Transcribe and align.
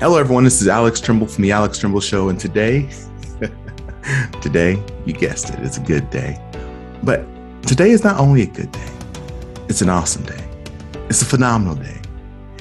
Hello, 0.00 0.16
everyone. 0.16 0.44
This 0.44 0.62
is 0.62 0.66
Alex 0.66 0.98
Tremble 0.98 1.26
from 1.26 1.42
the 1.42 1.52
Alex 1.52 1.78
Tremble 1.78 2.00
Show, 2.00 2.30
and 2.30 2.40
today, 2.40 2.88
today, 4.40 4.82
you 5.04 5.12
guessed 5.12 5.50
it, 5.50 5.58
it's 5.58 5.76
a 5.76 5.82
good 5.82 6.08
day. 6.08 6.40
But 7.02 7.26
today 7.64 7.90
is 7.90 8.02
not 8.02 8.18
only 8.18 8.40
a 8.40 8.46
good 8.46 8.72
day; 8.72 8.88
it's 9.68 9.82
an 9.82 9.90
awesome 9.90 10.22
day. 10.22 10.42
It's 11.10 11.20
a 11.20 11.26
phenomenal 11.26 11.74
day. 11.74 12.00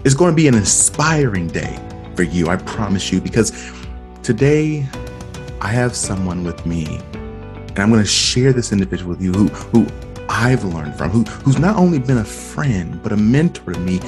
It's 0.03 0.15
going 0.15 0.33
to 0.33 0.35
be 0.35 0.49
an 0.49 0.53
inspiring 0.53 1.47
day 1.47 1.79
for 2.17 2.23
you. 2.23 2.49
I 2.49 2.57
promise 2.57 3.09
you, 3.09 3.21
because 3.21 3.71
today 4.21 4.85
I 5.61 5.69
have 5.69 5.95
someone 5.95 6.43
with 6.43 6.65
me, 6.65 6.99
and 7.13 7.79
I'm 7.79 7.89
going 7.89 8.03
to 8.03 8.05
share 8.05 8.51
this 8.51 8.73
individual 8.73 9.11
with 9.11 9.21
you 9.21 9.31
who 9.31 9.47
who 9.47 9.87
I've 10.27 10.65
learned 10.65 10.97
from, 10.97 11.09
who 11.09 11.23
who's 11.23 11.57
not 11.57 11.77
only 11.77 11.99
been 11.99 12.17
a 12.17 12.25
friend 12.25 13.01
but 13.01 13.13
a 13.13 13.17
mentor 13.17 13.71
to 13.71 13.79
me 13.79 13.99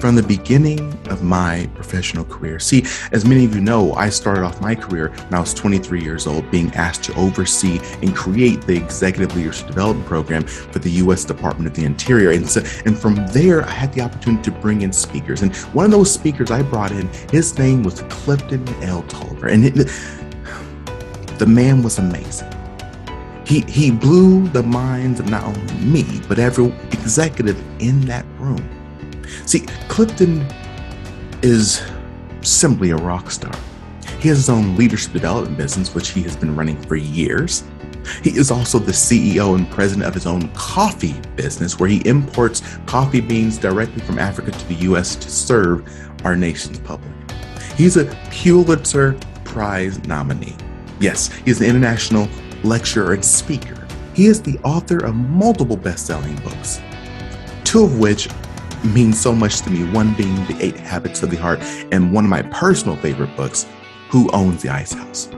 from 0.00 0.14
the 0.14 0.22
beginning 0.22 0.80
of 1.10 1.22
my 1.22 1.68
professional 1.74 2.24
career. 2.24 2.58
See, 2.58 2.84
as 3.12 3.26
many 3.26 3.44
of 3.44 3.54
you 3.54 3.60
know, 3.60 3.92
I 3.92 4.08
started 4.08 4.44
off 4.44 4.60
my 4.60 4.74
career 4.74 5.10
when 5.10 5.34
I 5.34 5.40
was 5.40 5.52
23 5.52 6.02
years 6.02 6.26
old, 6.26 6.50
being 6.50 6.72
asked 6.74 7.04
to 7.04 7.14
oversee 7.16 7.78
and 8.00 8.16
create 8.16 8.62
the 8.62 8.76
Executive 8.76 9.36
Leadership 9.36 9.66
Development 9.66 10.06
Program 10.06 10.44
for 10.44 10.78
the 10.78 10.90
U.S. 10.92 11.24
Department 11.24 11.66
of 11.66 11.74
the 11.74 11.84
Interior. 11.84 12.30
And, 12.30 12.48
so, 12.48 12.62
and 12.86 12.98
from 12.98 13.26
there, 13.28 13.62
I 13.64 13.70
had 13.70 13.92
the 13.92 14.00
opportunity 14.00 14.42
to 14.44 14.50
bring 14.50 14.82
in 14.82 14.92
speakers. 14.92 15.42
And 15.42 15.54
one 15.74 15.84
of 15.84 15.90
those 15.90 16.10
speakers 16.10 16.50
I 16.50 16.62
brought 16.62 16.92
in, 16.92 17.06
his 17.30 17.58
name 17.58 17.82
was 17.82 18.00
Clifton 18.08 18.66
L. 18.82 19.02
Taulbert. 19.02 19.52
And 19.52 19.66
it, 19.66 19.90
the 21.38 21.46
man 21.46 21.82
was 21.82 21.98
amazing. 21.98 22.50
He, 23.44 23.62
he 23.62 23.90
blew 23.90 24.48
the 24.48 24.62
minds 24.62 25.20
of 25.20 25.28
not 25.28 25.44
only 25.44 25.74
me, 25.74 26.22
but 26.26 26.38
every 26.38 26.66
executive 26.92 27.60
in 27.82 28.00
that 28.02 28.24
room. 28.38 28.79
See, 29.46 29.60
Clifton 29.88 30.46
is 31.42 31.82
simply 32.42 32.90
a 32.90 32.96
rock 32.96 33.30
star. 33.30 33.54
He 34.18 34.28
has 34.28 34.38
his 34.38 34.50
own 34.50 34.76
leadership 34.76 35.12
development 35.12 35.56
business, 35.56 35.94
which 35.94 36.10
he 36.10 36.22
has 36.22 36.36
been 36.36 36.54
running 36.54 36.80
for 36.82 36.96
years. 36.96 37.64
He 38.22 38.30
is 38.30 38.50
also 38.50 38.78
the 38.78 38.92
CEO 38.92 39.54
and 39.56 39.70
president 39.70 40.06
of 40.06 40.14
his 40.14 40.26
own 40.26 40.48
coffee 40.52 41.14
business, 41.36 41.78
where 41.78 41.88
he 41.88 42.06
imports 42.06 42.62
coffee 42.86 43.20
beans 43.20 43.58
directly 43.58 44.02
from 44.02 44.18
Africa 44.18 44.50
to 44.50 44.68
the 44.68 44.74
US 44.90 45.16
to 45.16 45.30
serve 45.30 45.88
our 46.24 46.36
nation's 46.36 46.78
public. 46.80 47.10
He's 47.76 47.96
a 47.96 48.04
Pulitzer 48.30 49.18
Prize 49.44 50.02
nominee. 50.06 50.56
Yes, 51.00 51.32
he's 51.44 51.60
an 51.60 51.66
international 51.66 52.28
lecturer 52.62 53.14
and 53.14 53.24
speaker. 53.24 53.86
He 54.14 54.26
is 54.26 54.42
the 54.42 54.58
author 54.58 54.98
of 54.98 55.14
multiple 55.14 55.76
best 55.76 56.06
selling 56.06 56.36
books, 56.36 56.80
two 57.64 57.84
of 57.84 57.98
which 57.98 58.28
means 58.84 59.20
so 59.20 59.32
much 59.32 59.60
to 59.62 59.70
me. 59.70 59.90
One 59.92 60.14
being 60.14 60.34
The 60.46 60.56
Eight 60.60 60.76
Habits 60.78 61.22
of 61.22 61.30
the 61.30 61.36
Heart, 61.36 61.60
and 61.92 62.12
one 62.12 62.24
of 62.24 62.30
my 62.30 62.42
personal 62.42 62.96
favorite 62.96 63.34
books, 63.36 63.66
Who 64.10 64.30
Owns 64.32 64.62
the 64.62 64.70
Ice 64.70 64.92
House. 64.92 65.28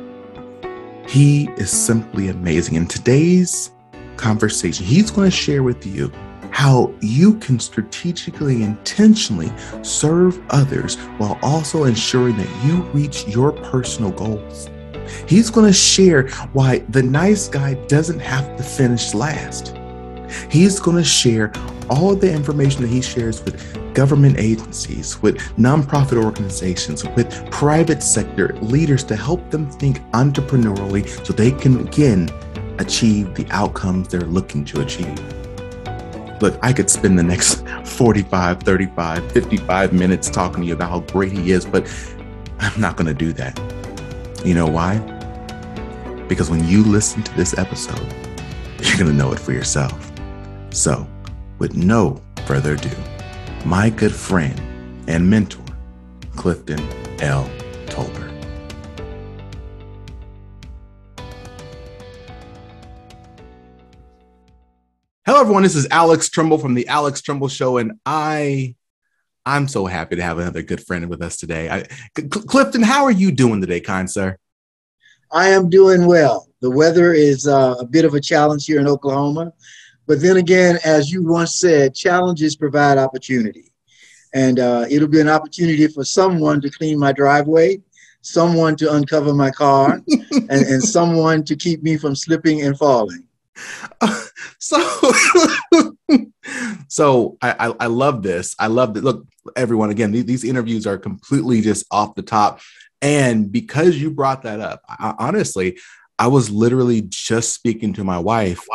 He 1.07 1.51
is 1.57 1.71
simply 1.71 2.29
amazing. 2.29 2.77
In 2.77 2.87
today's 2.87 3.71
conversation, 4.17 4.87
he's 4.87 5.11
going 5.11 5.31
to 5.31 5.37
share 5.37 5.63
with 5.63 5.85
you 5.85 6.11
how 6.51 6.95
you 7.01 7.39
can 7.39 7.59
strategically, 7.59 8.63
intentionally 8.63 9.53
serve 9.83 10.41
others 10.51 10.97
while 11.19 11.39
also 11.43 11.85
ensuring 11.85 12.37
that 12.37 12.65
you 12.65 12.83
reach 12.93 13.27
your 13.27 13.53
personal 13.53 14.11
goals. 14.11 14.69
He's 15.27 15.51
going 15.51 15.67
to 15.67 15.73
share 15.73 16.29
why 16.53 16.79
the 16.91 17.03
nice 17.03 17.49
guy 17.49 17.75
doesn't 17.87 18.21
have 18.21 18.57
to 18.57 18.63
finish 18.63 19.15
last. 19.15 19.75
He's 20.51 20.81
going 20.81 20.97
to 20.97 21.05
share 21.05 21.53
all 21.91 22.15
the 22.15 22.33
information 22.33 22.83
that 22.83 22.89
he 22.89 23.03
shares 23.03 23.45
with 23.45 23.95
government 23.95 24.39
agencies, 24.39 25.21
with 25.23 25.37
nonprofit 25.57 26.23
organizations, 26.23 27.05
with 27.05 27.51
private 27.51 28.03
sector 28.03 28.55
leaders 28.61 29.05
to 29.05 29.17
help 29.17 29.51
them 29.51 29.71
think 29.71 29.99
entrepreneurially 30.13 31.09
so 31.27 31.33
they 31.33 31.51
can 31.51 31.87
again 31.87 32.31
achieve 32.79 33.35
the 33.35 33.47
outcomes 33.51 34.09
they're 34.09 34.21
looking 34.23 34.65
to 34.65 34.81
achieve. 34.81 35.19
Look, 36.41 36.59
I 36.63 36.73
could 36.73 36.91
spend 36.91 37.19
the 37.19 37.23
next 37.23 37.65
45, 37.85 38.63
35, 38.63 39.33
55 39.33 39.93
minutes 39.93 40.29
talking 40.29 40.63
to 40.63 40.67
you 40.67 40.75
about 40.75 40.91
how 40.91 41.01
great 41.01 41.33
he 41.33 41.53
is, 41.53 41.65
but 41.65 41.89
I'm 42.59 42.81
not 42.81 42.97
going 42.97 43.07
to 43.07 43.15
do 43.15 43.33
that. 43.35 43.59
You 44.45 44.55
know 44.55 44.67
why? 44.67 44.99
Because 46.29 46.51
when 46.51 46.67
you 46.67 46.83
listen 46.83 47.23
to 47.23 47.35
this 47.37 47.57
episode, 47.59 48.13
you're 48.81 48.97
going 48.97 49.07
to 49.07 49.13
know 49.13 49.33
it 49.33 49.39
for 49.39 49.53
yourself. 49.53 50.12
So, 50.73 51.07
with 51.59 51.75
no 51.75 52.23
further 52.47 52.73
ado, 52.73 52.97
my 53.67 53.91
good 53.91 54.15
friend 54.15 54.59
and 55.07 55.29
mentor, 55.29 55.63
Clifton 56.35 56.81
L. 57.21 57.45
Taulbert. 57.87 58.31
Hello, 65.27 65.43
everyone. 65.43 65.63
This 65.63 65.77
is 65.77 65.87
Alex 65.91 66.31
Tremble 66.31 66.57
from 66.57 66.73
the 66.73 66.89
Alex 66.89 67.21
Tremble 67.21 67.49
Show, 67.49 67.77
and 67.77 68.01
I, 68.07 68.75
I'm 69.45 69.69
so 69.69 69.85
happy 69.85 70.17
to 70.17 70.23
have 70.23 70.39
another 70.39 70.63
good 70.63 70.83
friend 70.83 71.11
with 71.11 71.21
us 71.21 71.37
today. 71.37 71.69
I, 71.69 71.83
C- 72.17 72.29
Clifton, 72.29 72.83
how 72.83 73.05
are 73.05 73.11
you 73.11 73.31
doing 73.31 73.61
today, 73.61 73.81
kind 73.81 74.11
sir? 74.11 74.39
I 75.31 75.49
am 75.49 75.69
doing 75.69 76.07
well. 76.07 76.49
The 76.61 76.71
weather 76.71 77.13
is 77.13 77.47
uh, 77.47 77.75
a 77.79 77.85
bit 77.85 78.07
of 78.07 78.15
a 78.15 78.21
challenge 78.21 78.65
here 78.65 78.81
in 78.81 78.89
Oklahoma, 78.89 79.53
but 80.13 80.21
then 80.21 80.37
again, 80.37 80.79
as 80.85 81.11
you 81.11 81.25
once 81.25 81.59
said, 81.59 81.95
challenges 81.95 82.55
provide 82.55 82.99
opportunity. 82.99 83.73
And 84.35 84.61
uh, 84.61 84.85
it'll 84.91 85.09
be 85.09 85.23
an 85.23 85.29
opportunity 85.31 85.87
for 85.87 86.05
someone 86.05 86.61
to 86.61 86.69
clean 86.69 86.99
my 86.99 87.13
driveway, 87.13 87.81
someone 88.21 88.77
to 88.77 88.93
uncover 88.93 89.33
my 89.33 89.51
car, 89.51 90.03
and, 90.31 90.51
and 90.51 90.83
someone 90.83 91.45
to 91.45 91.57
keep 91.57 91.83
me 91.83 91.97
from 91.97 92.15
slipping 92.15 92.61
and 92.61 92.77
falling. 92.77 93.27
Uh, 94.03 94.23
so, 94.59 95.13
so 96.89 97.39
I, 97.41 97.69
I, 97.71 97.75
I 97.81 97.87
love 97.87 98.23
this. 98.23 98.55
I 98.59 98.67
love 98.67 98.93
that. 98.93 99.05
Look, 99.05 99.27
everyone, 99.57 99.89
again, 99.89 100.13
these, 100.13 100.27
these 100.27 100.45
interviews 100.45 100.87
are 100.87 100.99
completely 100.99 101.63
just 101.63 101.87
off 101.91 102.17
the 102.17 102.23
top. 102.23 102.61
And 103.01 103.51
because 103.51 103.97
you 103.97 104.11
brought 104.11 104.43
that 104.43 104.61
up, 104.61 104.83
I, 104.91 105.15
honestly, 105.19 105.79
I 106.19 106.27
was 106.27 106.51
literally 106.51 107.01
just 107.01 107.55
speaking 107.55 107.95
to 107.95 108.05
my 108.05 108.19
wife 108.19 108.67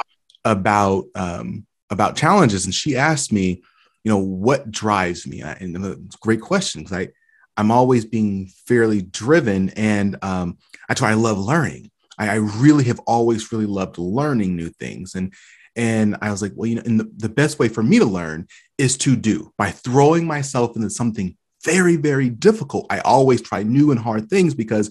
about 0.52 1.06
um, 1.16 1.66
about 1.90 2.16
challenges, 2.16 2.66
and 2.66 2.74
she 2.74 2.97
asked 2.97 3.31
me, 3.31 3.62
you 4.03 4.12
know, 4.12 4.18
what 4.18 4.72
drives 4.72 5.28
me, 5.28 5.41
and 5.41 5.75
it's 5.85 6.16
a 6.16 6.19
great 6.19 6.41
question 6.41 6.81
because 6.81 6.97
I 6.97 7.09
I'm 7.58 7.72
always 7.72 8.06
being 8.06 8.47
fairly 8.68 9.02
driven, 9.02 9.69
and 9.69 10.18
um, 10.22 10.57
that's 10.88 11.02
why 11.02 11.12
I 11.12 11.16
love 11.16 11.40
learning. 11.40 11.91
I, 12.18 12.30
I 12.30 12.36
really 12.36 12.86
have 12.86 13.00
always 13.00 13.52
really 13.52 13.66
loved 13.66 13.97
learning 13.97 14.56
new 14.56 14.69
things, 14.69 15.16
and 15.16 15.34
and 15.75 16.18
I 16.22 16.31
was 16.31 16.41
like, 16.41 16.53
well, 16.56 16.68
you 16.68 16.75
know, 16.75 16.84
and 16.86 17.00
the, 17.00 17.12
the 17.18 17.30
best 17.30 17.59
way 17.59 17.68
for 17.69 17.84
me 17.84 18.00
to 18.00 18.06
learn 18.06 18.47
is 18.78 18.97
to 19.00 19.16
do 19.16 19.53
by 19.57 19.69
throwing 19.72 20.25
myself 20.25 20.75
into 20.75 20.90
something 20.90 21.38
very, 21.63 21.97
very 21.97 22.30
difficult. 22.30 22.88
I 22.90 23.00
always 23.00 23.41
try 23.41 23.63
new 23.63 23.91
and 23.91 24.00
hard 24.00 24.30
things 24.30 24.56
because 24.56 24.90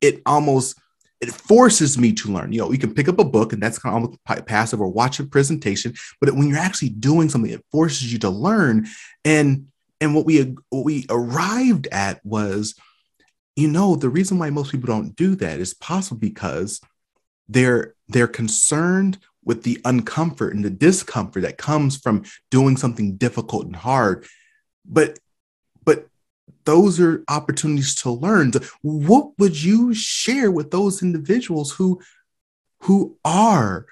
it 0.00 0.22
almost 0.26 0.76
it 1.20 1.32
forces 1.32 1.96
me 1.96 2.12
to 2.12 2.32
learn. 2.32 2.52
You 2.52 2.60
know, 2.60 2.72
you 2.72 2.78
can 2.78 2.94
pick 2.94 3.08
up 3.08 3.18
a 3.18 3.24
book 3.24 3.52
and 3.52 3.62
that's 3.62 3.78
kind 3.78 3.96
of 3.96 4.02
almost 4.02 4.46
passive 4.46 4.80
or 4.80 4.88
watch 4.88 5.20
a 5.20 5.24
presentation, 5.24 5.94
but 6.20 6.32
when 6.34 6.48
you're 6.48 6.58
actually 6.58 6.90
doing 6.90 7.28
something, 7.28 7.50
it 7.50 7.64
forces 7.70 8.12
you 8.12 8.18
to 8.20 8.30
learn. 8.30 8.86
And 9.24 9.68
and 10.00 10.14
what 10.14 10.26
we 10.26 10.54
what 10.70 10.84
we 10.84 11.06
arrived 11.08 11.88
at 11.90 12.24
was, 12.24 12.74
you 13.56 13.68
know, 13.68 13.96
the 13.96 14.10
reason 14.10 14.38
why 14.38 14.50
most 14.50 14.72
people 14.72 14.88
don't 14.88 15.16
do 15.16 15.34
that 15.36 15.60
is 15.60 15.72
possible 15.72 16.18
because 16.18 16.80
they're 17.48 17.94
they're 18.08 18.26
concerned 18.26 19.18
with 19.44 19.62
the 19.62 19.76
uncomfort 19.84 20.50
and 20.50 20.64
the 20.64 20.70
discomfort 20.70 21.42
that 21.42 21.58
comes 21.58 21.96
from 21.96 22.24
doing 22.50 22.76
something 22.76 23.16
difficult 23.16 23.66
and 23.66 23.76
hard. 23.76 24.26
But 24.84 25.18
those 26.64 27.00
are 27.00 27.24
opportunities 27.28 27.94
to 27.96 28.10
learn. 28.10 28.52
What 28.82 29.38
would 29.38 29.62
you 29.62 29.94
share 29.94 30.50
with 30.50 30.70
those 30.70 31.02
individuals 31.02 31.72
who 31.72 32.00
who 32.80 33.16
are 33.24 33.86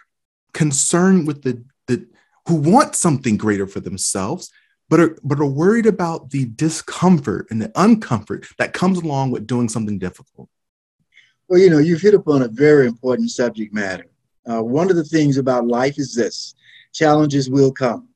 concerned 0.52 1.26
with 1.26 1.43
the, 1.43 1.64
the 1.87 2.06
who 2.46 2.56
want 2.56 2.94
something 2.94 3.37
greater 3.37 3.66
for 3.66 3.81
themselves, 3.81 4.50
but 4.88 5.00
are 5.00 5.19
but 5.22 5.40
are 5.40 5.46
worried 5.46 5.87
about 5.87 6.31
the 6.31 6.46
discomfort 6.46 7.46
and 7.50 7.60
the 7.60 7.69
uncomfort 7.70 8.46
that 8.56 8.72
comes 8.72 8.99
along 8.99 9.31
with 9.31 9.46
doing 9.46 9.69
something 9.69 9.99
difficult? 9.99 10.49
Well, 11.49 11.60
you 11.60 11.70
know, 11.70 11.78
you've 11.78 12.00
hit 12.00 12.14
upon 12.14 12.43
a 12.43 12.49
very 12.49 12.87
important 12.87 13.31
subject 13.31 13.75
matter. 13.75 14.06
Uh, 14.49 14.62
one 14.62 14.90
of 14.90 14.96
the 14.96 15.04
things 15.04 15.37
about 15.37 15.66
life 15.66 15.99
is 15.99 16.14
this 16.14 16.54
challenges 16.93 17.49
will 17.49 17.72
come 17.72 18.08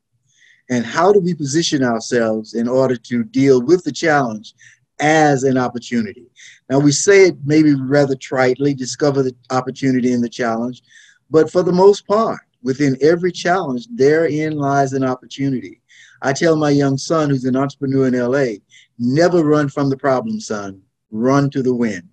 and 0.71 0.85
how 0.85 1.13
do 1.13 1.21
we 1.21 1.35
position 1.35 1.83
ourselves 1.83 2.55
in 2.55 2.69
order 2.69 2.97
to 2.97 3.25
deal 3.25 3.63
with 3.63 3.85
the 3.85 3.93
challenge 3.93 4.55
as 5.01 5.43
an 5.43 5.59
opportunity 5.59 6.27
now 6.71 6.79
we 6.79 6.91
say 6.91 7.27
it 7.27 7.37
maybe 7.45 7.75
rather 7.75 8.15
tritely 8.17 8.75
discover 8.75 9.23
the 9.23 9.35
opportunity 9.51 10.13
in 10.13 10.21
the 10.21 10.29
challenge 10.29 10.83
but 11.31 11.51
for 11.51 11.63
the 11.63 11.73
most 11.73 12.07
part 12.07 12.41
within 12.63 12.97
every 13.03 13.31
challenge 13.31 13.87
therein 13.95 14.57
lies 14.57 14.93
an 14.95 15.05
opportunity 15.05 15.81
I 16.23 16.33
tell 16.33 16.57
my 16.57 16.71
young 16.71 16.97
son, 16.99 17.31
who's 17.31 17.45
an 17.45 17.57
entrepreneur 17.57 18.09
in 18.09 18.15
LA, 18.15 18.59
never 18.99 19.45
run 19.45 19.69
from 19.69 19.91
the 19.91 19.97
problem, 19.97 20.41
son. 20.41 20.81
Run 21.11 21.51
to 21.51 21.63
the 21.63 21.75
win. 21.75 22.09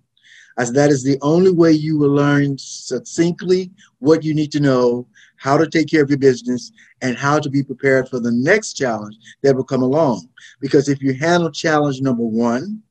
As 0.56 0.72
that 0.72 0.90
is 0.90 1.02
the 1.02 1.18
only 1.20 1.50
way 1.50 1.72
you 1.72 1.98
will 1.98 2.12
learn 2.12 2.56
succinctly 2.58 3.72
what 3.98 4.22
you 4.22 4.34
need 4.34 4.52
to 4.52 4.60
know, 4.60 5.08
how 5.36 5.56
to 5.56 5.68
take 5.68 5.88
care 5.88 6.02
of 6.02 6.10
your 6.10 6.18
business, 6.18 6.72
and 7.02 7.16
how 7.16 7.38
to 7.38 7.50
be 7.50 7.62
prepared 7.62 8.08
for 8.08 8.20
the 8.20 8.32
next 8.32 8.74
challenge 8.74 9.16
that 9.42 9.54
will 9.54 9.64
come 9.64 9.82
along. 9.82 10.28
Because 10.60 10.88
if 10.88 11.02
you 11.02 11.14
handle 11.14 11.50
challenge 11.50 12.00
number 12.00 12.24
one 12.24 12.82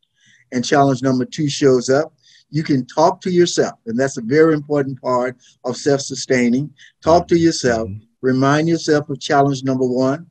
and 0.51 0.63
challenge 0.63 1.01
number 1.01 1.25
two 1.25 1.50
shows 1.50 1.90
up, 1.90 2.13
you 2.54 2.63
can 2.63 2.86
talk 2.86 3.19
to 3.22 3.31
yourself. 3.31 3.80
And 3.88 4.00
that's 4.00 4.18
a 4.18 4.22
very 4.22 4.54
important 4.54 5.01
part 5.01 5.36
of 5.63 5.75
self 5.75 6.01
sustaining. 6.01 6.72
Talk 7.01 7.28
to 7.30 7.38
yourself, 7.38 7.90
mm-hmm. 7.90 8.06
remind 8.22 8.69
yourself 8.69 9.10
of 9.10 9.19
challenge 9.19 9.63
number 9.63 9.88
one, 9.88 10.28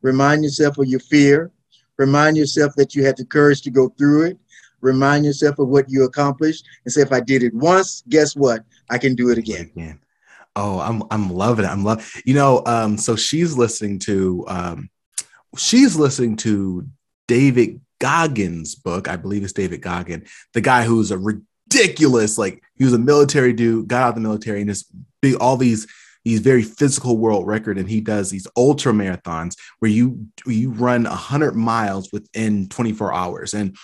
remind 0.00 0.44
yourself 0.44 0.78
of 0.78 0.86
your 0.86 1.00
fear, 1.00 1.50
remind 1.96 2.36
yourself 2.36 2.74
that 2.76 2.94
you 2.94 3.04
had 3.04 3.16
the 3.16 3.24
courage 3.24 3.62
to 3.62 3.70
go 3.70 3.88
through 3.98 4.26
it, 4.26 4.38
remind 4.80 5.24
yourself 5.24 5.58
of 5.58 5.68
what 5.68 5.90
you 5.90 6.04
accomplished, 6.04 6.64
and 6.84 6.92
say, 6.92 7.00
if 7.00 7.12
I 7.12 7.20
did 7.20 7.42
it 7.42 7.54
once, 7.54 8.04
guess 8.08 8.36
what? 8.36 8.64
I 8.90 8.98
can 8.98 9.16
do 9.16 9.30
it 9.30 9.38
again. 9.38 9.72
Oh, 10.56 10.78
I'm 10.78 11.02
I'm 11.10 11.30
loving 11.30 11.64
it. 11.64 11.68
I'm 11.68 11.84
love. 11.84 12.22
You 12.24 12.34
know, 12.34 12.62
um, 12.66 12.96
so 12.96 13.16
she's 13.16 13.56
listening 13.56 13.98
to 14.00 14.44
um, 14.48 14.90
she's 15.56 15.96
listening 15.96 16.36
to 16.38 16.86
David 17.26 17.80
Goggins' 17.98 18.74
book. 18.74 19.08
I 19.08 19.16
believe 19.16 19.42
it's 19.42 19.52
David 19.52 19.82
Goggin, 19.82 20.26
the 20.52 20.60
guy 20.60 20.84
who's 20.84 21.10
a 21.10 21.18
ridiculous, 21.18 22.38
like 22.38 22.62
he 22.76 22.84
was 22.84 22.92
a 22.92 22.98
military 22.98 23.52
dude, 23.52 23.88
got 23.88 24.02
out 24.02 24.08
of 24.10 24.14
the 24.14 24.20
military, 24.20 24.60
and 24.60 24.70
just 24.70 24.86
big 25.20 25.34
all 25.36 25.56
these 25.56 25.86
these 26.24 26.40
very 26.40 26.62
physical 26.62 27.16
world 27.18 27.46
record, 27.46 27.78
and 27.78 27.88
he 27.88 28.00
does 28.00 28.30
these 28.30 28.46
ultra 28.56 28.92
marathons 28.92 29.56
where 29.78 29.90
you 29.90 30.26
you 30.46 30.70
run 30.70 31.04
hundred 31.04 31.54
miles 31.54 32.10
within 32.12 32.68
24 32.68 33.12
hours. 33.12 33.54
And 33.54 33.76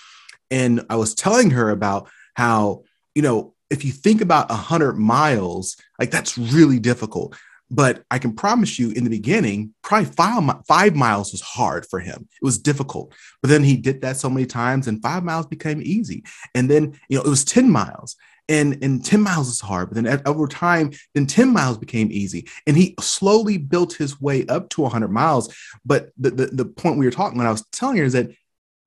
and 0.50 0.84
I 0.88 0.96
was 0.96 1.14
telling 1.14 1.50
her 1.50 1.70
about 1.70 2.08
how 2.34 2.84
you 3.14 3.22
know 3.22 3.55
if 3.70 3.84
you 3.84 3.93
think 3.93 4.20
about 4.20 4.50
100 4.50 4.94
miles, 4.94 5.76
like 5.99 6.11
that's 6.11 6.37
really 6.37 6.78
difficult. 6.78 7.37
But 7.70 8.02
I 8.11 8.19
can 8.19 8.32
promise 8.32 8.78
you 8.81 8.90
in 8.90 9.05
the 9.05 9.11
beginning, 9.11 9.75
probably 9.82 10.11
five, 10.11 10.43
five 10.67 10.96
miles 10.96 11.31
was 11.31 11.40
hard 11.40 11.87
for 11.87 12.00
him. 12.00 12.28
It 12.31 12.44
was 12.44 12.58
difficult. 12.58 13.14
But 13.43 13.49
then 13.49 13.62
he 13.62 13.76
did 13.76 14.00
that 14.00 14.17
so 14.17 14.28
many 14.28 14.44
times 14.44 14.88
and 14.88 15.00
five 15.00 15.22
miles 15.22 15.46
became 15.46 15.81
easy. 15.81 16.25
And 16.55 16.69
then, 16.69 16.99
you 17.08 17.17
know, 17.17 17.25
it 17.25 17.28
was 17.28 17.44
10 17.44 17.70
miles 17.70 18.17
and, 18.49 18.82
and 18.82 19.05
10 19.05 19.20
miles 19.20 19.49
is 19.49 19.61
hard. 19.61 19.90
But 19.90 20.02
then 20.02 20.20
over 20.26 20.49
time, 20.49 20.90
then 21.14 21.26
10 21.26 21.52
miles 21.52 21.78
became 21.78 22.08
easy. 22.11 22.49
And 22.67 22.76
he 22.76 22.96
slowly 23.00 23.56
built 23.56 23.93
his 23.94 24.20
way 24.20 24.44
up 24.46 24.69
to 24.70 24.82
100 24.82 25.06
miles. 25.08 25.55
But 25.84 26.11
the, 26.19 26.31
the, 26.31 26.46
the 26.46 26.64
point 26.64 26.99
we 26.99 27.06
were 27.06 27.12
talking 27.12 27.38
when 27.38 27.46
I 27.46 27.52
was 27.52 27.64
telling 27.70 27.99
her 27.99 28.05
is 28.05 28.14
that 28.14 28.31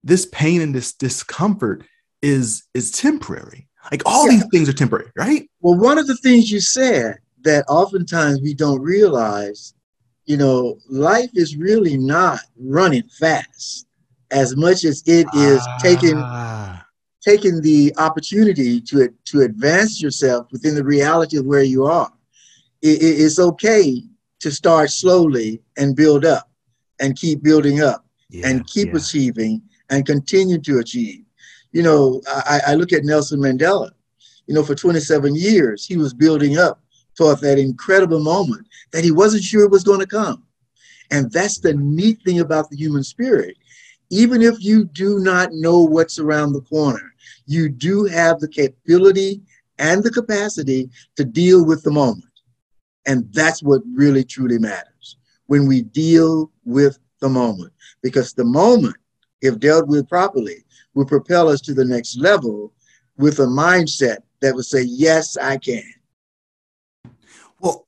this 0.04 0.26
pain 0.26 0.60
and 0.60 0.76
this 0.76 0.94
discomfort 0.94 1.86
is 2.22 2.64
is 2.74 2.92
temporary 2.92 3.68
like 3.92 4.02
all 4.06 4.26
yeah. 4.26 4.38
these 4.38 4.48
things 4.52 4.70
are 4.70 4.74
temporary, 4.74 5.12
right? 5.16 5.50
Well, 5.62 5.78
one 5.78 5.98
of 5.98 6.08
the 6.08 6.18
things 6.18 6.52
you 6.52 6.60
said 6.60 7.18
that 7.42 7.66
oftentimes 7.68 8.42
we 8.42 8.54
don't 8.54 8.82
realize, 8.82 9.74
you 10.26 10.38
know, 10.38 10.78
life 10.90 11.30
is 11.34 11.58
really 11.58 11.98
not 11.98 12.40
running 12.58 13.04
fast 13.20 13.88
as 14.32 14.56
much 14.56 14.84
as 14.84 15.04
it 15.06 15.28
is 15.36 15.62
ah. 15.68 15.78
taking 15.82 16.24
taking 17.22 17.62
the 17.62 17.94
opportunity 17.98 18.82
to 18.82 19.10
to 19.26 19.42
advance 19.42 20.02
yourself 20.02 20.48
within 20.52 20.76
the 20.76 20.84
reality 20.84 21.38
of 21.38 21.46
where 21.46 21.64
you 21.64 21.86
are. 21.86 22.12
It, 22.82 23.02
it's 23.02 23.40
okay 23.40 24.04
to 24.40 24.52
start 24.52 24.90
slowly 24.90 25.62
and 25.78 25.96
build 25.96 26.26
up 26.26 26.50
and 27.00 27.16
keep 27.16 27.42
building 27.42 27.82
up 27.82 28.06
yeah, 28.30 28.48
and 28.48 28.68
keep 28.68 28.90
yeah. 28.90 28.98
achieving 28.98 29.62
and 29.90 30.06
continue 30.06 30.58
to 30.60 30.80
achieve 30.80 31.23
you 31.74 31.84
know, 31.84 32.22
I, 32.28 32.62
I 32.68 32.74
look 32.76 32.94
at 32.94 33.04
Nelson 33.04 33.40
Mandela. 33.40 33.92
You 34.48 34.54
know, 34.54 34.64
for 34.64 34.76
27 34.76 35.36
years, 35.36 35.86
he 35.86 35.98
was 35.98 36.14
building 36.14 36.58
up 36.58 36.82
toward 37.16 37.40
that 37.40 37.60
incredible 37.60 38.20
moment 38.20 38.68
that 38.92 39.04
he 39.04 39.12
wasn't 39.12 39.44
sure 39.44 39.68
was 39.68 39.84
going 39.84 40.00
to 40.00 40.08
come. 40.08 40.44
And 41.12 41.32
that's 41.32 41.60
the 41.60 41.74
neat 41.74 42.22
thing 42.24 42.40
about 42.40 42.70
the 42.70 42.78
human 42.78 43.04
spirit. 43.04 43.58
Even 44.10 44.42
if 44.42 44.64
you 44.64 44.86
do 44.86 45.20
not 45.20 45.54
know 45.54 45.80
what's 45.80 46.20
around 46.20 46.54
the 46.54 46.62
corner, 46.62 47.14
you 47.46 47.70
do 47.70 48.06
have 48.06 48.40
the 48.40 48.48
capability 48.48 49.42
and 49.80 50.04
the 50.04 50.12
capacity 50.12 50.90
to 51.16 51.26
deal 51.26 51.66
with 51.66 51.84
the 51.84 51.92
moment. 51.92 52.26
And 53.06 53.32
that's 53.34 53.64
what 53.64 53.82
really 53.94 54.24
truly 54.24 54.60
matters 54.60 55.18
when 55.48 55.68
we 55.68 55.82
deal 55.82 56.52
with 56.64 57.00
the 57.20 57.30
moment. 57.30 57.74
Because 58.02 58.34
the 58.34 58.46
moment, 58.46 58.96
if 59.42 59.60
dealt 59.60 59.88
with 59.88 60.08
properly, 60.08 60.63
will 60.94 61.06
propel 61.06 61.50
us 61.50 61.62
to 61.62 61.74
the 61.74 61.86
next 61.86 62.18
level 62.18 62.74
with 63.18 63.40
a 63.40 63.46
mindset 63.46 64.18
that 64.42 64.56
would 64.56 64.66
say, 64.66 64.84
yes, 64.84 65.38
I 65.38 65.58
can. 65.58 65.84
Well, 67.60 67.88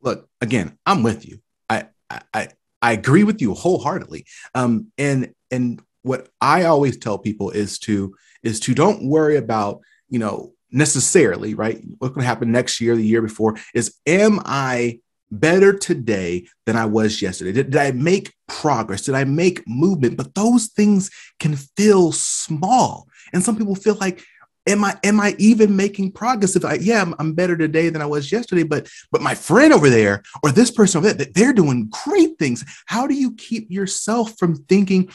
look, 0.00 0.28
again, 0.40 0.78
I'm 0.86 1.02
with 1.02 1.26
you. 1.26 1.40
I 1.68 1.88
I 2.32 2.48
I 2.80 2.92
agree 2.92 3.24
with 3.24 3.40
you 3.40 3.54
wholeheartedly. 3.54 4.26
Um, 4.54 4.92
and 4.96 5.34
and 5.50 5.82
what 6.02 6.28
I 6.40 6.64
always 6.64 6.96
tell 6.96 7.18
people 7.18 7.50
is 7.50 7.78
to 7.80 8.14
is 8.42 8.60
to 8.60 8.74
don't 8.74 9.08
worry 9.08 9.36
about, 9.36 9.80
you 10.08 10.18
know, 10.18 10.54
necessarily, 10.70 11.54
right? 11.54 11.82
What's 11.98 12.14
going 12.14 12.22
to 12.22 12.28
happen 12.28 12.52
next 12.52 12.80
year, 12.80 12.94
the 12.96 13.04
year 13.04 13.22
before 13.22 13.56
is 13.74 13.94
am 14.06 14.40
I 14.44 15.00
better 15.30 15.72
today 15.72 16.46
than 16.66 16.76
I 16.76 16.86
was 16.86 17.20
yesterday? 17.20 17.52
Did, 17.52 17.70
did, 17.70 17.80
I 17.80 17.90
make 17.92 18.34
progress? 18.46 19.02
Did 19.02 19.14
I 19.14 19.24
make 19.24 19.66
movement? 19.66 20.16
But 20.16 20.34
those 20.34 20.68
things 20.68 21.10
can 21.38 21.56
feel 21.56 22.12
small. 22.12 23.08
And 23.32 23.42
some 23.42 23.56
people 23.56 23.74
feel 23.74 23.96
like, 23.96 24.24
am 24.66 24.84
I 24.84 24.96
am 25.02 25.20
I 25.20 25.34
even 25.38 25.76
making 25.76 26.12
progress? 26.12 26.56
If 26.56 26.64
I 26.64 26.74
yeah, 26.74 27.02
I'm, 27.02 27.14
I'm 27.18 27.32
better 27.32 27.56
today 27.56 27.88
than 27.88 28.02
I 28.02 28.06
was 28.06 28.30
yesterday, 28.30 28.62
but 28.62 28.88
but 29.10 29.22
my 29.22 29.34
friend 29.34 29.72
over 29.72 29.90
there 29.90 30.22
or 30.42 30.52
this 30.52 30.70
person 30.70 30.98
over 30.98 31.12
there, 31.12 31.26
they're 31.34 31.52
doing 31.52 31.88
great 32.04 32.38
things. 32.38 32.64
How 32.86 33.06
do 33.06 33.14
you 33.14 33.34
keep 33.34 33.70
yourself 33.70 34.38
from 34.38 34.56
thinking 34.64 35.10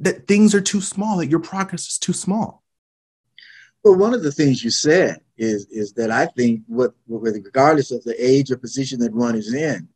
that 0.00 0.26
things 0.26 0.54
are 0.54 0.62
too 0.62 0.80
small, 0.80 1.18
that 1.18 1.28
your 1.28 1.40
progress 1.40 1.86
is 1.88 1.98
too 1.98 2.14
small? 2.14 2.62
Well, 3.82 3.96
one 3.96 4.12
of 4.12 4.22
the 4.22 4.32
things 4.32 4.62
you 4.62 4.70
said 4.70 5.20
is 5.38 5.66
is 5.70 5.92
that 5.94 6.10
I 6.10 6.26
think 6.26 6.60
what, 6.66 6.92
regardless 7.08 7.90
of 7.90 8.04
the 8.04 8.14
age 8.18 8.50
or 8.50 8.56
position 8.58 9.00
that 9.00 9.12
one 9.12 9.34
is 9.34 9.54
in, 9.54 9.88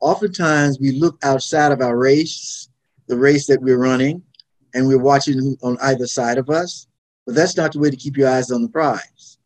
oftentimes 0.00 0.80
we 0.80 0.92
look 0.92 1.18
outside 1.24 1.70
of 1.70 1.80
our 1.80 1.96
race, 1.96 2.68
the 3.06 3.16
race 3.16 3.46
that 3.46 3.62
we're 3.62 3.78
running, 3.78 4.22
and 4.74 4.86
we're 4.86 4.98
watching 4.98 5.56
on 5.62 5.78
either 5.82 6.06
side 6.06 6.38
of 6.38 6.50
us. 6.50 6.88
But 7.26 7.34
that's 7.36 7.56
not 7.56 7.72
the 7.72 7.78
way 7.78 7.90
to 7.90 7.96
keep 7.96 8.16
your 8.16 8.28
eyes 8.28 8.50
on 8.50 8.62
the 8.62 8.68
prize. 8.68 9.38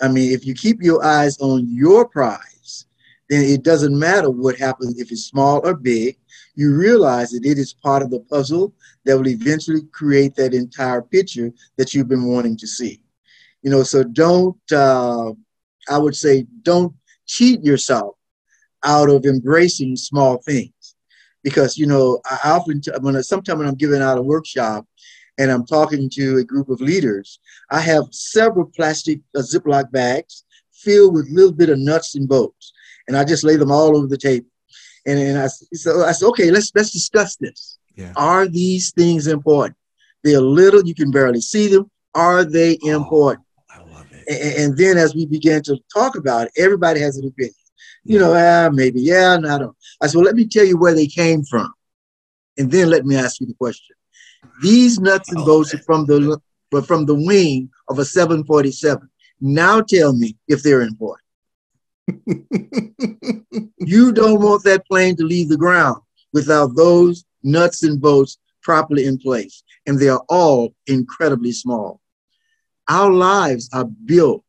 I 0.00 0.08
mean, 0.08 0.32
if 0.32 0.46
you 0.46 0.54
keep 0.54 0.80
your 0.80 1.04
eyes 1.04 1.38
on 1.40 1.66
your 1.68 2.08
prize, 2.08 2.86
then 3.28 3.44
it 3.44 3.62
doesn't 3.62 3.98
matter 3.98 4.30
what 4.30 4.56
happens 4.56 4.98
if 4.98 5.12
it's 5.12 5.24
small 5.24 5.60
or 5.64 5.74
big. 5.74 6.18
You 6.54 6.76
realize 6.76 7.30
that 7.30 7.46
it 7.46 7.58
is 7.58 7.72
part 7.72 8.02
of 8.02 8.10
the 8.10 8.20
puzzle 8.20 8.74
that 9.04 9.16
will 9.16 9.28
eventually 9.28 9.82
create 9.92 10.34
that 10.36 10.54
entire 10.54 11.02
picture 11.02 11.50
that 11.76 11.94
you've 11.94 12.08
been 12.08 12.26
wanting 12.26 12.56
to 12.58 12.66
see. 12.66 13.00
You 13.62 13.70
know, 13.70 13.82
so 13.82 14.04
don't, 14.04 14.60
uh, 14.72 15.32
I 15.88 15.98
would 15.98 16.16
say, 16.16 16.46
don't 16.62 16.94
cheat 17.26 17.64
yourself 17.64 18.16
out 18.84 19.08
of 19.08 19.24
embracing 19.24 19.96
small 19.96 20.38
things. 20.38 20.96
Because, 21.42 21.76
you 21.76 21.86
know, 21.86 22.20
I 22.30 22.50
often, 22.50 22.80
when 23.00 23.16
I, 23.16 23.20
sometimes 23.20 23.58
when 23.58 23.66
I'm 23.66 23.74
giving 23.74 24.02
out 24.02 24.18
a 24.18 24.22
workshop 24.22 24.86
and 25.38 25.50
I'm 25.50 25.66
talking 25.66 26.10
to 26.10 26.38
a 26.38 26.44
group 26.44 26.68
of 26.68 26.80
leaders, 26.80 27.40
I 27.70 27.80
have 27.80 28.04
several 28.12 28.66
plastic 28.66 29.20
uh, 29.36 29.40
Ziploc 29.40 29.90
bags 29.90 30.44
filled 30.72 31.14
with 31.14 31.28
a 31.28 31.34
little 31.34 31.52
bit 31.52 31.70
of 31.70 31.78
nuts 31.78 32.14
and 32.14 32.28
bolts. 32.28 32.72
And 33.08 33.16
I 33.16 33.24
just 33.24 33.42
lay 33.42 33.56
them 33.56 33.72
all 33.72 33.96
over 33.96 34.06
the 34.06 34.18
table. 34.18 34.46
And, 35.06 35.18
and 35.18 35.38
I, 35.38 35.46
so 35.46 36.04
I 36.04 36.12
said, 36.12 36.26
okay, 36.28 36.50
let's, 36.50 36.70
let's 36.74 36.90
discuss 36.90 37.36
this. 37.36 37.78
Yeah. 37.96 38.12
Are 38.16 38.46
these 38.46 38.92
things 38.92 39.26
important? 39.26 39.76
They're 40.22 40.40
little, 40.40 40.84
you 40.84 40.94
can 40.94 41.10
barely 41.10 41.40
see 41.40 41.68
them. 41.68 41.90
Are 42.14 42.44
they 42.44 42.78
oh. 42.84 42.96
important? 42.96 43.46
I 43.70 43.78
love 43.78 44.06
it. 44.12 44.24
And, 44.28 44.64
and, 44.64 44.78
then 44.78 44.96
as 44.96 45.14
we 45.14 45.26
began 45.26 45.62
to 45.64 45.78
talk 45.92 46.16
about 46.16 46.46
it, 46.46 46.52
everybody 46.56 47.00
has 47.00 47.16
an 47.16 47.26
opinion. 47.26 47.54
You 48.04 48.18
know, 48.18 48.34
ah, 48.34 48.68
maybe, 48.72 49.00
yeah, 49.00 49.36
no, 49.36 49.54
I 49.54 49.58
don't. 49.58 49.76
I 50.00 50.06
said, 50.06 50.16
well, 50.16 50.24
let 50.24 50.34
me 50.34 50.46
tell 50.46 50.64
you 50.64 50.76
where 50.76 50.94
they 50.94 51.06
came 51.06 51.44
from. 51.44 51.72
And 52.58 52.70
then 52.70 52.90
let 52.90 53.04
me 53.04 53.16
ask 53.16 53.40
you 53.40 53.46
the 53.46 53.54
question. 53.54 53.94
These 54.62 54.98
nuts 54.98 55.32
and 55.32 55.44
bolts 55.44 55.72
are 55.74 55.78
from 55.78 56.06
the 56.06 56.40
but 56.70 56.86
from 56.86 57.06
the 57.06 57.14
wing 57.14 57.70
of 57.88 57.98
a 57.98 58.04
747. 58.04 59.08
Now 59.40 59.80
tell 59.82 60.14
me 60.14 60.36
if 60.48 60.62
they're 60.62 60.82
important. 60.82 61.21
you 63.78 64.12
don't 64.12 64.40
want 64.40 64.64
that 64.64 64.86
plane 64.86 65.16
to 65.16 65.24
leave 65.24 65.48
the 65.48 65.56
ground 65.56 66.00
without 66.32 66.74
those 66.76 67.24
nuts 67.42 67.82
and 67.82 68.00
bolts 68.00 68.38
properly 68.62 69.06
in 69.06 69.18
place. 69.18 69.62
And 69.86 69.98
they 69.98 70.08
are 70.08 70.22
all 70.28 70.74
incredibly 70.86 71.52
small. 71.52 72.00
Our 72.88 73.10
lives 73.10 73.68
are 73.72 73.84
built 73.84 74.44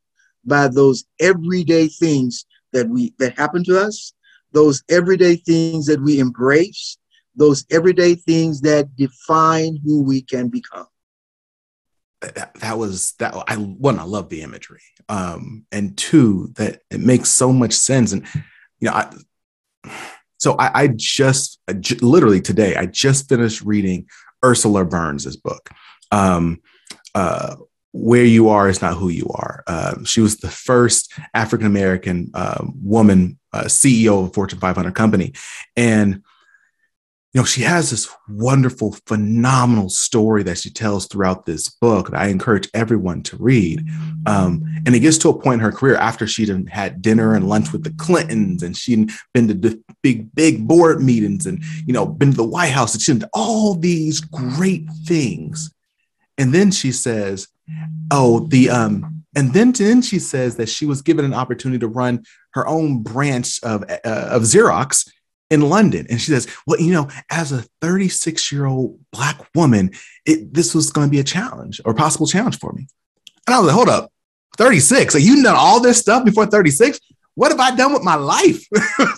by 0.46 0.67
those 0.67 1.05
everyday 1.20 1.88
things 1.88 2.46
that 2.74 2.89
we 2.89 3.13
that 3.20 3.38
happen 3.38 3.63
to 3.65 3.79
us, 3.79 4.13
those 4.51 4.84
everyday 4.89 5.36
things 5.36 5.86
that 5.86 6.01
we 6.01 6.20
embrace, 6.20 6.98
those 7.36 7.65
everyday 7.72 8.15
things 8.15 8.62
that 8.62 8.96
define 8.96 9.79
who 9.84 10.01
we 10.03 10.22
can 10.22 10.50
become. 10.50 10.88
That, 12.36 12.53
that 12.56 12.77
was 12.77 13.13
that 13.20 13.36
I 13.48 13.56
one 13.56 14.00
I 14.00 14.03
love 14.03 14.30
the 14.30 14.42
imagery 14.42 14.82
um 15.10 15.65
and 15.72 15.98
two 15.98 16.51
that 16.56 16.82
it 16.89 17.01
makes 17.01 17.30
so 17.30 17.51
much 17.51 17.74
sense 17.74 18.13
and 18.13 18.25
you 18.80 18.89
know 18.89 18.94
I 18.94 19.13
so 20.38 20.56
I, 20.58 20.84
I 20.84 20.88
just 20.96 21.60
I 21.68 21.74
j- 21.74 21.98
literally 21.98 22.42
today 22.42 22.75
I 22.75 22.86
just 22.86 23.27
finished 23.27 23.62
reading 23.62 24.08
Ursula 24.44 24.86
Burns' 24.86 25.36
book 25.36 25.70
um 26.12 26.62
uh 27.13 27.56
where 27.94 28.25
you 28.25 28.50
are 28.50 28.68
is 28.68 28.82
not 28.82 28.98
who 28.98 29.10
you 29.10 29.27
are. 29.36 29.63
Uh, 29.68 30.03
she 30.03 30.20
was 30.20 30.38
the 30.38 30.50
first 30.50 31.13
African 31.36 31.68
American 31.68 32.32
uh, 32.34 32.65
woman 32.82 33.39
uh, 33.53 33.65
CEO 33.65 34.24
of 34.24 34.30
a 34.32 34.34
Fortune 34.34 34.60
500 34.60 34.94
company, 34.96 35.34
and 35.77 36.24
you 37.34 37.42
know 37.42 37.46
she 37.46 37.62
has 37.62 37.90
this 37.90 38.08
wonderful, 38.30 38.96
phenomenal 39.08 39.90
story 39.90 40.44
that 40.44 40.60
she 40.60 40.70
tells 40.70 41.08
throughout 41.08 41.48
this 41.48 41.68
book 41.68 42.12
that 42.12 42.20
I 42.20 42.28
encourage 42.28 42.70
everyone 42.75 43.24
to 43.24 43.38
read. 43.38 43.88
Um, 44.28 44.63
and 44.86 44.94
it 44.94 45.00
gets 45.00 45.18
to 45.20 45.30
a 45.30 45.40
point 45.40 45.56
in 45.56 45.60
her 45.62 45.72
career 45.72 45.96
after 45.96 46.28
she'd 46.28 46.70
had 46.70 47.02
dinner 47.02 47.34
and 47.34 47.50
lunch 47.50 47.72
with 47.72 47.84
the 47.84 47.94
Clintons, 47.94 48.62
and 48.62 48.78
she'd 48.78 49.10
been 49.34 49.48
to 49.48 49.56
the 49.56 49.84
big, 50.04 50.34
big 50.36 50.68
board 50.68 51.02
meetings, 51.02 51.48
and 51.48 51.63
you 51.88 51.94
know 51.94 52.06
been 52.06 52.32
to 52.32 52.38
the 52.38 52.44
White 52.44 52.72
House, 52.72 52.94
and 52.94 53.02
she 53.02 53.13
did 53.13 53.25
all 53.34 53.74
these 53.74 54.20
great 54.20 54.88
things. 55.06 55.74
And 56.38 56.54
then 56.54 56.70
she 56.70 56.92
says, 56.92 57.48
Oh, 58.12 58.42
the 58.42 58.70
um, 58.70 59.24
and 59.36 59.54
then 59.54 59.72
then 59.72 60.04
she 60.04 60.20
says 60.20 60.58
that 60.58 60.70
she 60.70 60.86
was 60.86 61.02
given 61.02 61.25
an 61.25 61.34
opportunity 61.34 61.80
to 61.80 61.88
run 61.88 62.24
her 62.54 62.68
own 62.68 63.02
branch 63.02 63.60
of 63.63 63.84
uh, 63.90 63.98
of 64.04 64.44
Xerox 64.44 65.10
in 65.53 65.62
London, 65.62 66.07
and 66.10 66.19
she 66.19 66.31
says, 66.31 66.48
"Well, 66.65 66.79
you 66.79 66.91
know, 66.91 67.10
as 67.29 67.51
a 67.51 67.63
36 67.81 68.51
year 68.51 68.65
old 68.65 69.00
black 69.12 69.39
woman, 69.55 69.91
it, 70.25 70.53
this 70.53 70.74
was 70.74 70.91
going 70.91 71.07
to 71.07 71.12
be 71.12 71.19
a 71.19 71.24
challenge 71.24 71.79
or 71.86 71.93
possible 71.93 72.27
challenge 72.27 72.60
for 72.60 72.74
me." 72.74 72.88
And 73.48 73.55
I 73.55 73.60
was 73.60 73.67
like, 73.67 73.75
"Hold 73.75 73.89
up, 73.89 74.12
36? 74.57 75.13
Like 75.13 75.24
you 75.24 75.43
done 75.43 75.55
all 75.57 75.79
this 75.79 76.00
stuff 76.00 76.25
before 76.25 76.45
36? 76.45 77.00
What 77.36 77.51
have 77.51 77.60
I 77.60 77.75
done 77.75 77.93
with 77.93 78.03
my 78.03 78.15
life?" 78.15 78.65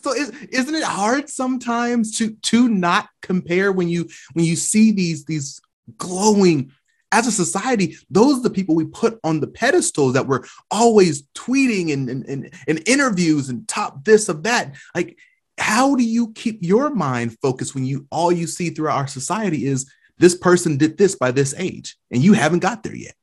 so 0.00 0.12
is, 0.12 0.30
isn't 0.50 0.74
it 0.74 0.84
hard 0.84 1.28
sometimes 1.28 2.16
to 2.18 2.30
to 2.42 2.68
not 2.68 3.08
compare 3.22 3.72
when 3.72 3.88
you 3.88 4.08
when 4.32 4.44
you 4.44 4.56
see 4.56 4.92
these 4.92 5.24
these 5.24 5.60
glowing 5.98 6.72
as 7.12 7.26
a 7.26 7.32
society, 7.32 7.96
those 8.10 8.38
are 8.38 8.42
the 8.42 8.50
people 8.50 8.74
we 8.74 8.86
put 8.86 9.18
on 9.22 9.40
the 9.40 9.46
pedestals 9.46 10.14
that 10.14 10.26
we're 10.26 10.44
always 10.70 11.22
tweeting 11.34 11.92
and, 11.92 12.08
and, 12.08 12.26
and, 12.26 12.54
and 12.66 12.88
interviews 12.88 13.48
and 13.48 13.66
top 13.68 14.04
this 14.04 14.28
of 14.28 14.42
that. 14.42 14.74
Like, 14.94 15.18
how 15.58 15.94
do 15.94 16.02
you 16.02 16.32
keep 16.32 16.58
your 16.60 16.90
mind 16.90 17.36
focused 17.40 17.74
when 17.74 17.84
you 17.84 18.06
all 18.10 18.30
you 18.30 18.46
see 18.46 18.70
throughout 18.70 18.98
our 18.98 19.06
society 19.06 19.66
is 19.66 19.90
this 20.18 20.34
person 20.34 20.76
did 20.76 20.98
this 20.98 21.14
by 21.14 21.30
this 21.30 21.54
age 21.56 21.96
and 22.10 22.22
you 22.22 22.32
haven't 22.32 22.58
got 22.60 22.82
there 22.82 22.94
yet? 22.94 23.14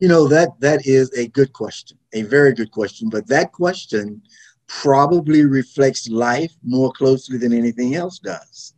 You 0.00 0.08
know, 0.08 0.28
that 0.28 0.48
that 0.60 0.86
is 0.86 1.12
a 1.12 1.28
good 1.28 1.52
question, 1.52 1.98
a 2.12 2.22
very 2.22 2.54
good 2.54 2.70
question. 2.70 3.08
But 3.08 3.26
that 3.28 3.52
question 3.52 4.22
probably 4.66 5.44
reflects 5.44 6.08
life 6.08 6.52
more 6.62 6.92
closely 6.92 7.38
than 7.38 7.52
anything 7.52 7.94
else 7.94 8.18
does. 8.18 8.74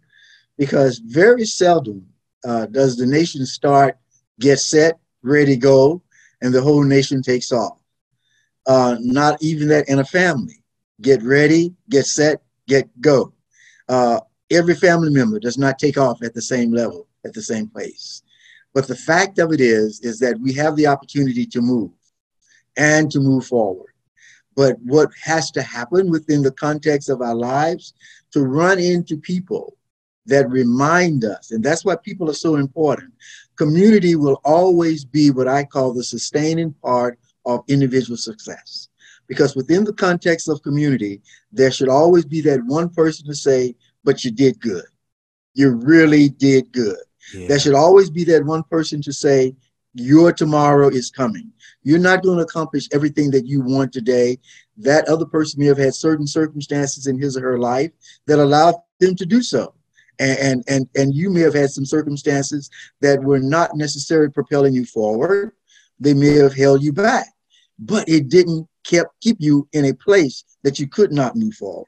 Because 0.59 0.99
very 0.99 1.45
seldom 1.45 2.07
uh, 2.47 2.67
does 2.67 2.97
the 2.97 3.07
nation 3.07 3.45
start, 3.45 3.99
get 4.39 4.61
set, 4.61 4.99
ready, 5.23 5.57
go, 5.57 6.01
and 6.41 6.55
the 6.55 6.63
whole 6.63 6.85
nation 6.85 7.21
takes 7.21 7.51
off. 7.51 7.79
Uh, 8.67 8.97
not 9.01 9.43
even 9.43 9.69
that 9.69 9.89
in 9.89 9.99
a 9.99 10.05
family. 10.05 10.63
Get 11.01 11.23
ready, 11.23 11.75
get 11.91 12.07
set, 12.07 12.43
get 12.69 12.89
go. 13.01 13.33
Uh, 13.89 14.21
every 14.51 14.75
family 14.75 15.11
member 15.11 15.41
does 15.41 15.59
not 15.59 15.79
take 15.79 15.99
off 15.99 16.23
at 16.23 16.35
the 16.35 16.43
same 16.43 16.73
level, 16.73 17.09
at 17.25 17.35
the 17.35 17.43
same 17.43 17.69
pace. 17.69 18.23
But 18.73 18.87
the 18.87 18.97
fact 18.97 19.39
of 19.39 19.53
it 19.53 19.61
is, 19.61 20.01
is 20.01 20.19
that 20.21 20.39
we 20.41 20.53
have 20.55 20.77
the 20.77 20.87
opportunity 20.87 21.47
to 21.47 21.61
move 21.61 21.91
and 22.77 23.11
to 23.11 23.19
move 23.19 23.47
forward. 23.47 23.93
But 24.55 24.77
what 24.83 25.11
has 25.23 25.51
to 25.53 25.63
happen 25.63 26.11
within 26.11 26.43
the 26.43 26.53
context 26.53 27.09
of 27.09 27.23
our 27.23 27.35
lives 27.35 27.95
to 28.33 28.43
run 28.43 28.79
into 28.79 29.17
people 29.17 29.77
that 30.27 30.51
remind 30.51 31.25
us, 31.25 31.53
and 31.53 31.63
that's 31.63 31.85
why 31.85 31.97
people 31.97 32.29
are 32.29 32.35
so 32.35 32.57
important. 32.57 33.13
Community 33.57 34.17
will 34.17 34.41
always 34.45 35.05
be 35.05 35.31
what 35.31 35.49
I 35.49 35.65
call 35.65 35.93
the 35.93 36.05
sustaining 36.05 36.73
part 36.83 37.19
of 37.47 37.65
individual 37.69 38.17
success. 38.17 38.89
Because 39.29 39.57
within 39.57 39.85
the 39.85 39.93
context 39.93 40.49
of 40.49 40.63
community, 40.63 41.23
there 41.53 41.71
should 41.71 41.89
always 41.89 42.25
be 42.25 42.41
that 42.43 42.65
one 42.67 42.91
person 42.91 43.27
to 43.27 43.35
say, 43.35 43.75
but 44.05 44.25
you 44.25 44.31
did 44.31 44.61
good. 44.61 44.85
You 45.55 45.71
really 45.71 46.29
did 46.29 46.71
good. 46.73 46.99
Yeah. 47.35 47.49
There 47.49 47.59
should 47.59 47.75
always 47.75 48.11
be 48.11 48.25
that 48.25 48.45
one 48.45 48.63
person 48.65 49.03
to 49.03 49.13
say, 49.13 49.55
your 49.95 50.33
tomorrow 50.33 50.89
is 50.89 51.11
coming. 51.11 51.51
You're 51.83 51.99
not 51.99 52.23
going 52.23 52.37
to 52.37 52.45
accomplish 52.45 52.89
everything 52.93 53.31
that 53.31 53.47
you 53.47 53.63
want 53.63 53.93
today. 53.93 54.39
That 54.77 55.09
other 55.09 55.25
person 55.25 55.61
may 55.61 55.67
have 55.67 55.79
had 55.79 55.95
certain 55.95 56.27
circumstances 56.27 57.07
in 57.07 57.19
his 57.19 57.37
or 57.37 57.41
her 57.41 57.59
life 57.59 57.91
that 58.27 58.39
allowed 58.39 58.75
them 59.01 59.15
to 59.17 59.25
do 59.25 59.43
so 59.43 59.73
and 60.19 60.65
and 60.69 60.89
and 60.97 61.15
you 61.15 61.31
may 61.31 61.41
have 61.41 61.55
had 61.55 61.71
some 61.71 61.85
circumstances 61.85 62.71
that 63.01 63.23
were 63.23 63.39
not 63.39 63.77
necessarily 63.77 64.31
propelling 64.31 64.75
you 64.75 64.85
forward. 64.85 65.53
They 65.99 66.15
may 66.15 66.35
have 66.35 66.55
held 66.55 66.83
you 66.83 66.93
back 66.93 67.27
but 67.79 68.09
it 68.09 68.29
didn't 68.29 68.67
kept 68.85 69.21
keep 69.21 69.37
you 69.41 69.69
in 69.73 69.87
a 69.87 69.95
place 69.95 70.45
that 70.63 70.79
you 70.79 70.89
could 70.89 71.13
not 71.13 71.37
move 71.37 71.55
forward. 71.55 71.87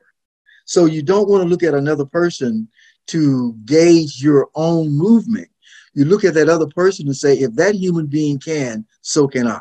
So 0.64 0.84
you 0.84 1.02
don't 1.02 1.28
want 1.28 1.42
to 1.42 1.48
look 1.48 1.62
at 1.62 1.74
another 1.74 2.04
person 2.04 2.68
to 3.08 3.54
gauge 3.64 4.22
your 4.22 4.48
own 4.54 4.90
movement. 4.90 5.48
You 5.94 6.04
look 6.04 6.24
at 6.24 6.34
that 6.34 6.48
other 6.48 6.66
person 6.66 7.06
and 7.06 7.16
say 7.16 7.34
if 7.38 7.54
that 7.54 7.74
human 7.74 8.06
being 8.06 8.38
can 8.38 8.86
so 9.00 9.26
can 9.26 9.46
i. 9.46 9.60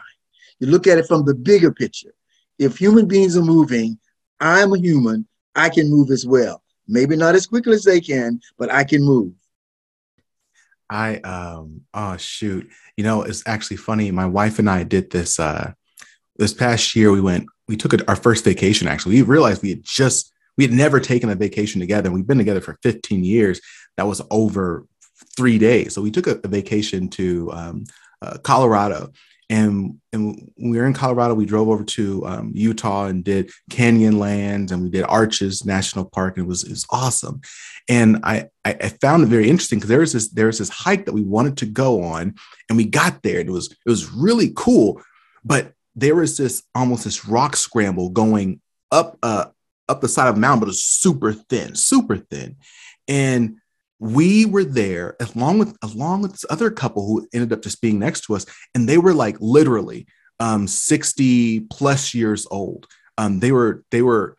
You 0.59 0.67
look 0.67 0.88
at 0.88 0.97
it 0.97 1.07
from 1.07 1.24
the 1.24 1.36
bigger 1.36 1.71
picture. 1.71 2.13
If 2.59 2.77
human 2.77 3.07
beings 3.07 3.38
are 3.38 3.43
moving 3.43 3.97
i'm 4.39 4.74
a 4.74 4.77
human 4.77 5.27
i 5.55 5.67
can 5.67 5.89
move 5.89 6.12
as 6.12 6.25
well 6.25 6.62
Maybe 6.88 7.15
not 7.15 7.36
as 7.36 7.48
quickly 7.48 7.74
as 7.74 7.84
they 7.84 8.01
can, 8.01 8.41
but 8.58 8.72
I 8.72 8.84
can 8.84 9.03
move. 9.03 9.34
I 10.89 11.17
um 11.17 11.82
oh 11.94 12.17
shoot. 12.17 12.70
You 12.96 13.03
know, 13.03 13.24
it's 13.24 13.44
actually 13.46 13.77
funny. 13.77 14.10
My 14.12 14.25
wife 14.25 14.60
and 14.60 14.70
I 14.70 14.84
did 14.84 15.12
this 15.12 15.39
uh 15.39 15.74
this 16.38 16.53
past 16.53 16.96
year 16.96 17.12
we 17.12 17.22
went 17.22 17.48
we 17.67 17.75
took 17.75 17.94
a, 17.94 18.08
our 18.08 18.15
first 18.15 18.46
vacation 18.46 18.88
actually. 18.88 19.15
We 19.15 19.22
realized 19.24 19.62
we 19.62 19.72
had 19.72 19.84
just 19.84 20.32
we 20.58 20.63
had 20.63 20.74
never 20.74 21.00
taken 21.00 21.29
a 21.29 21.36
vacation 21.36 21.82
together. 21.82 22.12
We've 22.12 22.25
been 22.25 22.38
together 22.38 22.62
for 22.62 22.79
15 22.82 23.24
years. 23.24 23.62
That 23.98 24.08
was 24.08 24.22
over 24.32 24.86
3 25.36 25.60
days. 25.60 25.94
So 25.94 26.01
we 26.01 26.12
took 26.12 26.27
a, 26.27 26.39
a 26.44 26.48
vacation 26.48 27.10
to 27.10 27.51
um, 27.51 27.84
uh, 28.22 28.38
Colorado 28.39 29.12
and 29.50 29.98
and 30.12 30.51
we 30.58 30.77
were 30.77 30.86
in 30.86 30.94
Colorado, 30.94 31.34
we 31.34 31.46
drove 31.46 31.70
over 31.70 31.84
to 31.84 32.25
um, 32.25 32.51
Utah 32.54 33.06
and 33.06 33.24
did 33.24 33.51
Canyonlands, 33.72 34.72
and 34.72 34.84
we 34.84 34.89
did 34.89 35.04
Arches 35.04 35.66
National 35.66 36.06
Park, 36.06 36.38
and 36.38 36.46
it 36.46 36.48
was 36.48 36.63
it 36.63 36.72
was 36.72 36.86
awesome. 36.89 37.42
And 37.88 38.20
I 38.24 38.50
I 38.66 38.89
found 39.01 39.24
it 39.24 39.27
very 39.27 39.50
interesting 39.50 39.80
because 39.80 39.89
there 39.89 40.00
was 40.00 40.13
this 40.13 40.30
there 40.30 40.48
was 40.48 40.58
this 40.58 40.70
hike 40.70 41.06
that 41.06 41.13
we 41.13 41.24
wanted 41.24 41.58
to 41.58 41.66
go 41.66 42.04
on, 42.04 42.36
and 42.68 42.77
we 42.77 42.86
got 42.86 43.24
there, 43.24 43.39
and 43.39 43.48
it 43.48 43.54
was 43.54 43.72
it 43.72 43.89
was 43.89 44.12
really 44.12 44.51
cool, 44.56 45.01
but 45.46 45.72
there 45.96 46.16
was 46.16 46.38
this 46.38 46.63
almost 46.75 47.06
this 47.06 47.25
rock 47.25 47.56
scramble 47.56 48.10
going 48.10 48.62
up 48.92 49.18
uh 49.24 49.46
up 49.88 50.01
the 50.01 50.10
side 50.10 50.27
of 50.27 50.36
the 50.36 50.42
mountain, 50.42 50.60
but 50.60 50.66
it 50.66 50.75
was 50.75 50.84
super 50.84 51.32
thin, 51.32 51.74
super 51.75 52.18
thin, 52.18 52.58
and 53.08 53.58
we 54.00 54.46
were 54.46 54.63
there 54.63 55.16
along 55.20 55.60
with 55.60 55.75
along 55.82 56.22
with 56.22 56.32
this 56.32 56.46
other 56.50 56.70
couple 56.70 57.06
who 57.06 57.27
ended 57.34 57.51
up 57.51 57.62
just 57.62 57.82
being 57.82 58.00
next 58.00 58.22
to 58.22 58.36
us 58.36 58.46
and 58.75 58.88
they 58.88 58.98
were 58.98 59.13
like 59.13 59.38
literally 59.39 60.08
um 60.39 60.68
60 60.68 61.62
plus 61.62 62.13
years 62.13 62.48
old. 62.51 62.88
Um 63.18 63.39
they 63.39 63.51
were 63.51 63.84
they 63.92 64.01
were 64.01 64.38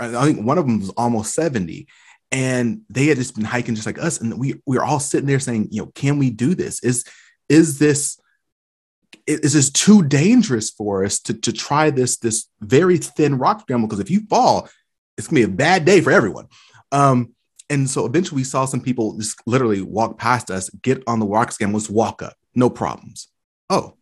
i 0.00 0.24
think 0.24 0.44
one 0.44 0.58
of 0.58 0.66
them 0.66 0.80
was 0.80 0.90
almost 0.90 1.32
70 1.32 1.86
and 2.32 2.80
they 2.90 3.06
had 3.06 3.18
just 3.18 3.34
been 3.34 3.44
hiking 3.44 3.74
just 3.74 3.86
like 3.86 3.98
us 3.98 4.20
and 4.20 4.38
we 4.38 4.54
we 4.66 4.76
were 4.76 4.84
all 4.84 5.00
sitting 5.00 5.26
there 5.26 5.38
saying 5.38 5.68
you 5.70 5.82
know 5.82 5.92
can 5.94 6.18
we 6.18 6.30
do 6.30 6.54
this? 6.54 6.82
Is 6.82 7.04
is 7.48 7.78
this 7.78 8.18
is 9.26 9.52
this 9.52 9.70
too 9.70 10.02
dangerous 10.04 10.70
for 10.70 11.04
us 11.04 11.18
to, 11.20 11.34
to 11.34 11.52
try 11.52 11.90
this 11.90 12.16
this 12.18 12.48
very 12.60 12.98
thin 12.98 13.38
rock 13.38 13.60
scramble 13.60 13.88
because 13.88 14.00
if 14.00 14.10
you 14.10 14.20
fall 14.28 14.68
it's 15.16 15.28
gonna 15.28 15.40
be 15.40 15.44
a 15.44 15.48
bad 15.48 15.84
day 15.84 16.00
for 16.00 16.10
everyone. 16.10 16.46
Um 16.92 17.34
and 17.68 17.88
so 17.90 18.06
eventually 18.06 18.40
we 18.40 18.44
saw 18.44 18.64
some 18.64 18.80
people 18.80 19.16
just 19.16 19.40
literally 19.46 19.82
walk 19.82 20.18
past 20.18 20.50
us, 20.50 20.70
get 20.82 21.02
on 21.06 21.18
the 21.18 21.26
walk 21.26 21.54
let's 21.60 21.90
walk 21.90 22.22
up, 22.22 22.34
no 22.54 22.70
problems. 22.70 23.28
Oh, 23.70 23.94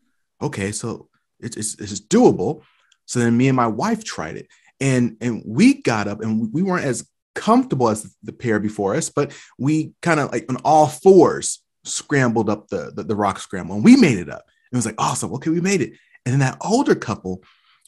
okay. 0.43 0.73
So 0.73 1.09
it's, 1.41 1.57
it's, 1.57 1.75
it's 1.81 2.01
doable. 2.01 2.63
So 3.07 3.21
then 3.21 3.37
me 3.37 3.49
and 3.49 3.57
my 3.57 3.67
wife 3.67 4.05
tried 4.05 4.37
it 4.37 4.49
and, 4.81 5.17
and 5.21 5.43
we 5.47 5.81
got 5.83 6.09
up 6.09 6.21
and 6.21 6.53
we 6.53 6.63
weren't 6.63 6.85
as 6.85 7.09
comfortable 7.35 7.89
as 7.89 8.15
the 8.23 8.33
pair 8.33 8.61
before 8.61 8.95
us, 8.95 9.09
but 9.09 9.33
we 9.59 9.93
kind 10.03 10.21
of 10.21 10.31
like 10.31 10.45
on 10.49 10.57
all 10.65 10.87
fours 10.87 11.61
scrambled 11.85 12.51
up 12.51 12.69
the, 12.69 12.93
the, 12.95 13.03
the 13.03 13.17
rock 13.17 13.39
scramble 13.39 13.77
and 13.77 13.85
we 13.85 13.97
made 13.97 14.19
it 14.19 14.31
up. 14.31 14.45
It 14.73 14.77
was 14.77 14.87
like, 14.87 14.95
awesome. 14.99 15.33
Okay, 15.35 15.51
we 15.51 15.61
made 15.61 15.81
it. 15.81 15.93
And 16.27 16.33
then 16.33 16.41
that 16.41 16.59
older 16.61 16.95
couple, 16.95 17.43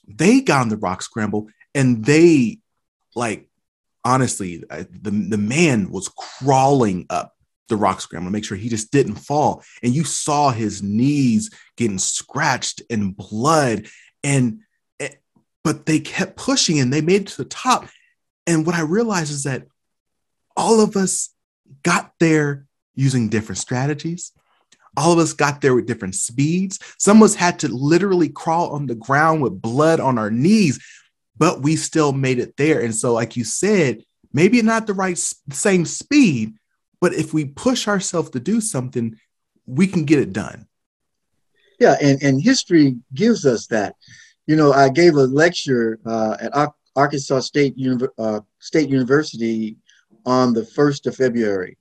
they 0.07 0.41
got 0.41 0.63
on 0.63 0.69
the 0.69 0.77
rock 0.77 1.03
scramble 1.03 1.49
and 1.75 2.05
they 2.05 2.61
like 3.15 3.49
honestly, 4.07 4.63
the, 4.69 5.11
the 5.11 5.37
man 5.37 5.91
was 5.91 6.09
crawling 6.09 7.07
up 7.11 7.35
the 7.69 7.77
rock 7.77 8.01
scramble 8.01 8.29
to 8.29 8.33
make 8.33 8.45
sure 8.45 8.57
he 8.57 8.69
just 8.69 8.93
didn't 8.93 9.17
fall. 9.17 9.65
And 9.83 9.93
you 9.93 10.05
saw 10.05 10.51
his 10.51 10.81
knees 10.81 11.51
getting 11.77 11.99
scratched 11.99 12.83
and 12.89 13.17
blood. 13.17 13.87
And 14.23 14.61
eh, 15.01 15.15
but 15.65 15.87
they 15.87 15.99
kept 15.99 16.37
pushing 16.37 16.79
and 16.79 16.93
they 16.93 17.01
made 17.01 17.23
it 17.23 17.27
to 17.29 17.39
the 17.39 17.49
top. 17.49 17.89
And 18.47 18.65
what 18.65 18.77
I 18.77 18.83
realized 18.83 19.33
is 19.33 19.43
that 19.43 19.67
all 20.57 20.81
of 20.81 20.97
us 20.97 21.31
got 21.83 22.13
there 22.21 22.67
using 22.95 23.29
different 23.29 23.59
strategies. 23.59 24.31
All 24.97 25.13
of 25.13 25.19
us 25.19 25.33
got 25.33 25.61
there 25.61 25.75
with 25.75 25.87
different 25.87 26.15
speeds. 26.15 26.79
Some 26.99 27.19
of 27.19 27.25
us 27.25 27.35
had 27.35 27.59
to 27.59 27.69
literally 27.69 28.29
crawl 28.29 28.71
on 28.71 28.87
the 28.87 28.95
ground 28.95 29.43
with 29.43 29.61
blood 29.61 29.99
on 29.99 30.17
our 30.17 30.31
knees, 30.31 30.79
but 31.39 31.63
we 31.63 31.77
still 31.77 32.13
made 32.13 32.39
it 32.39 32.57
there. 32.57 32.81
And 32.81 32.95
so, 32.95 33.13
like 33.13 33.37
you 33.37 33.45
said, 33.45 34.05
maybe 34.33 34.63
not 34.63 34.87
the 34.87 34.95
right 34.95 35.19
same 35.19 35.85
speed, 35.85 36.55
but 37.01 37.15
if 37.15 37.35
we 37.35 37.45
push 37.45 37.89
ourselves 37.89 38.31
to 38.31 38.41
do 38.41 38.61
something, 38.61 39.17
we 39.67 39.87
can 39.87 40.05
get 40.05 40.19
it 40.19 40.33
done. 40.33 40.67
Yeah, 41.79 41.97
and, 42.01 42.23
and 42.23 42.43
history 42.43 42.97
gives 43.15 43.45
us 43.45 43.67
that. 43.67 43.97
You 44.47 44.57
know, 44.57 44.73
I 44.73 44.89
gave 44.89 45.15
a 45.15 45.25
lecture 45.25 45.99
uh, 46.07 46.37
at 46.41 46.73
Arkansas 46.95 47.41
State, 47.41 47.77
Uni- 47.77 48.07
uh, 48.19 48.41
State 48.61 48.89
University 48.89 49.77
on 50.25 50.55
the 50.55 50.63
1st 50.63 51.07
of 51.07 51.17
February. 51.17 51.77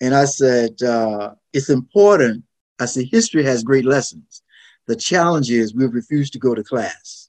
And 0.00 0.14
I 0.14 0.24
said, 0.24 0.82
uh, 0.82 1.34
it's 1.52 1.70
important. 1.70 2.44
I 2.80 2.86
said, 2.86 3.06
history 3.10 3.44
has 3.44 3.62
great 3.62 3.84
lessons. 3.84 4.42
The 4.86 4.96
challenge 4.96 5.50
is 5.50 5.74
we've 5.74 5.94
refused 5.94 6.32
to 6.34 6.38
go 6.38 6.54
to 6.54 6.62
class. 6.62 7.25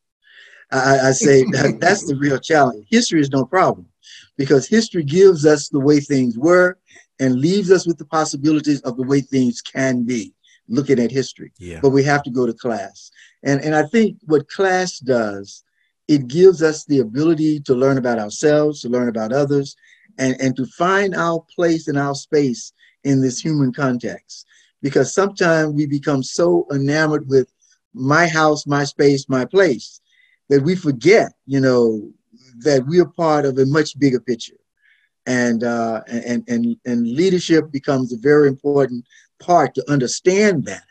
I, 0.72 1.10
I 1.10 1.12
say 1.12 1.44
that, 1.52 1.78
that's 1.82 2.06
the 2.06 2.16
real 2.16 2.40
challenge. 2.40 2.86
History 2.90 3.22
is 3.22 3.30
no 3.30 3.46
problem 3.46 3.88
because 4.38 4.68
history 4.68 5.04
gives 5.04 5.46
us 5.46 5.70
the 5.70 5.80
way 5.80 6.00
things 6.00 6.38
were 6.38 6.78
and 7.20 7.40
leaves 7.40 7.72
us 7.72 7.88
with 7.88 7.98
the 7.98 8.06
possibilities 8.06 8.82
of 8.82 8.98
the 8.98 9.04
way 9.04 9.22
things 9.22 9.62
can 9.62 10.04
be 10.04 10.34
looking 10.68 11.00
at 11.00 11.12
history. 11.12 11.52
Yeah. 11.58 11.80
But 11.82 11.90
we 11.90 12.04
have 12.04 12.24
to 12.24 12.30
go 12.30 12.46
to 12.46 12.54
class. 12.54 13.12
And, 13.44 13.62
and 13.62 13.76
I 13.76 13.84
think 13.84 14.18
what 14.26 14.50
class 14.50 15.00
does, 15.00 15.64
it 16.08 16.28
gives 16.28 16.62
us 16.62 16.86
the 16.86 17.00
ability 17.00 17.60
to 17.62 17.74
learn 17.74 17.98
about 17.98 18.20
ourselves, 18.20 18.82
to 18.82 18.90
learn 18.90 19.10
about 19.10 19.34
others, 19.34 19.76
and, 20.18 20.40
and 20.40 20.56
to 20.56 20.66
find 20.66 21.16
our 21.16 21.44
place 21.54 21.88
and 21.88 21.98
our 21.98 22.16
space 22.16 22.74
in 23.04 23.22
this 23.22 23.40
human 23.40 23.74
context. 23.74 24.46
Because 24.82 25.14
sometimes 25.14 25.74
we 25.74 25.86
become 25.86 26.22
so 26.22 26.68
enamored 26.72 27.28
with 27.28 27.52
my 27.94 28.28
house, 28.28 28.68
my 28.68 28.84
space, 28.84 29.28
my 29.28 29.44
place, 29.46 30.02
that 30.50 30.62
we 30.62 30.76
forget, 30.76 31.34
you 31.46 31.60
know, 31.60 32.12
that 32.60 32.86
we 32.88 33.00
are 33.00 33.06
part 33.06 33.46
of 33.46 33.58
a 33.58 33.66
much 33.66 34.00
bigger 34.00 34.20
picture 34.20 34.58
and 35.28 35.64
uh, 35.64 36.02
and 36.08 36.44
and 36.48 36.78
and 36.86 37.08
leadership 37.08 37.70
becomes 37.70 38.12
a 38.12 38.18
very 38.18 38.48
important 38.48 39.06
part 39.40 39.76
to 39.76 39.92
understand 39.92 40.66
that 40.66 40.86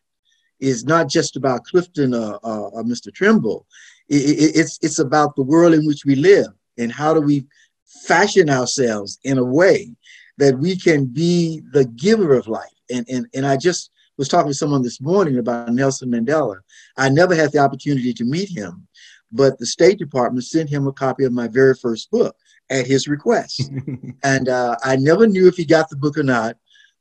is 0.60 0.84
not 0.84 1.08
just 1.08 1.36
about 1.36 1.64
Clifton 1.64 2.14
or, 2.14 2.38
or, 2.42 2.70
or 2.70 2.84
Mr. 2.84 3.12
Tremble. 3.12 3.66
It, 4.08 4.16
it, 4.16 4.56
it's 4.56 4.78
it's 4.82 4.98
about 4.98 5.34
the 5.34 5.42
world 5.42 5.75
in 5.75 5.86
which 5.86 6.04
we 6.04 6.14
live 6.14 6.48
and 6.78 6.92
how 6.92 7.14
do 7.14 7.20
we 7.20 7.46
fashion 7.84 8.50
ourselves 8.50 9.18
in 9.25 9.38
a 9.38 9.44
way 9.44 9.94
that 10.38 10.58
we 10.58 10.76
can 10.76 11.06
be 11.06 11.62
the 11.72 11.86
giver 11.86 12.34
of 12.34 12.46
life. 12.46 12.70
And 12.90 13.06
and 13.08 13.26
and 13.34 13.46
I 13.46 13.56
just 13.56 13.90
was 14.18 14.28
talking 14.28 14.50
to 14.50 14.54
someone 14.54 14.82
this 14.82 15.00
morning 15.00 15.38
about 15.38 15.72
Nelson 15.72 16.10
Mandela. 16.10 16.58
I 16.98 17.08
never 17.08 17.34
had 17.34 17.52
the 17.52 17.58
opportunity 17.58 18.12
to 18.12 18.25
meet 18.25 18.50
him, 18.50 18.86
but 19.33 19.59
the 19.59 19.66
State 19.66 19.99
Department 19.99 20.45
sent 20.45 20.71
him 20.71 20.87
a 20.87 20.92
copy 20.92 21.25
of 21.25 21.33
my 21.33 21.49
very 21.49 21.75
first 21.75 22.11
book 22.11 22.37
at 22.71 22.87
his 22.87 23.09
request. 23.09 23.71
and 24.23 24.49
uh, 24.49 24.76
I 24.82 24.97
never 24.97 25.26
knew 25.26 25.47
if 25.47 25.56
he 25.56 25.65
got 25.65 25.89
the 25.89 25.97
book 25.97 26.17
or 26.19 26.23
not. 26.23 26.56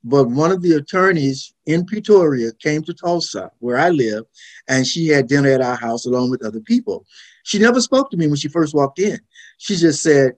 But 0.07 0.29
one 0.29 0.51
of 0.51 0.61
the 0.61 0.73
attorneys 0.73 1.55
in 1.65 1.83
Pretoria 1.83 2.51
came 2.59 2.83
to 2.83 2.93
Tulsa, 2.93 3.49
where 3.57 3.79
I 3.79 3.89
live, 3.89 4.25
and 4.67 4.85
she 4.85 5.07
had 5.07 5.27
dinner 5.27 5.49
at 5.49 5.61
our 5.61 5.75
house 5.75 6.05
along 6.05 6.29
with 6.29 6.45
other 6.45 6.59
people. 6.59 7.07
She 7.41 7.57
never 7.57 7.81
spoke 7.81 8.11
to 8.11 8.17
me 8.17 8.27
when 8.27 8.35
she 8.35 8.47
first 8.47 8.75
walked 8.75 8.99
in. 8.99 9.19
She 9.57 9.75
just 9.75 10.03
said, 10.03 10.33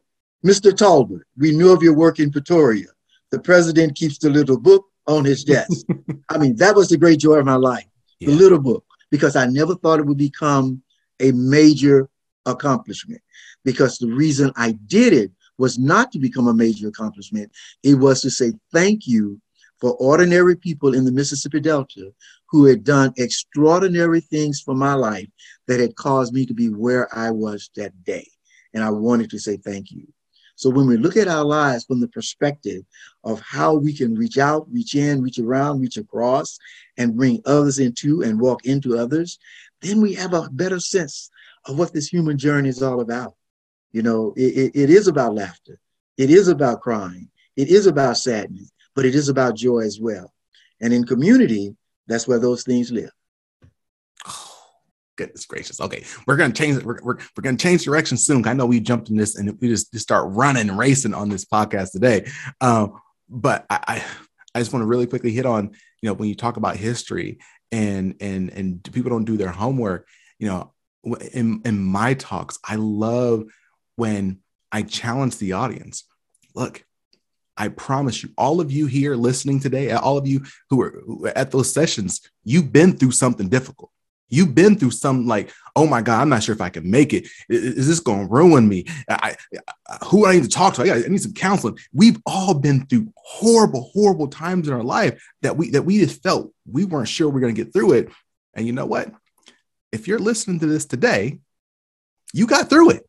Mr. 0.45 0.71
Taulbert, 0.71 1.23
we 1.37 1.51
knew 1.51 1.73
of 1.73 1.83
your 1.83 1.95
work 1.95 2.19
in 2.19 2.31
Pretoria. 2.31 2.87
The 3.31 3.39
president 3.39 3.95
keeps 3.95 4.17
the 4.17 4.29
little 4.29 4.57
book 4.57 4.85
on 5.05 5.25
his 5.25 5.43
desk. 5.43 5.85
I 6.29 6.37
mean, 6.37 6.55
that 6.57 6.75
was 6.75 6.87
the 6.87 6.97
great 6.97 7.19
joy 7.19 7.35
of 7.35 7.45
my 7.45 7.55
life, 7.55 7.87
yeah. 8.19 8.29
the 8.29 8.35
little 8.35 8.59
book, 8.59 8.85
because 9.11 9.35
I 9.35 9.47
never 9.47 9.75
thought 9.75 9.99
it 9.99 10.05
would 10.05 10.17
become 10.17 10.81
a 11.19 11.31
major 11.31 12.09
accomplishment 12.45 13.21
because 13.65 13.97
the 13.97 14.11
reason 14.11 14.51
I 14.55 14.71
did 14.87 15.13
it 15.13 15.31
was 15.57 15.77
not 15.77 16.11
to 16.11 16.19
become 16.19 16.47
a 16.47 16.53
major 16.53 16.87
accomplishment. 16.87 17.51
It 17.83 17.95
was 17.95 18.21
to 18.21 18.29
say 18.29 18.53
thank 18.71 19.07
you 19.07 19.41
for 19.79 19.91
ordinary 19.95 20.55
people 20.55 20.93
in 20.93 21.05
the 21.05 21.11
Mississippi 21.11 21.59
Delta 21.59 22.11
who 22.49 22.65
had 22.65 22.83
done 22.83 23.13
extraordinary 23.17 24.21
things 24.21 24.61
for 24.61 24.73
my 24.73 24.93
life 24.93 25.27
that 25.67 25.79
had 25.79 25.95
caused 25.95 26.33
me 26.33 26.45
to 26.45 26.53
be 26.53 26.69
where 26.69 27.13
I 27.15 27.31
was 27.31 27.69
that 27.75 28.03
day. 28.03 28.27
And 28.73 28.83
I 28.83 28.89
wanted 28.89 29.29
to 29.31 29.39
say 29.39 29.57
thank 29.57 29.91
you. 29.91 30.07
So 30.55 30.71
when 30.71 30.87
we 30.87 30.97
look 30.97 31.17
at 31.17 31.27
our 31.27 31.43
lives 31.43 31.85
from 31.85 31.99
the 31.99 32.07
perspective 32.07 32.83
of 33.23 33.39
how 33.41 33.75
we 33.75 33.93
can 33.93 34.15
reach 34.15 34.39
out, 34.39 34.67
reach 34.71 34.95
in, 34.95 35.21
reach 35.21 35.37
around, 35.37 35.81
reach 35.81 35.97
across, 35.97 36.57
and 36.97 37.15
bring 37.15 37.41
others 37.45 37.77
into 37.77 38.23
and 38.23 38.39
walk 38.39 38.65
into 38.65 38.97
others, 38.97 39.37
then 39.81 40.01
we 40.01 40.13
have 40.13 40.33
a 40.33 40.49
better 40.49 40.79
sense 40.79 41.29
of 41.65 41.77
what 41.77 41.93
this 41.93 42.07
human 42.07 42.37
journey 42.37 42.69
is 42.69 42.81
all 42.81 43.01
about. 43.01 43.33
You 43.91 44.01
know, 44.01 44.33
it, 44.35 44.71
it 44.75 44.89
is 44.89 45.07
about 45.07 45.35
laughter. 45.35 45.79
It 46.17 46.29
is 46.29 46.47
about 46.47 46.81
crying. 46.81 47.29
It 47.55 47.69
is 47.69 47.87
about 47.87 48.17
sadness, 48.17 48.71
but 48.95 49.05
it 49.05 49.15
is 49.15 49.29
about 49.29 49.55
joy 49.55 49.79
as 49.79 49.99
well. 49.99 50.33
And 50.81 50.93
in 50.93 51.05
community, 51.05 51.75
that's 52.07 52.27
where 52.27 52.39
those 52.39 52.63
things 52.63 52.91
live. 52.91 53.11
Oh, 54.25 54.51
goodness 55.15 55.45
gracious. 55.45 55.81
Okay, 55.81 56.03
we're 56.25 56.37
gonna 56.37 56.53
change. 56.53 56.83
We're, 56.83 56.99
we're, 57.03 57.17
we're 57.17 57.41
gonna 57.41 57.57
change 57.57 57.83
direction 57.83 58.17
soon. 58.17 58.47
I 58.47 58.53
know 58.53 58.65
we 58.65 58.79
jumped 58.79 59.09
in 59.09 59.17
this 59.17 59.35
and 59.35 59.57
we 59.59 59.69
just, 59.69 59.91
just 59.91 60.03
start 60.03 60.31
running 60.33 60.69
and 60.69 60.77
racing 60.77 61.13
on 61.13 61.29
this 61.29 61.45
podcast 61.45 61.91
today. 61.91 62.29
Um, 62.61 62.99
but 63.29 63.65
I, 63.69 63.79
I 63.87 64.03
I 64.55 64.59
just 64.59 64.73
want 64.73 64.81
to 64.81 64.87
really 64.87 65.07
quickly 65.07 65.31
hit 65.31 65.45
on 65.45 65.71
you 66.01 66.09
know 66.09 66.13
when 66.13 66.29
you 66.29 66.35
talk 66.35 66.57
about 66.57 66.77
history 66.77 67.39
and 67.71 68.15
and 68.19 68.49
and 68.51 68.83
people 68.93 69.09
don't 69.11 69.25
do 69.25 69.37
their 69.37 69.51
homework. 69.51 70.07
You 70.39 70.47
know, 70.47 70.73
in 71.33 71.61
in 71.65 71.83
my 71.83 72.13
talks, 72.13 72.59
I 72.63 72.75
love 72.75 73.45
when 73.95 74.39
I 74.71 74.83
challenge 74.83 75.37
the 75.37 75.53
audience. 75.53 76.03
Look, 76.55 76.83
I 77.57 77.69
promise 77.69 78.21
you, 78.23 78.29
all 78.37 78.61
of 78.61 78.71
you 78.71 78.85
here 78.85 79.15
listening 79.15 79.59
today, 79.59 79.91
all 79.91 80.17
of 80.17 80.27
you 80.27 80.43
who 80.69 80.81
are 80.81 81.31
at 81.35 81.51
those 81.51 81.73
sessions, 81.73 82.21
you've 82.43 82.71
been 82.71 82.97
through 82.97 83.11
something 83.11 83.49
difficult. 83.49 83.91
You've 84.29 84.53
been 84.53 84.77
through 84.77 84.91
some 84.91 85.25
like, 85.25 85.51
oh 85.75 85.87
my 85.87 86.01
God, 86.01 86.21
I'm 86.21 86.29
not 86.29 86.43
sure 86.43 86.53
if 86.53 86.61
I 86.61 86.69
can 86.69 86.89
make 86.89 87.13
it. 87.13 87.27
Is, 87.49 87.63
is 87.63 87.87
this 87.87 87.99
going 87.99 88.27
to 88.27 88.33
ruin 88.33 88.67
me? 88.67 88.85
I, 89.09 89.35
I, 89.89 89.97
who 90.05 90.25
I 90.25 90.33
need 90.33 90.43
to 90.43 90.49
talk 90.49 90.73
to? 90.75 90.83
I, 90.83 91.05
I 91.05 91.07
need 91.07 91.21
some 91.21 91.33
counseling. 91.33 91.77
We've 91.93 92.17
all 92.25 92.53
been 92.53 92.85
through 92.85 93.11
horrible, 93.15 93.89
horrible 93.93 94.27
times 94.27 94.67
in 94.67 94.73
our 94.73 94.83
life 94.83 95.23
that 95.41 95.55
we 95.55 95.69
that 95.71 95.83
we 95.83 95.99
just 95.99 96.21
felt 96.23 96.53
we 96.69 96.85
weren't 96.85 97.07
sure 97.07 97.29
we 97.29 97.39
are 97.39 97.41
going 97.41 97.55
to 97.55 97.63
get 97.63 97.73
through 97.73 97.93
it. 97.93 98.09
And 98.53 98.65
you 98.65 98.73
know 98.73 98.85
what? 98.85 99.11
If 99.91 100.07
you're 100.07 100.19
listening 100.19 100.59
to 100.59 100.65
this 100.65 100.85
today, 100.85 101.39
you 102.33 102.47
got 102.47 102.69
through 102.69 102.91
it. 102.91 103.07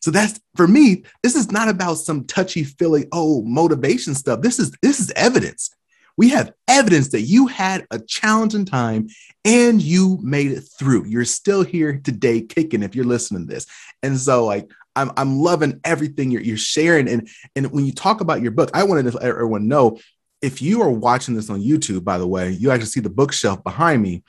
So 0.00 0.10
that's 0.12 0.38
for 0.54 0.68
me, 0.68 1.04
this 1.22 1.34
is 1.34 1.50
not 1.50 1.68
about 1.68 1.94
some 1.94 2.26
touchy 2.26 2.62
feely, 2.62 3.06
oh, 3.10 3.42
motivation 3.42 4.14
stuff. 4.14 4.40
This 4.40 4.60
is 4.60 4.70
this 4.82 5.00
is 5.00 5.10
evidence. 5.16 5.70
We 6.16 6.30
have 6.30 6.52
evidence 6.66 7.10
that 7.10 7.22
you 7.22 7.46
had 7.46 7.86
a 7.90 7.98
challenging 7.98 8.64
time 8.64 9.08
and 9.44 9.80
you 9.80 10.18
made 10.22 10.50
it 10.52 10.62
through. 10.78 11.06
You're 11.06 11.24
still 11.24 11.62
here 11.62 12.00
today 12.02 12.40
kicking 12.40 12.82
if 12.82 12.94
you're 12.94 13.04
listening 13.04 13.46
to 13.46 13.54
this. 13.54 13.66
And 14.02 14.18
so 14.18 14.44
like 14.46 14.70
I'm, 14.94 15.12
I'm 15.16 15.38
loving 15.38 15.80
everything 15.84 16.30
you're, 16.30 16.42
you're 16.42 16.56
sharing. 16.56 17.08
And, 17.08 17.28
and 17.54 17.70
when 17.70 17.84
you 17.84 17.92
talk 17.92 18.20
about 18.20 18.40
your 18.40 18.50
book, 18.50 18.70
I 18.72 18.84
wanted 18.84 19.10
to 19.10 19.18
let 19.18 19.26
everyone 19.26 19.68
know 19.68 19.98
if 20.42 20.62
you 20.62 20.82
are 20.82 20.90
watching 20.90 21.34
this 21.34 21.50
on 21.50 21.62
YouTube, 21.62 22.04
by 22.04 22.18
the 22.18 22.26
way, 22.26 22.50
you 22.50 22.70
actually 22.70 22.86
see 22.86 23.00
the 23.00 23.10
bookshelf 23.10 23.62
behind 23.62 24.02
me. 24.02 24.22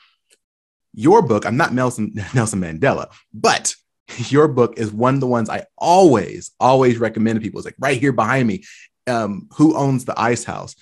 Your 0.93 1.21
book, 1.21 1.45
I'm 1.45 1.57
not 1.57 1.73
Nelson, 1.73 2.13
Nelson 2.33 2.61
Mandela, 2.61 3.11
but 3.33 3.75
your 4.29 4.47
book 4.47 4.77
is 4.77 4.91
one 4.91 5.15
of 5.15 5.19
the 5.19 5.27
ones 5.27 5.49
I 5.49 5.65
always, 5.77 6.51
always 6.59 6.97
recommend 6.97 7.37
to 7.37 7.43
people. 7.43 7.59
It's 7.59 7.65
like 7.65 7.75
right 7.79 7.99
here 7.99 8.13
behind 8.13 8.47
me. 8.47 8.63
Um, 9.05 9.47
Who 9.55 9.75
owns 9.75 10.05
the 10.05 10.19
ice 10.19 10.43
house? 10.43 10.75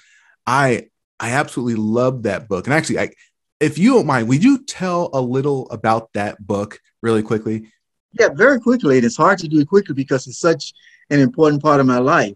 I 0.47 0.89
I 1.19 1.31
absolutely 1.31 1.75
love 1.75 2.23
that 2.23 2.47
book. 2.47 2.67
And 2.67 2.73
actually, 2.73 2.99
I 2.99 3.09
if 3.59 3.77
you 3.77 3.93
don't 3.93 4.05
mind, 4.05 4.27
would 4.27 4.43
you 4.43 4.63
tell 4.63 5.09
a 5.13 5.21
little 5.21 5.69
about 5.69 6.11
that 6.13 6.45
book 6.45 6.79
really 7.01 7.23
quickly? 7.23 7.71
Yeah, 8.13 8.29
very 8.29 8.59
quickly. 8.59 8.97
And 8.97 9.05
it's 9.05 9.17
hard 9.17 9.39
to 9.39 9.47
do 9.47 9.59
it 9.59 9.67
quickly 9.67 9.95
because 9.95 10.27
it's 10.27 10.39
such 10.39 10.73
an 11.09 11.19
important 11.19 11.61
part 11.61 11.79
of 11.79 11.85
my 11.85 11.99
life. 11.99 12.35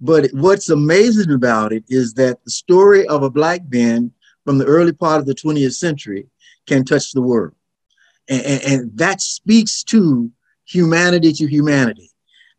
But 0.00 0.30
what's 0.32 0.70
amazing 0.70 1.32
about 1.32 1.72
it 1.72 1.84
is 1.88 2.14
that 2.14 2.42
the 2.44 2.50
story 2.50 3.06
of 3.06 3.22
a 3.22 3.30
black 3.30 3.62
man 3.70 4.12
from 4.44 4.58
the 4.58 4.64
early 4.64 4.92
part 4.92 5.20
of 5.20 5.26
the 5.26 5.34
20th 5.34 5.74
century 5.74 6.26
can 6.66 6.84
touch 6.84 7.12
the 7.12 7.22
world. 7.22 7.54
And, 8.28 8.62
and, 8.62 8.96
that 8.96 9.20
speaks 9.20 9.82
to 9.84 10.30
humanity 10.64 11.32
to 11.32 11.46
humanity. 11.46 12.10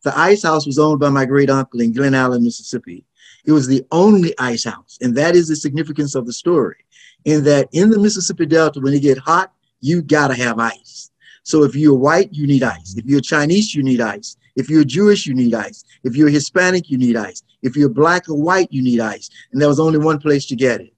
The 0.04 0.18
ice 0.18 0.44
house 0.44 0.66
was 0.66 0.78
owned 0.78 1.00
by 1.00 1.10
my 1.10 1.26
great 1.26 1.50
uncle 1.50 1.80
in 1.80 1.94
Glen 1.94 2.14
Allen, 2.14 2.44
Mississippi. 2.44 3.06
It 3.46 3.52
was 3.52 3.68
the 3.68 3.86
only 3.92 4.34
ice 4.38 4.64
house. 4.64 4.98
And 5.02 5.16
that 5.18 5.36
is 5.36 5.48
the 5.48 5.56
significance 5.56 6.16
of 6.16 6.26
the 6.26 6.34
story 6.34 6.86
in 7.26 7.44
that 7.44 7.70
in 7.72 7.90
the 7.90 8.00
Mississippi 8.00 8.46
Delta, 8.46 8.80
when 8.80 8.94
it 8.94 9.02
get 9.02 9.18
hot, 9.18 9.54
you 9.80 10.02
gotta 10.02 10.36
have 10.36 10.60
ice. 10.60 11.12
So 11.44 11.64
if 11.64 11.76
you're 11.76 11.96
white, 11.96 12.34
you 12.34 12.46
need 12.46 12.64
ice. 12.64 12.96
If 12.96 13.06
you're 13.06 13.22
Chinese, 13.22 13.74
you 13.74 13.84
need 13.84 14.02
ice. 14.02 14.38
If 14.56 14.70
you're 14.70 14.84
Jewish, 14.84 15.26
you 15.26 15.34
need 15.34 15.54
ice. 15.54 15.84
If 16.04 16.16
you're 16.16 16.30
Hispanic, 16.30 16.90
you 16.90 16.98
need 16.98 17.16
ice. 17.16 17.44
If 17.62 17.76
you're 17.76 17.90
black 17.90 18.30
or 18.30 18.42
white, 18.42 18.72
you 18.72 18.82
need 18.82 19.00
ice. 19.00 19.30
And 19.52 19.62
there 19.62 19.70
was 19.70 19.80
only 19.80 19.98
one 19.98 20.20
place 20.20 20.46
to 20.48 20.56
get 20.56 20.82
it. 20.82 20.94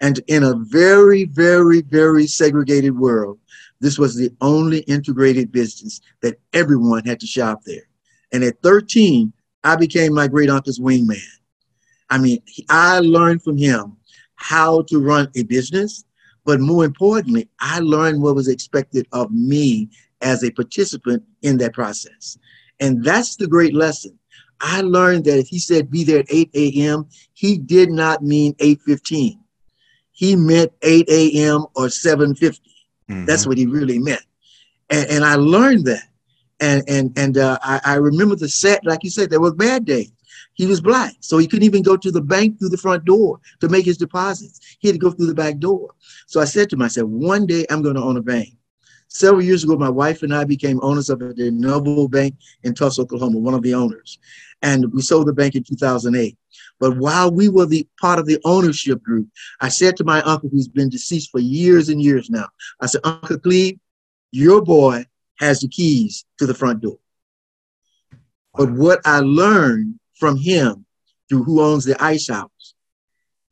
And 0.00 0.20
in 0.26 0.42
a 0.42 0.54
very, 0.54 1.24
very, 1.24 1.82
very 1.82 2.26
segregated 2.26 2.96
world, 2.96 3.38
this 3.80 3.98
was 3.98 4.14
the 4.14 4.32
only 4.40 4.80
integrated 4.80 5.50
business 5.50 6.00
that 6.22 6.38
everyone 6.52 7.04
had 7.04 7.20
to 7.20 7.26
shop 7.26 7.62
there. 7.64 7.88
And 8.32 8.44
at 8.44 8.60
13, 8.62 9.32
I 9.64 9.76
became 9.76 10.14
my 10.14 10.28
great 10.28 10.50
uncle's 10.50 10.80
wingman. 10.80 11.20
I 12.12 12.18
mean, 12.18 12.42
I 12.68 13.00
learned 13.00 13.42
from 13.42 13.56
him 13.56 13.96
how 14.34 14.82
to 14.82 14.98
run 14.98 15.28
a 15.34 15.44
business, 15.44 16.04
but 16.44 16.60
more 16.60 16.84
importantly, 16.84 17.48
I 17.58 17.78
learned 17.78 18.20
what 18.20 18.34
was 18.34 18.48
expected 18.48 19.08
of 19.12 19.30
me 19.32 19.88
as 20.20 20.44
a 20.44 20.50
participant 20.50 21.22
in 21.40 21.56
that 21.56 21.72
process. 21.72 22.36
And 22.80 23.02
that's 23.02 23.36
the 23.36 23.46
great 23.46 23.72
lesson. 23.72 24.18
I 24.60 24.82
learned 24.82 25.24
that 25.24 25.38
if 25.38 25.48
he 25.48 25.58
said 25.58 25.90
be 25.90 26.04
there 26.04 26.18
at 26.18 26.26
8 26.28 26.50
a.m., 26.52 27.08
he 27.32 27.56
did 27.56 27.90
not 27.90 28.22
mean 28.22 28.52
8:15. 28.56 29.38
He 30.10 30.36
meant 30.36 30.70
8 30.82 31.08
a.m. 31.08 31.64
or 31.74 31.86
7:50. 31.86 32.60
Mm-hmm. 33.08 33.24
That's 33.24 33.46
what 33.46 33.56
he 33.56 33.64
really 33.64 33.98
meant. 33.98 34.22
And, 34.90 35.08
and 35.08 35.24
I 35.24 35.36
learned 35.36 35.86
that. 35.86 36.04
And 36.60 36.84
and 36.86 37.12
and 37.16 37.38
uh, 37.38 37.58
I, 37.62 37.80
I 37.84 37.94
remember 37.94 38.36
the 38.36 38.50
set, 38.50 38.84
like 38.84 39.02
you 39.02 39.10
said, 39.10 39.30
there 39.30 39.40
were 39.40 39.54
bad 39.54 39.86
days. 39.86 40.11
He 40.54 40.66
was 40.66 40.80
black, 40.80 41.14
so 41.20 41.38
he 41.38 41.46
couldn't 41.46 41.64
even 41.64 41.82
go 41.82 41.96
to 41.96 42.10
the 42.10 42.20
bank 42.20 42.58
through 42.58 42.68
the 42.68 42.76
front 42.76 43.04
door 43.04 43.40
to 43.60 43.68
make 43.68 43.84
his 43.84 43.96
deposits. 43.96 44.60
He 44.80 44.88
had 44.88 44.94
to 44.94 44.98
go 44.98 45.10
through 45.10 45.26
the 45.26 45.34
back 45.34 45.58
door. 45.58 45.94
So 46.26 46.40
I 46.40 46.44
said 46.44 46.68
to 46.70 46.76
myself, 46.76 47.08
one 47.08 47.46
day 47.46 47.64
I'm 47.70 47.82
going 47.82 47.94
to 47.94 48.02
own 48.02 48.16
a 48.16 48.22
bank. 48.22 48.50
Several 49.08 49.42
years 49.42 49.62
ago, 49.62 49.76
my 49.76 49.90
wife 49.90 50.22
and 50.22 50.34
I 50.34 50.44
became 50.44 50.80
owners 50.82 51.10
of 51.10 51.18
the 51.18 51.50
Noble 51.50 52.08
Bank 52.08 52.34
in 52.62 52.74
Tulsa, 52.74 53.02
Oklahoma, 53.02 53.38
one 53.38 53.52
of 53.52 53.62
the 53.62 53.74
owners. 53.74 54.18
And 54.62 54.90
we 54.92 55.02
sold 55.02 55.26
the 55.26 55.34
bank 55.34 55.54
in 55.54 55.64
2008. 55.64 56.36
But 56.80 56.96
while 56.96 57.30
we 57.30 57.48
were 57.48 57.66
the 57.66 57.86
part 58.00 58.18
of 58.18 58.26
the 58.26 58.40
ownership 58.44 59.02
group, 59.02 59.28
I 59.60 59.68
said 59.68 59.96
to 59.98 60.04
my 60.04 60.22
uncle, 60.22 60.48
who's 60.48 60.68
been 60.68 60.88
deceased 60.88 61.30
for 61.30 61.40
years 61.40 61.90
and 61.90 62.00
years 62.00 62.30
now, 62.30 62.48
I 62.80 62.86
said, 62.86 63.02
Uncle 63.04 63.38
Cleve, 63.38 63.78
your 64.30 64.62
boy 64.62 65.04
has 65.38 65.60
the 65.60 65.68
keys 65.68 66.24
to 66.38 66.46
the 66.46 66.54
front 66.54 66.80
door. 66.80 66.98
But 68.54 68.70
what 68.70 69.00
I 69.04 69.20
learned 69.20 69.98
from 70.22 70.36
him 70.36 70.86
through 71.28 71.42
who 71.42 71.60
owns 71.60 71.84
the 71.84 72.00
ice 72.00 72.28
house, 72.28 72.74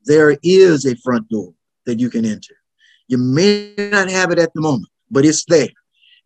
there 0.05 0.39
is 0.45 0.87
a 0.87 0.95
front 0.99 1.29
door 1.29 1.53
that 1.85 1.99
you 1.99 2.09
can 2.09 2.25
enter. 2.25 2.55
You 3.09 3.19
may 3.19 3.75
not 3.77 4.09
have 4.09 4.31
it 4.31 4.39
at 4.39 4.55
the 4.55 4.61
moment, 4.61 4.89
but 5.11 5.25
it's 5.25 5.45
there. 5.47 5.75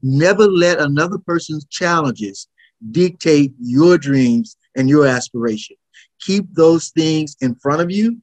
Never 0.03 0.47
let 0.47 0.81
another 0.81 1.17
person's 1.17 1.65
challenges 1.71 2.47
dictate 2.91 3.55
your 3.59 3.97
dreams 3.97 4.59
and 4.77 4.87
your 4.87 5.07
aspiration. 5.07 5.77
Keep 6.21 6.53
those 6.53 6.91
things 6.91 7.37
in 7.41 7.55
front 7.55 7.81
of 7.81 7.91
you, 7.91 8.19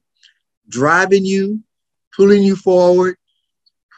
driving 0.68 1.24
you, 1.24 1.60
pulling 2.16 2.44
you 2.44 2.54
forward, 2.54 3.16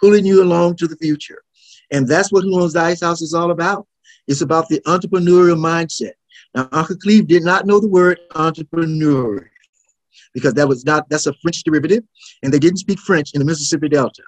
pulling 0.01 0.25
you 0.25 0.43
along 0.43 0.77
to 0.77 0.89
the 0.89 0.97
future. 0.97 1.43
And 1.91 2.09
that's 2.09 2.33
what 2.33 2.45
Who 2.45 2.59
Owns 2.59 2.73
the 2.73 2.81
Ice 2.81 3.03
House 3.03 3.21
is 3.21 3.35
all 3.35 3.51
about. 3.51 3.87
It's 4.27 4.41
about 4.41 4.71
the 4.71 4.81
entrepreneurial 4.87 5.59
mindset. 5.59 6.15
Now, 6.55 6.69
Uncle 6.71 6.97
Cleve 6.97 7.27
did 7.27 7.43
not 7.43 7.67
know 7.67 7.81
the 7.81 7.89
word 7.89 8.21
entrepreneur 8.35 9.51
because 10.33 10.55
that 10.55 10.69
was 10.69 10.85
not, 10.85 11.09
that's 11.09 11.27
a 11.27 11.35
French 11.35 11.63
derivative, 11.65 12.05
and 12.43 12.53
they 12.53 12.59
didn't 12.59 12.79
speak 12.79 12.99
French 12.99 13.33
in 13.35 13.41
the 13.41 13.45
Mississippi 13.45 13.89
Delta. 13.89 14.23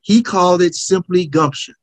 He 0.00 0.22
called 0.22 0.62
it 0.62 0.74
simply 0.74 1.26
gumption. 1.26 1.74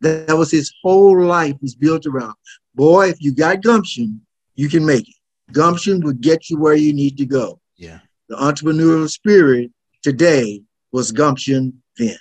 That, 0.00 0.26
that 0.28 0.36
was 0.36 0.50
his 0.50 0.72
whole 0.82 1.24
life 1.24 1.54
was 1.60 1.74
built 1.74 2.06
around. 2.06 2.34
Boy, 2.74 3.08
if 3.08 3.20
you 3.20 3.34
got 3.34 3.62
gumption, 3.62 4.20
you 4.54 4.68
can 4.68 4.84
make 4.84 5.08
it. 5.08 5.14
Gumption 5.52 6.00
will 6.00 6.12
get 6.12 6.50
you 6.50 6.58
where 6.58 6.74
you 6.74 6.92
need 6.92 7.16
to 7.18 7.26
go. 7.26 7.60
Yeah. 7.76 8.00
The 8.28 8.36
entrepreneurial 8.36 9.08
spirit 9.08 9.70
today 10.02 10.62
was 10.92 11.12
gumption 11.12 11.82
then. 11.96 12.16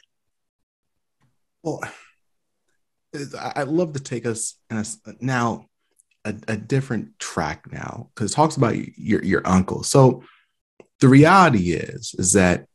Well, 1.63 1.82
I'd 3.56 3.67
love 3.67 3.93
to 3.93 3.99
take 3.99 4.25
us 4.25 4.56
now 5.19 5.65
a, 6.27 6.35
a 6.53 6.57
different 6.57 7.17
track 7.19 7.71
now 7.71 8.09
because 8.13 8.31
it 8.31 8.35
talks 8.35 8.57
about 8.57 8.75
your 8.97 9.23
your 9.23 9.41
uncle. 9.45 9.83
So 9.83 10.23
the 10.99 11.07
reality 11.07 11.71
is 11.71 12.15
is 12.17 12.33
that 12.33 12.67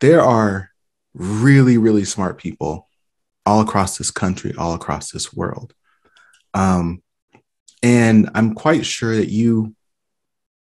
there 0.00 0.22
are 0.22 0.70
really 1.14 1.76
really 1.78 2.04
smart 2.04 2.38
people 2.38 2.88
all 3.44 3.60
across 3.60 3.98
this 3.98 4.10
country, 4.10 4.54
all 4.56 4.74
across 4.74 5.10
this 5.10 5.32
world. 5.32 5.74
Um, 6.54 7.02
and 7.82 8.30
I'm 8.34 8.54
quite 8.54 8.86
sure 8.86 9.16
that 9.16 9.28
you 9.28 9.74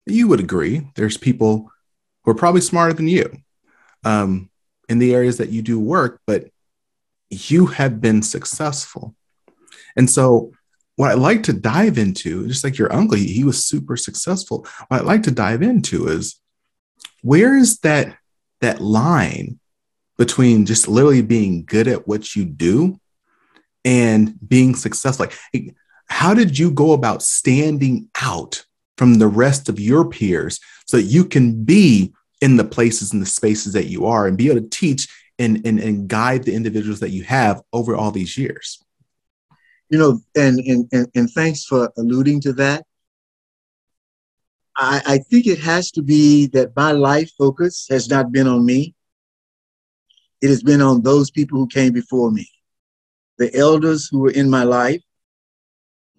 you 0.06 0.28
would 0.28 0.40
agree. 0.40 0.88
There's 0.96 1.18
people 1.18 1.72
who 2.24 2.32
are 2.32 2.36
probably 2.36 2.62
smarter 2.62 2.94
than 2.94 3.08
you 3.08 3.32
um, 4.04 4.50
in 4.90 5.00
the 5.00 5.14
areas 5.14 5.38
that 5.38 5.50
you 5.50 5.62
do 5.62 5.80
work, 5.80 6.20
but 6.26 6.50
you 7.30 7.68
have 7.68 8.02
been 8.02 8.22
successful. 8.22 9.16
And 9.96 10.10
so, 10.10 10.52
what 10.96 11.12
I'd 11.12 11.18
like 11.18 11.44
to 11.44 11.54
dive 11.54 11.98
into, 11.98 12.48
just 12.48 12.64
like 12.64 12.78
your 12.78 12.94
uncle, 12.94 13.18
he, 13.18 13.28
he 13.28 13.44
was 13.44 13.66
super 13.66 13.98
successful. 13.98 14.68
What 14.88 15.02
I'd 15.02 15.08
like 15.08 15.24
to 15.24 15.32
dive 15.32 15.62
into 15.62 16.08
is 16.08 16.40
where 17.22 17.58
is 17.58 17.80
that 17.80 18.18
that 18.62 18.82
line 18.82 19.60
between 20.18 20.66
just 20.66 20.88
literally 20.88 21.22
being 21.22 21.66
good 21.66 21.88
at 21.88 22.08
what 22.08 22.36
you 22.36 22.46
do 22.46 23.00
and 23.84 24.38
being 24.48 24.76
successful? 24.76 25.28
Like, 25.54 25.76
how 26.08 26.34
did 26.34 26.60
you 26.60 26.72
go 26.72 26.92
about 26.92 27.24
standing 27.24 28.10
out 28.22 28.66
from 28.98 29.16
the 29.16 29.28
rest 29.28 29.70
of 29.70 29.80
your 29.80 30.08
peers 30.08 30.60
so 30.86 30.98
that 30.98 31.04
you 31.04 31.26
can 31.26 31.64
be 31.64 32.14
in 32.42 32.58
the 32.58 32.64
places 32.64 33.14
and 33.14 33.22
the 33.22 33.28
spaces 33.28 33.74
that 33.74 33.88
you 33.88 34.06
are 34.06 34.28
and 34.28 34.38
be 34.38 34.50
able 34.50 34.62
to 34.62 34.70
teach 34.70 35.08
and, 35.40 35.66
and, 35.66 35.80
and 35.80 36.08
guide 36.08 36.44
the 36.44 36.54
individuals 36.54 37.00
that 37.00 37.10
you 37.10 37.24
have 37.24 37.62
over 37.74 37.96
all 37.96 38.12
these 38.12 38.38
years? 38.38 38.84
You 39.92 40.00
know, 40.00 40.20
and, 40.36 40.60
and, 40.60 40.90
and, 40.92 41.08
and 41.14 41.30
thanks 41.30 41.64
for 41.66 41.92
alluding 41.98 42.42
to 42.42 42.54
that. 42.54 42.86
I, 44.76 45.02
I 45.06 45.18
think 45.20 45.46
it 45.46 45.60
has 45.60 45.92
to 45.92 46.02
be 46.02 46.48
that 46.48 46.76
my 46.76 46.92
life 46.94 47.30
focus 47.38 47.86
has 47.92 48.10
not 48.10 48.32
been 48.32 48.48
on 48.48 48.66
me. 48.66 48.96
It 50.42 50.50
has 50.50 50.64
been 50.64 50.82
on 50.82 51.04
those 51.04 51.30
people 51.30 51.60
who 51.60 51.68
came 51.68 51.94
before 51.94 52.32
me, 52.32 52.50
the 53.38 53.54
elders 53.56 54.08
who 54.10 54.22
were 54.22 54.32
in 54.32 54.50
my 54.50 54.64
life, 54.64 55.04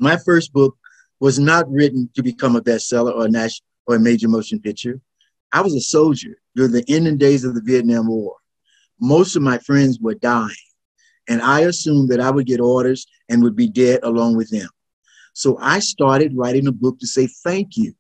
my 0.03 0.17
first 0.17 0.53
book 0.53 0.77
was 1.21 1.39
not 1.39 1.71
written 1.71 2.11
to 2.15 2.23
become 2.25 2.57
a 2.57 2.61
bestseller 2.61 3.15
or 3.15 3.27
a 3.27 3.31
national 3.31 3.65
or 3.87 3.95
a 3.95 4.01
major 4.01 4.29
motion 4.29 4.61
picture. 4.61 5.01
I 5.53 5.61
was 5.61 5.75
a 5.75 5.81
soldier 5.81 6.39
during 6.57 6.73
the 6.73 6.85
ending 6.89 7.19
days 7.19 7.45
of 7.45 7.55
the 7.55 7.63
Vietnam 7.63 8.09
War. 8.09 8.35
Most 9.01 9.37
of 9.37 9.43
my 9.43 9.59
friends 9.59 10.01
were 10.01 10.15
dying, 10.15 10.51
and 11.33 11.41
I 11.41 11.61
assumed 11.61 12.11
that 12.11 12.21
I 12.21 12.31
would 12.31 12.47
get 12.47 12.61
orders 12.61 13.07
and 13.31 13.43
would 13.43 13.57
be 13.57 13.67
dead 13.67 14.01
along 14.03 14.37
with 14.37 14.51
them. 14.51 14.69
So 15.33 15.57
I 15.59 15.79
started 15.79 16.37
writing 16.37 16.67
a 16.67 16.73
book 16.73 16.99
to 16.99 17.07
say 17.07 17.27
thank 17.27 17.79
you 17.79 17.95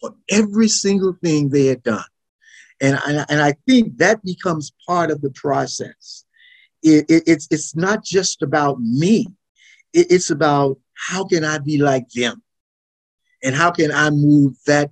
for 0.00 0.14
every 0.30 0.68
single 0.68 1.14
thing 1.22 1.50
they 1.50 1.66
had 1.66 1.82
done. 1.82 2.10
And, 2.80 2.98
and, 3.06 3.26
and 3.28 3.42
I 3.42 3.52
think 3.66 3.98
that 3.98 4.24
becomes 4.24 4.72
part 4.86 5.10
of 5.10 5.20
the 5.20 5.28
process. 5.30 6.24
It, 6.82 7.04
it, 7.10 7.24
it's, 7.26 7.48
it's 7.50 7.76
not 7.76 8.02
just 8.02 8.40
about 8.40 8.80
me, 8.80 9.26
it, 9.92 10.06
it's 10.10 10.30
about 10.30 10.78
how 10.94 11.24
can 11.24 11.44
I 11.44 11.58
be 11.58 11.76
like 11.76 12.08
them? 12.10 12.42
And 13.44 13.54
how 13.54 13.72
can 13.72 13.92
I 13.92 14.08
move 14.08 14.56
that 14.66 14.90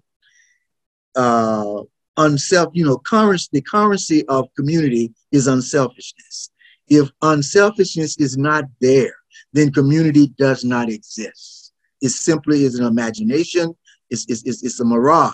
uh, 1.14 1.85
unself, 2.19 2.69
you 2.75 2.85
know, 2.85 2.99
currency, 2.99 3.49
the 3.51 3.62
currency 3.62 4.27
of 4.27 4.53
community 4.55 5.14
is 5.33 5.47
unselfishness. 5.47 6.51
If 6.88 7.11
unselfishness 7.22 8.18
is 8.18 8.37
not 8.37 8.64
there, 8.81 9.14
then 9.53 9.72
community 9.72 10.29
does 10.38 10.64
not 10.64 10.88
exist. 10.88 11.72
It 12.01 12.11
simply 12.11 12.64
is 12.64 12.79
an 12.79 12.87
imagination, 12.87 13.75
it's, 14.11 14.27
it's, 14.29 14.42
it's, 14.44 14.62
it's 14.62 14.81
a 14.81 14.85
mirage. 14.85 15.33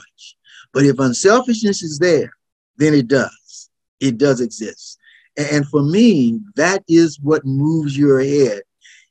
But 0.73 0.85
if 0.85 0.99
unselfishness 0.99 1.83
is 1.83 1.99
there, 1.99 2.33
then 2.77 2.95
it 2.95 3.09
does. 3.09 3.71
It 4.01 4.19
does 4.19 4.41
exist. 4.41 4.99
And 5.37 5.67
for 5.69 5.83
me, 5.83 6.41
that 6.57 6.83
is 6.88 7.19
what 7.21 7.45
moves 7.45 7.97
your 7.97 8.21
head 8.21 8.62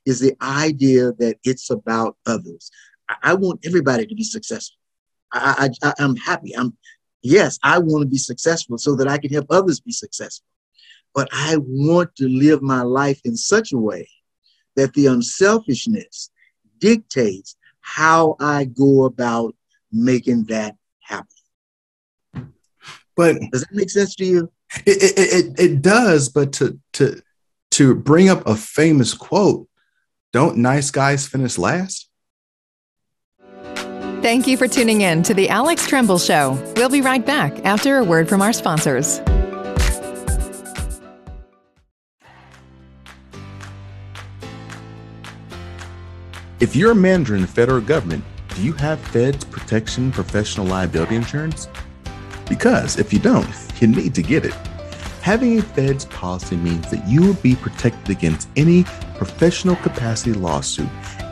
is 0.04 0.20
the 0.20 0.36
idea 0.40 1.12
that 1.18 1.36
it's 1.44 1.70
about 1.70 2.16
others. 2.26 2.70
I, 3.22 3.34
want 3.34 3.60
everybody 3.64 4.06
to 4.06 4.14
be 4.14 4.24
successful. 4.24 4.78
I, 5.32 5.70
I, 5.82 5.92
I'm 5.98 6.16
happy. 6.16 6.56
I'm 6.56 6.76
yes, 7.22 7.58
I 7.62 7.78
want 7.78 8.02
to 8.02 8.08
be 8.08 8.18
successful 8.18 8.78
so 8.78 8.94
that 8.96 9.08
I 9.08 9.18
can 9.18 9.32
help 9.32 9.46
others 9.50 9.80
be 9.80 9.92
successful. 9.92 10.46
But 11.14 11.28
I 11.32 11.56
want 11.58 12.14
to 12.16 12.28
live 12.28 12.62
my 12.62 12.82
life 12.82 13.20
in 13.24 13.36
such 13.36 13.72
a 13.72 13.78
way 13.78 14.08
that 14.76 14.94
the 14.94 15.06
unselfishness 15.06 16.30
dictates 16.78 17.56
how 17.80 18.36
I 18.40 18.64
go 18.64 19.04
about 19.04 19.54
making 19.90 20.44
that 20.44 20.76
happen. 21.00 21.26
But 23.14 23.36
does 23.50 23.62
that 23.62 23.72
make 23.74 23.90
sense 23.90 24.14
to 24.16 24.24
you? 24.24 24.52
It, 24.86 25.02
it, 25.02 25.18
it, 25.18 25.60
it 25.60 25.82
does, 25.82 26.30
but 26.30 26.52
to 26.54 26.80
to 26.94 27.20
to 27.72 27.94
bring 27.94 28.30
up 28.30 28.46
a 28.46 28.54
famous 28.54 29.12
quote, 29.12 29.68
don't 30.32 30.56
nice 30.56 30.90
guys 30.90 31.26
finish 31.26 31.58
last? 31.58 32.08
Thank 34.22 34.46
you 34.46 34.56
for 34.56 34.68
tuning 34.68 35.00
in 35.00 35.22
to 35.24 35.34
the 35.34 35.48
Alex 35.48 35.86
Tremble 35.86 36.18
Show. 36.18 36.56
We'll 36.76 36.88
be 36.88 37.00
right 37.00 37.24
back 37.24 37.64
after 37.64 37.98
a 37.98 38.04
word 38.04 38.28
from 38.28 38.40
our 38.40 38.52
sponsors. 38.52 39.20
If 46.62 46.76
you're 46.76 46.92
a 46.92 46.94
manager 46.94 47.34
in 47.34 47.40
the 47.40 47.48
federal 47.48 47.80
government, 47.80 48.22
do 48.54 48.62
you 48.62 48.72
have 48.74 49.00
Feds 49.08 49.44
Protection 49.44 50.12
Professional 50.12 50.64
Liability 50.64 51.16
Insurance? 51.16 51.66
Because 52.48 53.00
if 53.00 53.12
you 53.12 53.18
don't, 53.18 53.48
you 53.80 53.88
need 53.88 54.14
to 54.14 54.22
get 54.22 54.44
it. 54.44 54.54
Having 55.22 55.58
a 55.58 55.62
Feds 55.62 56.04
policy 56.04 56.54
means 56.54 56.88
that 56.92 57.04
you 57.08 57.20
will 57.20 57.34
be 57.34 57.56
protected 57.56 58.16
against 58.16 58.48
any 58.54 58.84
professional 59.16 59.74
capacity 59.74 60.34
lawsuit, 60.34 60.86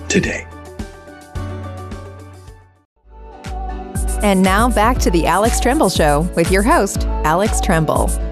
today. 0.07 0.47
And 4.23 4.43
now 4.43 4.69
back 4.69 4.99
to 4.99 5.09
the 5.09 5.25
Alex 5.25 5.59
Tremble 5.59 5.89
Show 5.89 6.29
with 6.35 6.51
your 6.51 6.61
host, 6.61 7.07
Alex 7.23 7.59
Tremble. 7.59 8.30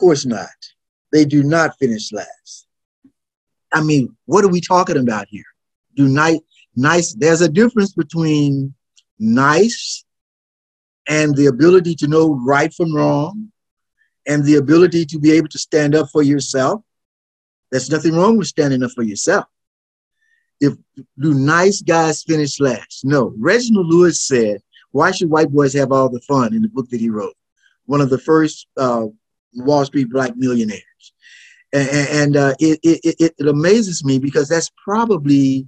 Course 0.00 0.26
not. 0.26 0.48
They 1.12 1.24
do 1.24 1.42
not 1.42 1.78
finish 1.78 2.10
last. 2.12 2.66
I 3.72 3.82
mean, 3.82 4.16
what 4.24 4.44
are 4.44 4.48
we 4.48 4.60
talking 4.60 4.96
about 4.96 5.28
here? 5.28 5.44
Do 5.94 6.08
nice, 6.08 6.40
nice, 6.74 7.14
there's 7.14 7.42
a 7.42 7.48
difference 7.48 7.92
between 7.92 8.74
nice 9.18 10.04
and 11.08 11.36
the 11.36 11.46
ability 11.46 11.94
to 11.96 12.08
know 12.08 12.34
right 12.44 12.72
from 12.72 12.94
wrong 12.94 13.52
and 14.26 14.44
the 14.44 14.56
ability 14.56 15.04
to 15.06 15.18
be 15.18 15.32
able 15.32 15.48
to 15.48 15.58
stand 15.58 15.94
up 15.94 16.08
for 16.10 16.22
yourself. 16.22 16.82
There's 17.70 17.90
nothing 17.90 18.14
wrong 18.14 18.36
with 18.36 18.48
standing 18.48 18.82
up 18.82 18.90
for 18.92 19.02
yourself. 19.02 19.46
If 20.60 20.74
do 21.18 21.34
nice 21.34 21.80
guys 21.80 22.22
finish 22.22 22.60
last? 22.60 23.04
No. 23.04 23.32
Reginald 23.38 23.86
Lewis 23.86 24.20
said, 24.20 24.60
"Why 24.90 25.10
should 25.10 25.30
white 25.30 25.50
boys 25.50 25.72
have 25.74 25.90
all 25.90 26.10
the 26.10 26.20
fun?" 26.20 26.54
In 26.54 26.62
the 26.62 26.68
book 26.68 26.88
that 26.90 27.00
he 27.00 27.08
wrote, 27.08 27.36
one 27.86 28.00
of 28.00 28.10
the 28.10 28.18
first 28.18 28.66
uh, 28.76 29.06
Wall 29.54 29.84
Street 29.84 30.10
black 30.10 30.36
millionaires. 30.36 30.84
And, 31.72 31.88
and 31.88 32.36
uh, 32.36 32.54
it, 32.58 32.80
it, 32.82 33.34
it 33.38 33.46
amazes 33.46 34.04
me 34.04 34.18
because 34.18 34.48
that's 34.48 34.70
probably 34.82 35.66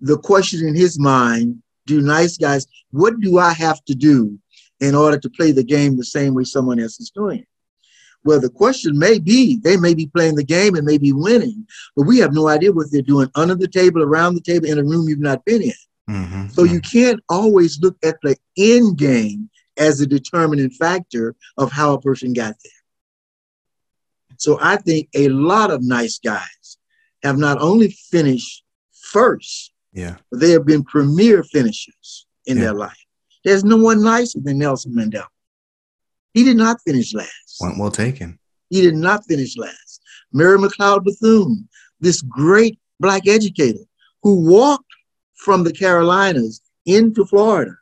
the 0.00 0.18
question 0.18 0.66
in 0.66 0.74
his 0.74 0.98
mind 0.98 1.62
do 1.86 2.00
nice 2.00 2.36
guys, 2.36 2.66
what 2.90 3.18
do 3.20 3.38
I 3.38 3.52
have 3.52 3.82
to 3.84 3.94
do 3.94 4.38
in 4.80 4.94
order 4.94 5.18
to 5.18 5.30
play 5.30 5.52
the 5.52 5.64
game 5.64 5.96
the 5.96 6.04
same 6.04 6.34
way 6.34 6.44
someone 6.44 6.80
else 6.80 7.00
is 7.00 7.10
doing 7.10 7.40
it? 7.40 7.48
Well, 8.24 8.40
the 8.40 8.50
question 8.50 8.98
may 8.98 9.20
be 9.20 9.60
they 9.62 9.76
may 9.76 9.94
be 9.94 10.08
playing 10.08 10.34
the 10.34 10.44
game 10.44 10.74
and 10.74 10.84
may 10.84 10.98
be 10.98 11.12
winning, 11.12 11.64
but 11.94 12.06
we 12.06 12.18
have 12.18 12.34
no 12.34 12.48
idea 12.48 12.72
what 12.72 12.88
they're 12.90 13.02
doing 13.02 13.30
under 13.36 13.54
the 13.54 13.68
table, 13.68 14.02
around 14.02 14.34
the 14.34 14.40
table, 14.40 14.66
in 14.66 14.78
a 14.78 14.84
room 14.84 15.08
you've 15.08 15.20
not 15.20 15.44
been 15.44 15.62
in. 15.62 15.72
Mm-hmm. 16.10 16.48
So 16.48 16.64
you 16.64 16.80
can't 16.80 17.20
always 17.28 17.80
look 17.80 17.96
at 18.04 18.16
the 18.22 18.36
end 18.56 18.98
game 18.98 19.48
as 19.76 20.00
a 20.00 20.06
determining 20.06 20.70
factor 20.70 21.36
of 21.56 21.70
how 21.70 21.94
a 21.94 22.00
person 22.00 22.32
got 22.32 22.56
there. 22.64 22.72
So 24.38 24.58
I 24.60 24.76
think 24.76 25.08
a 25.14 25.28
lot 25.28 25.70
of 25.70 25.82
nice 25.82 26.18
guys 26.18 26.78
have 27.22 27.38
not 27.38 27.60
only 27.60 27.90
finished 28.10 28.64
first, 28.92 29.72
yeah, 29.92 30.16
but 30.30 30.40
they 30.40 30.50
have 30.50 30.66
been 30.66 30.84
premier 30.84 31.42
finishers 31.42 32.26
in 32.46 32.56
yeah. 32.56 32.64
their 32.64 32.74
life. 32.74 33.06
There's 33.44 33.64
no 33.64 33.76
one 33.76 34.02
nicer 34.02 34.40
than 34.42 34.58
Nelson 34.58 34.92
Mandela. 34.92 35.26
He 36.34 36.44
did 36.44 36.56
not 36.56 36.80
finish 36.82 37.14
last. 37.14 37.60
Well 37.60 37.90
taken. 37.90 38.38
He 38.68 38.82
did 38.82 38.94
not 38.94 39.24
finish 39.26 39.56
last. 39.56 40.02
Mary 40.32 40.58
McLeod 40.58 41.04
Bethune, 41.04 41.68
this 42.00 42.20
great 42.20 42.78
black 43.00 43.26
educator 43.26 43.84
who 44.22 44.46
walked 44.46 44.84
from 45.36 45.64
the 45.64 45.72
Carolinas 45.72 46.60
into 46.84 47.24
Florida 47.24 47.72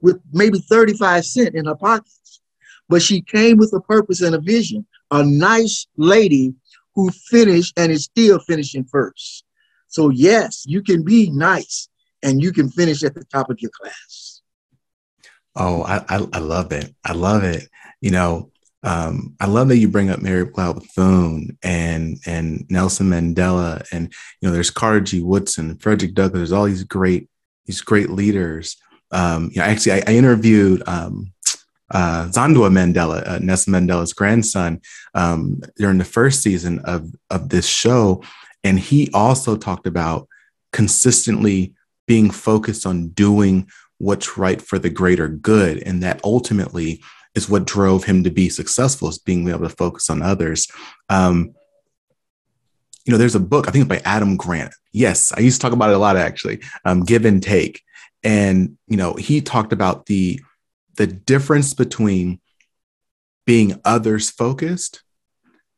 with 0.00 0.20
maybe 0.32 0.58
35 0.58 1.24
cents 1.24 1.54
in 1.54 1.66
her 1.66 1.74
pockets. 1.74 2.40
But 2.88 3.02
she 3.02 3.20
came 3.20 3.58
with 3.58 3.72
a 3.74 3.80
purpose 3.80 4.22
and 4.22 4.34
a 4.34 4.40
vision 4.40 4.86
a 5.10 5.24
nice 5.24 5.86
lady 5.96 6.54
who 6.94 7.10
finished 7.10 7.78
and 7.78 7.92
is 7.92 8.04
still 8.04 8.38
finishing 8.40 8.84
first. 8.84 9.44
So, 9.86 10.10
yes, 10.10 10.64
you 10.66 10.82
can 10.82 11.02
be 11.02 11.30
nice 11.30 11.88
and 12.22 12.42
you 12.42 12.52
can 12.52 12.68
finish 12.68 13.02
at 13.02 13.14
the 13.14 13.24
top 13.24 13.50
of 13.50 13.60
your 13.60 13.70
class. 13.70 14.42
Oh, 15.56 15.82
I, 15.82 16.04
I, 16.08 16.26
I 16.32 16.38
love 16.38 16.72
it. 16.72 16.94
I 17.04 17.12
love 17.12 17.42
it. 17.44 17.68
You 18.00 18.10
know, 18.10 18.50
um, 18.82 19.34
I 19.40 19.46
love 19.46 19.68
that 19.68 19.78
you 19.78 19.88
bring 19.88 20.10
up 20.10 20.20
Mary 20.20 20.46
McLeod 20.46 20.74
Bethune 20.76 21.58
and 21.62 22.18
and 22.26 22.64
Nelson 22.70 23.10
Mandela, 23.10 23.84
and 23.90 24.12
you 24.40 24.48
know, 24.48 24.52
there's 24.52 24.70
Carter 24.70 25.00
G. 25.00 25.20
Woodson, 25.20 25.76
Frederick 25.78 26.14
Douglass. 26.14 26.38
There's 26.38 26.52
all 26.52 26.66
these 26.66 26.84
great 26.84 27.28
these 27.66 27.80
great 27.80 28.10
leaders. 28.10 28.76
Um, 29.10 29.50
you 29.52 29.60
know, 29.60 29.64
actually, 29.64 29.92
I, 29.92 30.04
I 30.06 30.14
interviewed 30.14 30.82
um, 30.86 31.32
uh, 31.90 32.26
Zandua 32.26 32.70
Mandela, 32.70 33.26
uh, 33.26 33.38
Nelson 33.38 33.72
Mandela's 33.72 34.12
grandson, 34.12 34.80
um, 35.14 35.60
during 35.76 35.98
the 35.98 36.04
first 36.04 36.42
season 36.42 36.80
of 36.80 37.10
of 37.30 37.48
this 37.48 37.66
show, 37.66 38.22
and 38.62 38.78
he 38.78 39.10
also 39.14 39.56
talked 39.56 39.86
about 39.86 40.28
consistently 40.72 41.74
being 42.06 42.30
focused 42.30 42.86
on 42.86 43.08
doing 43.08 43.68
what's 43.98 44.36
right 44.36 44.60
for 44.60 44.78
the 44.78 44.90
greater 44.90 45.28
good, 45.28 45.82
and 45.84 46.02
that 46.02 46.20
ultimately 46.24 47.02
is 47.34 47.48
what 47.48 47.66
drove 47.66 48.04
him 48.04 48.24
to 48.24 48.30
be 48.30 48.48
successful, 48.48 49.08
is 49.08 49.18
being 49.18 49.48
able 49.48 49.60
to 49.60 49.68
focus 49.68 50.10
on 50.10 50.22
others. 50.22 50.68
Um, 51.08 51.54
you 53.04 53.12
know, 53.12 53.18
there's 53.18 53.34
a 53.34 53.40
book 53.40 53.68
I 53.68 53.70
think 53.70 53.88
by 53.88 54.02
Adam 54.04 54.36
Grant. 54.36 54.74
Yes, 54.92 55.32
I 55.34 55.40
used 55.40 55.60
to 55.60 55.66
talk 55.66 55.72
about 55.72 55.90
it 55.90 55.96
a 55.96 55.98
lot 55.98 56.16
actually. 56.16 56.60
Um, 56.84 57.04
Give 57.04 57.24
and 57.24 57.42
Take, 57.42 57.82
and 58.22 58.76
you 58.88 58.98
know, 58.98 59.14
he 59.14 59.40
talked 59.40 59.72
about 59.72 60.06
the 60.06 60.40
the 60.98 61.06
difference 61.06 61.72
between 61.74 62.40
being 63.46 63.80
others 63.84 64.28
focused 64.28 65.02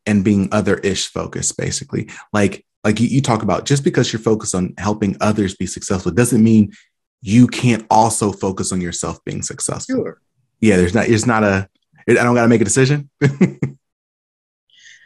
and 0.05 0.25
being 0.25 0.49
other-ish 0.51 1.07
focused 1.07 1.57
basically. 1.57 2.09
Like 2.33 2.65
like 2.83 2.99
you, 2.99 3.07
you, 3.07 3.21
talk 3.21 3.43
about 3.43 3.65
just 3.65 3.83
because 3.83 4.11
you're 4.11 4.19
focused 4.19 4.55
on 4.55 4.73
helping 4.79 5.15
others 5.21 5.55
be 5.55 5.67
successful 5.67 6.11
doesn't 6.11 6.43
mean 6.43 6.73
you 7.21 7.45
can't 7.45 7.85
also 7.91 8.31
focus 8.31 8.71
on 8.71 8.81
yourself 8.81 9.23
being 9.23 9.43
successful. 9.43 9.95
Sure. 9.95 10.21
Yeah 10.59 10.77
there's 10.77 10.93
not 10.93 11.07
there's 11.07 11.27
not 11.27 11.43
a 11.43 11.69
i 12.09 12.13
don't 12.13 12.35
got 12.35 12.43
to 12.43 12.49
make 12.49 12.61
a 12.61 12.65
decision. 12.65 13.09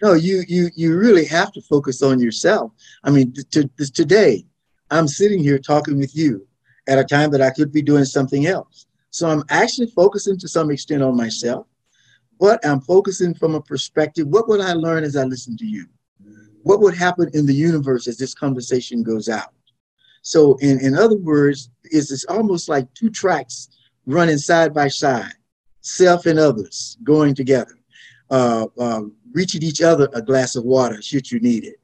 No 0.02 0.12
you 0.14 0.44
you 0.48 0.70
you 0.76 0.98
really 0.98 1.26
have 1.26 1.54
to 1.54 1.62
focus 1.62 2.04
on 2.04 2.20
yourself. 2.20 2.74
I 3.06 3.12
mean 3.12 3.34
t- 3.34 3.44
t- 3.50 3.86
today 3.94 4.46
i'm 4.92 5.08
sitting 5.08 5.42
here 5.42 5.58
talking 5.58 5.98
with 5.98 6.16
you 6.16 6.46
at 6.88 7.00
a 7.00 7.04
time 7.04 7.32
that 7.32 7.42
i 7.42 7.50
could 7.50 7.72
be 7.72 7.82
doing 7.82 8.06
something 8.06 8.46
else 8.46 8.86
so 9.16 9.30
I'm 9.30 9.44
actually 9.50 9.88
focusing 9.88 10.38
to 10.40 10.48
some 10.48 10.72
extent 10.72 11.02
on 11.02 11.16
myself, 11.16 11.68
but 12.40 12.66
I'm 12.66 12.82
focusing 12.82 13.34
from 13.34 13.56
a 13.56 13.62
perspective 13.62 14.28
what 14.28 14.48
would 14.50 14.62
I 14.62 14.74
learn 14.74 15.04
as 15.04 15.16
I 15.16 15.24
listen 15.24 15.56
to 15.58 15.66
you? 15.66 15.88
what 16.66 16.80
would 16.80 16.98
happen 16.98 17.30
in 17.36 17.46
the 17.46 17.54
universe 17.54 18.08
as 18.08 18.18
this 18.18 18.34
conversation 18.34 19.04
goes 19.04 19.30
out? 19.30 19.54
So, 20.24 20.56
in, 20.56 20.80
in 20.80 20.98
other 20.98 21.16
words, 21.16 21.70
is 21.84 22.12
it's 22.12 22.26
almost 22.26 22.68
like 22.68 22.92
two 22.96 23.12
tracks 23.12 23.70
running 24.08 24.40
side 24.40 24.74
by 24.74 24.88
side, 24.88 25.36
self 25.82 26.26
and 26.26 26.40
others 26.40 26.98
going 27.04 27.36
together, 27.36 27.78
uh, 28.32 28.66
uh, 28.80 29.04
reaching 29.32 29.62
each 29.62 29.84
other 29.84 30.10
a 30.14 30.24
glass 30.24 30.56
of 30.56 30.64
water 30.64 31.04
should 31.04 31.32
you 31.32 31.40
need 31.40 31.66
it. 31.66 31.76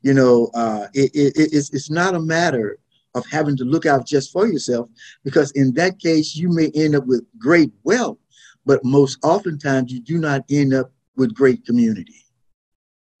You 0.00 0.14
know, 0.14 0.50
uh, 0.54 0.86
it, 0.94 1.10
it, 1.14 1.32
it's, 1.36 1.68
it's 1.74 1.90
not 1.90 2.14
a 2.14 2.20
matter 2.20 2.78
of 3.14 3.24
having 3.30 3.56
to 3.56 3.64
look 3.64 3.86
out 3.86 4.06
just 4.06 4.32
for 4.32 4.46
yourself, 4.46 4.88
because 5.24 5.50
in 5.52 5.72
that 5.74 5.98
case, 5.98 6.36
you 6.36 6.48
may 6.48 6.70
end 6.74 6.94
up 6.94 7.06
with 7.06 7.24
great 7.38 7.72
wealth, 7.82 8.18
but 8.64 8.84
most 8.84 9.18
oftentimes 9.22 9.92
you 9.92 10.00
do 10.00 10.18
not 10.18 10.44
end 10.50 10.74
up 10.74 10.92
with 11.16 11.34
great 11.34 11.64
community 11.66 12.24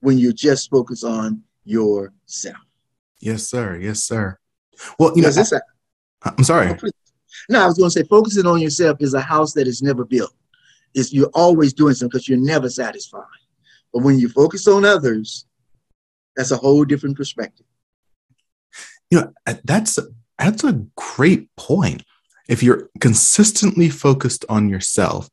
when 0.00 0.18
you're 0.18 0.32
just 0.32 0.70
focused 0.70 1.04
on 1.04 1.42
yourself. 1.64 2.56
Yes, 3.20 3.48
sir. 3.48 3.76
Yes, 3.76 4.04
sir. 4.04 4.38
Well, 4.98 5.12
you 5.14 5.22
know, 5.22 5.30
this, 5.30 5.52
I, 5.52 5.60
am 6.38 6.44
sorry. 6.44 6.76
No, 7.48 7.62
I 7.62 7.66
was 7.66 7.76
going 7.76 7.90
to 7.90 8.00
say 8.00 8.06
focusing 8.08 8.46
on 8.46 8.60
yourself 8.60 8.98
is 9.00 9.14
a 9.14 9.20
house 9.20 9.52
that 9.54 9.66
is 9.66 9.82
never 9.82 10.04
built. 10.04 10.32
It's 10.94 11.12
you're 11.12 11.30
always 11.34 11.72
doing 11.72 11.94
something 11.94 12.10
because 12.10 12.28
you're 12.28 12.38
never 12.38 12.68
satisfied. 12.68 13.24
But 13.92 14.02
when 14.02 14.18
you 14.18 14.28
focus 14.28 14.66
on 14.66 14.84
others, 14.84 15.46
that's 16.36 16.50
a 16.50 16.56
whole 16.56 16.84
different 16.84 17.16
perspective. 17.16 17.66
You 19.10 19.20
know, 19.20 19.32
that's 19.64 19.98
that's 20.38 20.64
a 20.64 20.84
great 20.96 21.54
point. 21.56 22.04
If 22.48 22.62
you're 22.62 22.88
consistently 23.00 23.90
focused 23.90 24.44
on 24.48 24.68
yourself, 24.68 25.28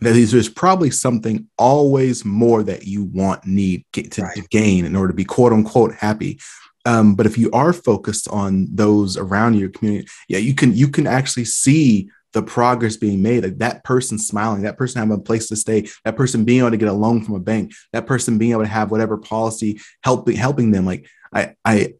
that 0.00 0.12
there's 0.12 0.48
probably 0.48 0.90
something 0.90 1.48
always 1.58 2.24
more 2.24 2.62
that 2.62 2.86
you 2.86 3.04
want, 3.04 3.46
need 3.46 3.84
to, 3.92 4.22
right. 4.22 4.36
to 4.36 4.42
gain 4.50 4.84
in 4.84 4.94
order 4.94 5.08
to 5.08 5.16
be 5.16 5.24
quote 5.24 5.52
unquote 5.52 5.94
happy. 5.94 6.38
Um, 6.84 7.16
but 7.16 7.26
if 7.26 7.36
you 7.36 7.50
are 7.50 7.72
focused 7.72 8.28
on 8.28 8.68
those 8.70 9.16
around 9.16 9.54
your 9.54 9.70
community, 9.70 10.08
yeah, 10.28 10.38
you 10.38 10.54
can 10.54 10.74
you 10.74 10.88
can 10.88 11.06
actually 11.06 11.46
see 11.46 12.10
the 12.32 12.42
progress 12.42 12.96
being 12.96 13.22
made. 13.22 13.42
Like 13.42 13.58
that 13.58 13.82
person 13.82 14.18
smiling, 14.18 14.62
that 14.62 14.76
person 14.76 15.00
having 15.00 15.16
a 15.16 15.20
place 15.20 15.48
to 15.48 15.56
stay, 15.56 15.88
that 16.04 16.16
person 16.16 16.44
being 16.44 16.60
able 16.60 16.70
to 16.70 16.76
get 16.76 16.88
a 16.88 16.92
loan 16.92 17.24
from 17.24 17.34
a 17.34 17.40
bank, 17.40 17.72
that 17.92 18.06
person 18.06 18.38
being 18.38 18.52
able 18.52 18.62
to 18.62 18.68
have 18.68 18.90
whatever 18.90 19.16
policy 19.16 19.80
helping 20.04 20.36
helping 20.36 20.70
them. 20.70 20.84
Like 20.84 21.08
I 21.32 21.54
I 21.64 21.94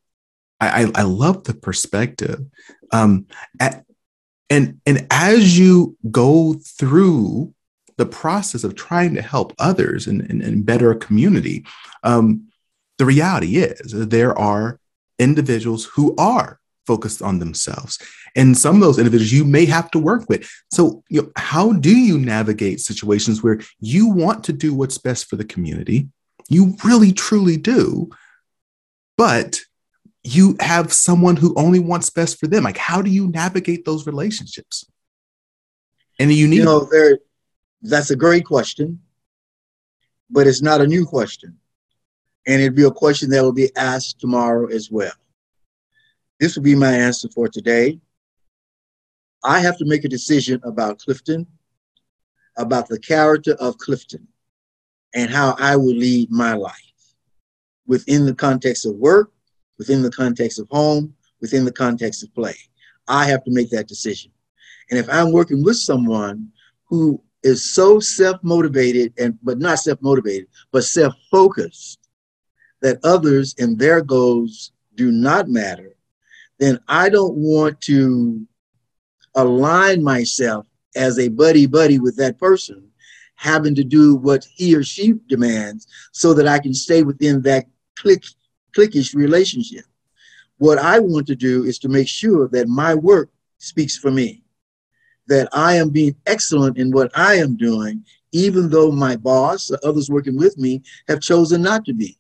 I 0.61 0.91
I 0.95 1.03
love 1.03 1.45
the 1.45 1.55
perspective. 1.55 2.41
Um, 2.93 3.27
at, 3.61 3.85
and 4.49 4.81
and 4.87 5.07
as 5.11 5.59
you 5.59 5.97
go 6.11 6.55
through 6.55 7.53
the 7.97 8.07
process 8.07 8.65
of 8.65 8.75
trying 8.75 9.15
to 9.15 9.23
help 9.23 9.55
others 9.59 10.07
and, 10.07 10.21
and, 10.31 10.43
and 10.43 10.67
better 10.67 10.91
a 10.91 10.99
community, 10.99 11.65
um, 12.03 12.49
the 12.99 13.07
reality 13.07 13.57
is 13.57 13.93
there 13.93 14.39
are 14.39 14.79
individuals 15.19 15.87
who 15.87 16.15
are 16.17 16.61
focused 16.87 17.21
on 17.21 17.39
themselves. 17.39 17.99
And 18.37 18.57
some 18.57 18.77
of 18.77 18.83
those 18.83 18.99
individuals 18.99 19.33
you 19.33 19.45
may 19.45 19.65
have 19.65 19.91
to 19.91 19.99
work 19.99 20.29
with. 20.29 20.49
So, 20.71 21.03
you 21.09 21.23
know, 21.23 21.33
how 21.37 21.73
do 21.73 21.97
you 21.97 22.19
navigate 22.19 22.81
situations 22.81 23.43
where 23.43 23.61
you 23.81 24.09
want 24.09 24.45
to 24.45 24.53
do 24.53 24.73
what's 24.75 24.99
best 24.99 25.29
for 25.29 25.37
the 25.37 25.45
community? 25.45 26.09
You 26.49 26.77
really, 26.85 27.13
truly 27.13 27.57
do. 27.57 28.11
But 29.19 29.61
you 30.27 30.57
have 30.61 30.93
someone 30.93 31.37
who 31.37 31.55
only 31.57 31.79
wants 31.79 32.11
best 32.11 32.41
for 32.41 32.49
them. 32.49 32.65
Like, 32.65 32.77
how 32.77 33.01
do 33.01 33.11
you 33.11 33.29
navigate 33.29 33.85
those 33.85 34.07
relationships? 34.07 34.85
And 36.19 36.33
you 36.33 36.49
need. 36.49 36.57
You 36.57 36.65
know, 36.65 36.89
there, 36.91 37.19
that's 37.83 38.11
a 38.11 38.17
great 38.17 38.45
question, 38.45 39.01
but 40.29 40.47
it's 40.47 40.63
not 40.63 40.81
a 40.81 40.87
new 40.87 41.07
question. 41.07 41.57
And 42.47 42.61
it'd 42.61 42.75
be 42.75 42.85
a 42.85 42.91
question 42.91 43.31
that 43.31 43.43
will 43.43 43.53
be 43.53 43.75
asked 43.77 44.21
tomorrow 44.21 44.67
as 44.67 44.91
well. 44.91 45.13
This 46.41 46.57
will 46.57 46.63
be 46.63 46.75
my 46.75 46.93
answer 46.93 47.29
for 47.29 47.49
today. 47.49 48.01
I 49.45 49.61
have 49.61 49.79
to 49.79 49.85
make 49.85 50.05
a 50.05 50.09
decision 50.09 50.61
about 50.65 50.99
Clifton, 50.99 51.47
about 52.57 52.89
the 52.89 52.99
character 52.99 53.53
of 53.61 53.79
Clifton, 53.79 54.27
and 55.15 55.31
how 55.31 55.55
I 55.59 55.77
will 55.77 55.95
lead 55.95 56.31
my 56.31 56.55
life 56.55 56.75
within 57.87 58.27
the 58.27 58.35
context 58.35 58.87
of 58.87 58.97
work, 58.97 59.31
within 59.79 60.03
the 60.03 60.11
context 60.11 60.59
of 60.59 60.69
home, 60.71 61.15
within 61.41 61.65
the 61.65 61.73
context 61.73 62.23
of 62.23 62.35
play. 62.35 62.57
I 63.09 63.27
have 63.27 63.45
to 63.45 63.51
make 63.51 63.71
that 63.71 63.89
decision. 63.89 64.33
And 64.91 64.99
if 64.99 65.09
I'm 65.09 65.33
working 65.33 65.63
with 65.63 65.77
someone 65.77 66.51
who 66.85 67.23
is 67.43 67.75
so 67.75 68.01
self-motivated 68.01 69.13
and 69.19 69.39
but 69.43 69.59
not 69.59 69.79
self-motivated, 69.79 70.49
but 70.73 70.85
self-focused 70.85 71.99
that 72.83 72.99
others 73.05 73.55
and 73.59 73.79
their 73.79 74.03
goals 74.03 74.73
do 74.95 75.11
not 75.13 75.49
matter, 75.49 75.97
then 76.59 76.79
I 76.89 77.09
don't 77.09 77.35
want 77.37 77.81
to 77.83 78.47
align 79.35 80.03
myself 80.03 80.67
as 80.97 81.19
a 81.19 81.29
buddy 81.29 81.67
buddy 81.67 81.99
with 81.99 82.17
that 82.17 82.39
person, 82.39 82.89
having 83.35 83.75
to 83.75 83.85
do 83.85 84.17
what 84.17 84.47
he 84.55 84.75
or 84.75 84.83
she 84.83 85.15
demands 85.29 85.87
so 86.13 86.33
that 86.35 86.49
I 86.49 86.59
can 86.59 86.73
stay 86.73 87.03
within 87.03 87.43
that 87.43 87.67
click 87.99 88.25
cliquish 88.77 89.15
relationship. 89.15 89.85
What 90.59 90.79
I 90.79 90.99
want 90.99 91.27
to 91.29 91.37
do 91.37 91.65
is 91.65 91.79
to 91.81 91.89
make 91.89 92.09
sure 92.09 92.49
that 92.49 92.69
my 92.69 92.95
work 92.95 93.31
speaks 93.59 93.97
for 93.97 94.11
me, 94.11 94.43
that 95.29 95.49
I 95.53 95.77
am 95.77 95.91
being 95.91 96.17
excellent 96.27 96.79
in 96.79 96.91
what 96.91 97.11
I 97.15 97.35
am 97.35 97.57
doing, 97.57 98.05
even 98.33 98.69
though 98.69 98.91
my 98.91 99.17
boss 99.17 99.71
or 99.71 99.79
others 99.83 100.11
working 100.11 100.37
with 100.37 100.59
me 100.59 100.83
have 101.09 101.21
chosen 101.21 101.63
not 101.63 101.85
to 101.87 101.95
be 101.95 102.19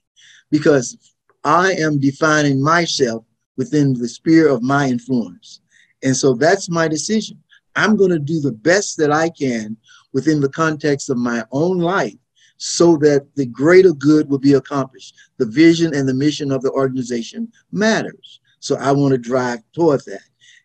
because 0.51 1.15
I 1.45 1.73
am 1.73 1.99
defining 1.99 2.63
myself 2.63 3.25
within 3.57 3.95
the 3.95 4.09
sphere 4.09 4.49
of 4.49 4.63
my 4.63 4.89
influence. 4.89 5.61
And 6.03 6.17
so 6.17 6.35
that's 6.35 6.69
my 6.69 6.89
decision. 6.89 7.43
I'm 7.75 7.97
going 7.97 8.11
to 8.11 8.19
do 8.19 8.41
the 8.41 8.53
best 8.53 8.97
that 8.99 9.13
I 9.13 9.29
can 9.29 9.77
within 10.13 10.41
the 10.41 10.49
context 10.49 11.11
of 11.11 11.19
my 11.19 11.45
own 11.53 11.79
life 11.79 12.17
so 12.59 12.97
that 12.99 13.27
the 13.35 13.47
greater 13.47 13.93
good 13.93 14.29
will 14.29 14.39
be 14.39 14.55
accomplished. 14.55 15.15
The 15.39 15.47
vision 15.47 15.95
and 15.95 16.09
the 16.09 16.15
mission 16.15 16.51
of 16.51 16.63
the 16.63 16.71
organization 16.71 17.53
matters. 17.73 18.41
So 18.61 18.77
I 18.77 18.93
want 18.93 19.13
to 19.13 19.19
drive 19.19 19.61
toward 19.73 20.05
that. 20.07 20.23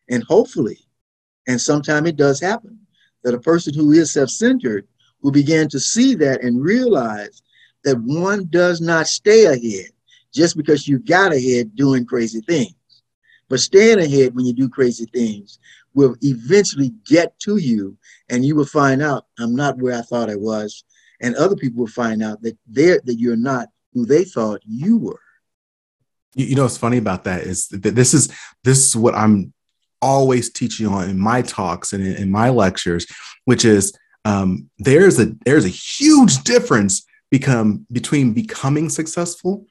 And 0.10 0.24
hopefully, 0.24 0.80
and 1.48 1.60
sometime 1.60 2.06
it 2.06 2.16
does 2.16 2.40
happen, 2.40 2.80
that 3.24 3.34
a 3.34 3.40
person 3.40 3.74
who 3.74 3.92
is 3.92 4.14
self 4.14 4.30
centered 4.30 4.88
will 5.22 5.32
begin 5.32 5.70
to 5.70 5.80
see 5.80 6.16
that 6.16 6.44
and 6.44 6.64
realize 6.64 7.42
that 7.84 8.00
one 8.02 8.48
does 8.50 8.82
not 8.82 9.08
stay 9.08 9.46
ahead 9.46 9.92
just 10.34 10.56
because 10.56 10.88
you 10.88 11.00
got 11.00 11.34
ahead 11.34 11.76
doing 11.76 12.06
crazy 12.06 12.42
things. 12.42 12.74
But 13.50 13.60
staying 13.60 14.00
ahead 14.00 14.34
when 14.34 14.46
you 14.46 14.54
do 14.54 14.70
crazy 14.70 15.06
things 15.14 15.60
will 15.94 16.16
eventually 16.22 16.94
get 17.06 17.38
to 17.40 17.58
you, 17.58 17.98
and 18.30 18.46
you 18.46 18.56
will 18.56 18.66
find 18.66 19.02
out 19.02 19.28
I'm 19.40 19.56
not 19.56 19.78
where 19.78 19.98
I 19.98 20.02
thought 20.02 20.30
I 20.30 20.38
was, 20.38 20.86
and 21.22 21.36
other 21.36 21.56
people 21.56 21.82
will 21.82 21.88
find 21.88 22.22
out 22.22 22.42
that 22.42 22.58
they're 22.68 23.02
that 23.06 23.16
you're 23.16 23.36
not 23.36 23.70
who 23.94 24.06
they 24.06 24.24
thought 24.24 24.62
you 24.66 24.98
were. 24.98 25.20
You, 26.36 26.46
you 26.48 26.56
know 26.56 26.64
what's 26.64 26.78
funny 26.78 26.98
about 26.98 27.24
that 27.26 27.42
is 27.44 27.68
that 27.70 27.96
this 27.96 28.14
is 28.14 28.30
this 28.64 28.88
is 28.88 28.96
what 28.96 29.16
I'm 29.16 29.54
always 30.02 30.52
teaching 30.52 30.88
on 30.88 31.10
in 31.10 31.20
my 31.20 31.42
talks 31.42 31.94
and 31.94 32.06
in, 32.06 32.16
in 32.16 32.32
my 32.32 32.50
lectures, 32.50 33.06
which 33.46 33.66
is 33.66 33.94
um, 34.26 34.70
there's 34.80 35.20
a 35.20 35.34
there's 35.46 35.66
a 35.66 35.70
huge 35.70 36.44
difference 36.44 37.06
become 37.30 37.86
between 37.92 38.34
becoming 38.34 38.90
successful 38.90 39.66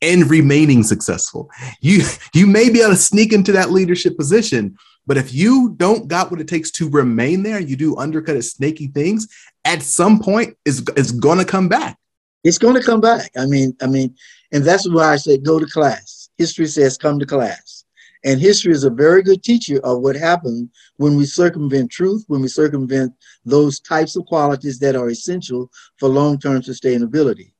and 0.00 0.30
remaining 0.30 0.82
successful. 0.82 1.50
You 1.80 2.04
you 2.34 2.46
may 2.46 2.70
be 2.70 2.80
able 2.80 2.90
to 2.90 2.96
sneak 2.96 3.32
into 3.32 3.52
that 3.52 3.70
leadership 3.70 4.16
position, 4.16 4.76
but 5.08 5.16
if 5.16 5.32
you 5.32 5.70
don't 5.78 6.06
got 6.06 6.30
what 6.30 6.38
it 6.38 6.48
takes 6.48 6.70
to 6.72 6.90
remain 6.90 7.42
there, 7.42 7.58
you 7.58 7.76
do 7.76 7.96
undercut 7.96 8.36
at 8.36 8.44
snaky 8.44 8.88
things, 8.88 9.26
at 9.64 9.82
some 9.82 10.20
point 10.20 10.54
it's, 10.66 10.82
it's 10.98 11.12
gonna 11.12 11.46
come 11.46 11.66
back. 11.66 11.98
It's 12.44 12.58
gonna 12.58 12.82
come 12.82 13.00
back. 13.00 13.30
I 13.34 13.46
mean, 13.46 13.74
I 13.80 13.86
mean, 13.86 14.14
and 14.52 14.62
that's 14.62 14.86
why 14.86 15.14
I 15.14 15.16
say 15.16 15.38
go 15.38 15.58
to 15.58 15.64
class. 15.64 16.28
History 16.36 16.66
says 16.66 16.98
come 16.98 17.18
to 17.20 17.24
class. 17.24 17.86
And 18.22 18.38
history 18.38 18.72
is 18.72 18.84
a 18.84 18.90
very 18.90 19.22
good 19.22 19.42
teacher 19.42 19.80
of 19.82 20.00
what 20.00 20.14
happened 20.14 20.68
when 20.98 21.16
we 21.16 21.24
circumvent 21.24 21.90
truth, 21.90 22.24
when 22.26 22.42
we 22.42 22.48
circumvent 22.48 23.14
those 23.46 23.80
types 23.80 24.14
of 24.14 24.26
qualities 24.26 24.78
that 24.80 24.94
are 24.94 25.08
essential 25.08 25.70
for 25.96 26.10
long 26.10 26.38
term 26.38 26.60
sustainability. 26.60 27.54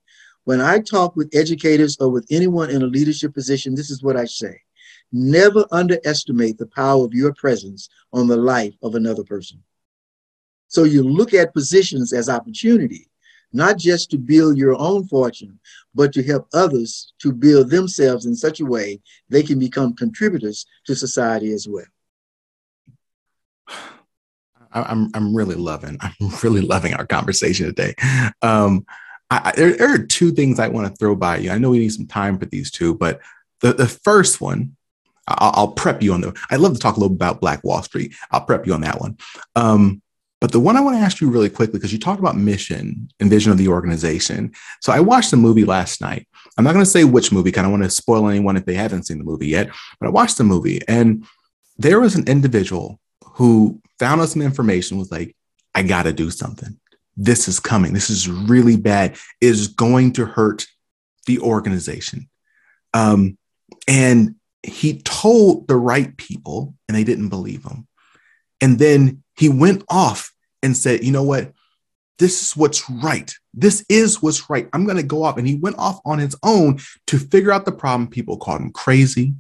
When 0.45 0.61
I 0.61 0.81
talk 0.81 1.17
with 1.17 1.35
educators 1.35 1.97
or 1.99 2.11
with 2.11 2.27
anyone 2.31 2.69
in 2.69 2.83
a 2.83 2.87
leadership 2.87 3.33
position, 3.33 3.75
this 3.75 3.91
is 3.91 4.03
what 4.03 4.19
I 4.19 4.27
say 4.27 4.61
never 5.13 5.65
underestimate 5.71 6.59
the 6.59 6.67
power 6.67 7.05
of 7.05 7.15
your 7.15 7.33
presence 7.35 7.89
on 8.13 8.27
the 8.27 8.37
life 8.37 8.75
of 8.83 8.95
another 8.95 9.25
person. 9.25 9.63
So 10.69 10.85
you 10.85 11.03
look 11.03 11.33
at 11.33 11.55
positions 11.55 12.13
as 12.13 12.29
opportunity 12.29 13.09
not 13.53 13.79
just 13.79 14.11
to 14.11 14.19
build 14.19 14.59
your 14.59 14.79
own 14.79 15.07
fortune, 15.07 15.59
but 15.95 16.13
to 16.13 16.23
help 16.23 16.49
others 16.53 17.13
to 17.19 17.33
build 17.33 17.71
themselves 17.71 18.27
in 18.27 18.35
such 18.35 18.61
a 18.61 18.65
way 18.65 19.01
they 19.29 19.43
can 19.43 19.59
become 19.59 19.95
contributors 19.95 20.67
to 20.87 20.95
society 20.95 21.53
as 21.53 21.67
well. 21.69 21.87
I'm 24.71 25.09
I'm 25.15 25.35
really 25.35 25.55
loving 25.55 25.97
I'm 26.01 26.13
really 26.43 26.61
loving 26.61 26.93
our 26.93 27.07
conversation 27.07 27.67
today. 27.67 27.95
Um, 28.43 28.85
I, 29.31 29.53
there, 29.57 29.77
there, 29.77 29.95
are 29.95 29.99
two 29.99 30.31
things 30.31 30.59
I 30.59 30.69
want 30.69 30.89
to 30.89 30.97
throw 30.97 31.15
by 31.15 31.39
you. 31.39 31.51
I 31.51 31.59
know 31.59 31.71
we 31.71 31.79
need 31.79 31.93
some 31.93 32.07
time 32.07 32.39
for 32.39 32.47
these 32.47 32.71
two, 32.71 32.95
but 32.95 33.21
the, 33.61 33.75
the 33.75 33.89
first 33.89 34.41
one, 34.41 34.77
I'll, 35.29 35.53
I'll 35.55 35.73
prep 35.73 36.03
you 36.03 36.13
on 36.13 36.23
the. 36.23 36.39
I'd 36.51 36.61
love 36.61 36.73
to 36.73 36.79
talk 36.79 36.97
a 36.97 37.01
little 37.01 37.15
about 37.15 37.41
Black 37.41 37.63
Wall 37.63 37.83
Street. 37.83 38.15
I'll 38.31 38.45
prep 38.45 38.67
you 38.67 38.75
on 38.75 38.81
that 38.81 39.01
one. 39.01 39.19
Um, 39.55 40.03
but 40.41 40.53
the 40.53 40.61
one 40.61 40.77
I 40.77 40.81
want 40.81 40.97
to 40.97 41.01
ask 41.01 41.21
you 41.21 41.29
really 41.29 41.51
quickly, 41.51 41.79
because 41.79 41.93
you 41.93 41.99
talked 41.99 42.21
about 42.21 42.37
mission 42.37 43.09
and 43.19 43.29
vision 43.29 43.51
of 43.51 43.59
the 43.59 43.69
organization. 43.69 44.53
So 44.81 44.93
I 44.93 45.01
watched 45.01 45.33
the 45.33 45.37
movie 45.37 45.65
last 45.65 46.01
night. 46.01 46.29
I'm 46.57 46.65
not 46.65 46.75
going 46.75 46.85
to 46.85 46.91
say 46.91 47.05
which 47.05 47.33
movie, 47.33 47.51
because 47.51 47.61
I 47.61 47.63
don't 47.63 47.73
want 47.73 47.85
to 47.85 47.91
spoil 47.91 48.29
anyone 48.29 48.57
if 48.57 48.65
they 48.65 48.75
haven't 48.75 49.07
seen 49.07 49.19
the 49.19 49.25
movie 49.25 49.49
yet. 49.49 49.69
But 49.99 50.07
I 50.07 50.11
watched 50.11 50.39
the 50.39 50.45
movie, 50.45 50.81
and 50.87 51.25
there 51.77 52.01
was 52.01 52.15
an 52.15 52.29
individual 52.29 53.01
who 53.25 53.81
found 53.99 54.21
out 54.21 54.29
some 54.29 54.43
information, 54.43 54.99
was 54.99 55.11
like, 55.11 55.37
I 55.75 55.83
got 55.83 56.05
to 56.05 56.13
do 56.13 56.31
something. 56.31 56.79
This 57.17 57.49
is 57.49 57.59
coming. 57.59 57.93
This 57.93 58.11
is 58.11 58.29
really 58.29 58.77
bad. 58.77 59.13
It 59.41 59.49
is 59.49 59.69
going 59.69 60.13
to 60.15 60.25
hurt 60.25 60.67
the 61.27 61.41
organization. 61.41 62.29
Um, 62.95 63.37
and 63.89 64.37
he 64.69 65.01
told 65.03 65.69
the 65.69 65.77
right 65.77 66.17
people, 66.17 66.75
and 66.89 66.97
they 66.97 67.05
didn't 67.05 67.29
believe 67.29 67.65
him. 67.65 67.87
And 68.61 68.79
then 68.79 69.23
he 69.37 69.49
went 69.49 69.85
off 69.89 70.33
and 70.63 70.77
said, 70.77 71.05
you 71.05 71.13
know 71.13 71.23
what? 71.23 71.53
This 72.19 72.43
is 72.43 72.57
what's 72.57 72.91
right. 72.91 73.33
This 73.55 73.85
is 73.89 74.21
what's 74.21 74.51
right. 74.51 74.69
I'm 74.73 74.85
going 74.85 74.97
to 74.97 75.05
go 75.05 75.23
off. 75.23 75.39
And 75.39 75.47
he 75.47 75.55
went 75.55 75.79
off 75.79 76.01
on 76.05 76.19
his 76.19 76.35
own 76.43 76.81
to 77.07 77.19
figure 77.19 77.53
out 77.53 77.65
the 77.65 77.73
problem. 77.73 78.11
People 78.11 78.37
called 78.37 78.61
him 78.61 78.73
crazy. 78.73 79.35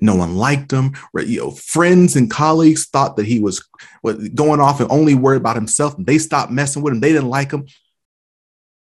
No 0.00 0.16
one 0.16 0.34
liked 0.34 0.72
him. 0.72 0.94
You 1.14 1.40
know, 1.40 1.50
friends 1.52 2.16
and 2.16 2.28
colleagues 2.28 2.86
thought 2.86 3.16
that 3.16 3.26
he 3.26 3.38
was 3.38 3.64
going 4.02 4.60
off 4.60 4.80
and 4.80 4.90
only 4.90 5.14
worried 5.14 5.36
about 5.36 5.54
himself. 5.54 5.94
They 5.96 6.18
stopped 6.18 6.50
messing 6.50 6.82
with 6.82 6.92
him. 6.92 6.98
They 6.98 7.12
didn't 7.12 7.30
like 7.30 7.52
him. 7.52 7.66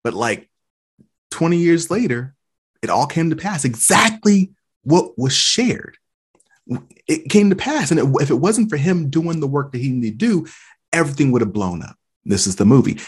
But 0.03 0.13
like 0.13 0.49
20 1.29 1.55
years 1.55 1.89
later, 1.89 2.35
it 2.81 2.89
all 2.89 3.07
came 3.07 3.29
to 3.29 3.37
pass 3.37 3.63
exactly 3.63 4.51
what 4.83 5.17
was 5.17 5.33
shared 5.33 5.97
it 7.07 7.29
came 7.29 7.49
to 7.49 7.55
pass. 7.55 7.91
And 7.91 7.99
it, 7.99 8.05
if 8.21 8.29
it 8.29 8.35
wasn't 8.35 8.69
for 8.69 8.77
him 8.77 9.09
doing 9.09 9.39
the 9.39 9.47
work 9.47 9.71
that 9.71 9.79
he 9.79 9.89
needed 9.89 10.19
to 10.19 10.25
do, 10.25 10.47
everything 10.93 11.31
would 11.31 11.41
have 11.41 11.53
blown 11.53 11.83
up. 11.83 11.97
This 12.23 12.47
is 12.47 12.55
the 12.55 12.65
movie. 12.65 12.99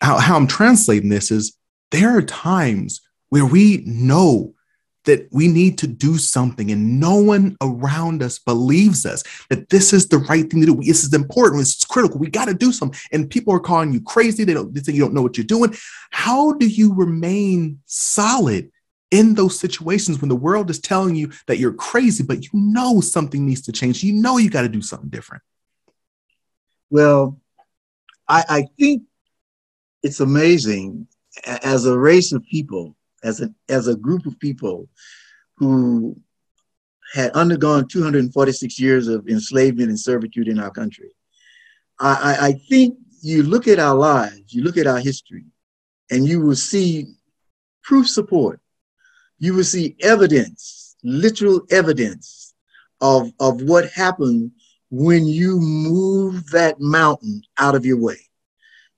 How, 0.00 0.18
how 0.18 0.36
I'm 0.36 0.46
translating 0.46 1.08
this 1.08 1.30
is 1.30 1.56
there 1.90 2.16
are 2.16 2.22
times 2.22 3.00
where 3.28 3.44
we 3.44 3.82
know 3.86 4.54
that 5.04 5.28
we 5.30 5.46
need 5.46 5.78
to 5.78 5.86
do 5.86 6.18
something 6.18 6.70
and 6.70 6.98
no 6.98 7.16
one 7.16 7.56
around 7.60 8.24
us 8.24 8.40
believes 8.40 9.06
us 9.06 9.22
that 9.50 9.68
this 9.68 9.92
is 9.92 10.08
the 10.08 10.18
right 10.18 10.50
thing 10.50 10.60
to 10.60 10.66
do. 10.66 10.82
This 10.82 11.04
is 11.04 11.14
important. 11.14 11.62
It's 11.62 11.84
critical. 11.84 12.18
We 12.18 12.28
got 12.28 12.46
to 12.46 12.54
do 12.54 12.72
something. 12.72 12.98
And 13.12 13.30
people 13.30 13.54
are 13.54 13.60
calling 13.60 13.92
you 13.92 14.00
crazy. 14.00 14.42
They 14.42 14.54
don't 14.54 14.74
they 14.74 14.80
think 14.80 14.96
you 14.96 15.04
don't 15.04 15.14
know 15.14 15.22
what 15.22 15.36
you're 15.36 15.46
doing. 15.46 15.76
How 16.10 16.52
do 16.54 16.66
you 16.66 16.92
remain 16.92 17.80
solid 17.86 18.70
in 19.10 19.34
those 19.34 19.58
situations 19.58 20.20
when 20.20 20.28
the 20.28 20.36
world 20.36 20.70
is 20.70 20.80
telling 20.80 21.14
you 21.14 21.30
that 21.46 21.58
you're 21.58 21.72
crazy, 21.72 22.24
but 22.24 22.44
you 22.44 22.50
know 22.54 23.00
something 23.00 23.46
needs 23.46 23.62
to 23.62 23.72
change. 23.72 24.02
You 24.02 24.14
know 24.14 24.38
you 24.38 24.50
got 24.50 24.62
to 24.62 24.68
do 24.68 24.82
something 24.82 25.08
different. 25.08 25.42
Well, 26.90 27.40
I, 28.28 28.44
I 28.48 28.64
think 28.78 29.04
it's 30.02 30.20
amazing 30.20 31.06
as 31.44 31.86
a 31.86 31.98
race 31.98 32.32
of 32.32 32.44
people, 32.44 32.96
as 33.22 33.40
a, 33.40 33.50
as 33.68 33.88
a 33.88 33.96
group 33.96 34.26
of 34.26 34.38
people 34.40 34.88
who 35.56 36.20
had 37.12 37.30
undergone 37.32 37.86
246 37.88 38.80
years 38.80 39.08
of 39.08 39.28
enslavement 39.28 39.88
and 39.88 39.98
servitude 39.98 40.48
in 40.48 40.58
our 40.58 40.70
country. 40.70 41.10
I, 41.98 42.36
I, 42.40 42.52
think 42.68 42.98
you 43.22 43.42
look 43.42 43.68
at 43.68 43.78
our 43.78 43.94
lives, 43.94 44.52
you 44.52 44.62
look 44.62 44.76
at 44.76 44.86
our 44.86 44.98
history, 44.98 45.44
and 46.10 46.26
you 46.26 46.42
will 46.42 46.56
see 46.56 47.06
proof 47.82 48.06
support 48.06 48.60
you 49.38 49.54
will 49.54 49.64
see 49.64 49.96
evidence, 50.00 50.96
literal 51.02 51.62
evidence 51.70 52.54
of, 53.00 53.32
of 53.40 53.62
what 53.62 53.90
happened 53.90 54.50
when 54.90 55.26
you 55.26 55.58
move 55.60 56.48
that 56.50 56.80
mountain 56.80 57.42
out 57.58 57.74
of 57.74 57.84
your 57.84 58.00
way. 58.00 58.18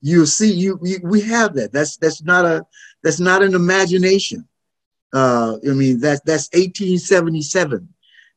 You'll 0.00 0.26
see 0.26 0.52
you, 0.52 0.78
you 0.82 1.00
we 1.02 1.20
have 1.22 1.54
that. 1.54 1.72
That's 1.72 1.96
that's 1.96 2.22
not 2.22 2.44
a 2.44 2.64
that's 3.02 3.18
not 3.18 3.42
an 3.42 3.54
imagination. 3.54 4.46
Uh, 5.12 5.56
I 5.68 5.72
mean 5.72 5.98
that's 5.98 6.20
that's 6.20 6.48
1877. 6.52 7.88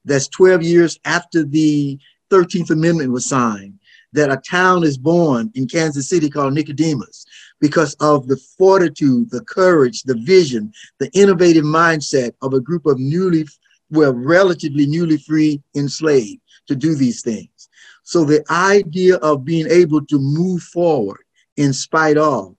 That's 0.03 0.27
12 0.29 0.63
years 0.63 0.99
after 1.05 1.43
the 1.43 1.99
13th 2.31 2.71
Amendment 2.71 3.11
was 3.11 3.29
signed. 3.29 3.75
That 4.13 4.31
a 4.31 4.37
town 4.37 4.83
is 4.83 4.97
born 4.97 5.51
in 5.53 5.67
Kansas 5.67 6.09
City 6.09 6.29
called 6.29 6.53
Nicodemus 6.53 7.25
because 7.61 7.93
of 7.99 8.27
the 8.27 8.37
fortitude, 8.57 9.29
the 9.29 9.45
courage, 9.45 10.01
the 10.03 10.15
vision, 10.15 10.73
the 10.99 11.09
innovative 11.13 11.63
mindset 11.63 12.33
of 12.41 12.53
a 12.53 12.59
group 12.59 12.85
of 12.87 12.99
newly, 12.99 13.45
well, 13.91 14.13
relatively 14.13 14.87
newly 14.87 15.17
free 15.17 15.61
enslaved 15.75 16.41
to 16.67 16.75
do 16.75 16.95
these 16.95 17.21
things. 17.21 17.69
So 18.03 18.25
the 18.25 18.43
idea 18.49 19.17
of 19.17 19.45
being 19.45 19.67
able 19.69 20.03
to 20.07 20.19
move 20.19 20.63
forward 20.63 21.21
in 21.55 21.71
spite 21.71 22.17
of, 22.17 22.55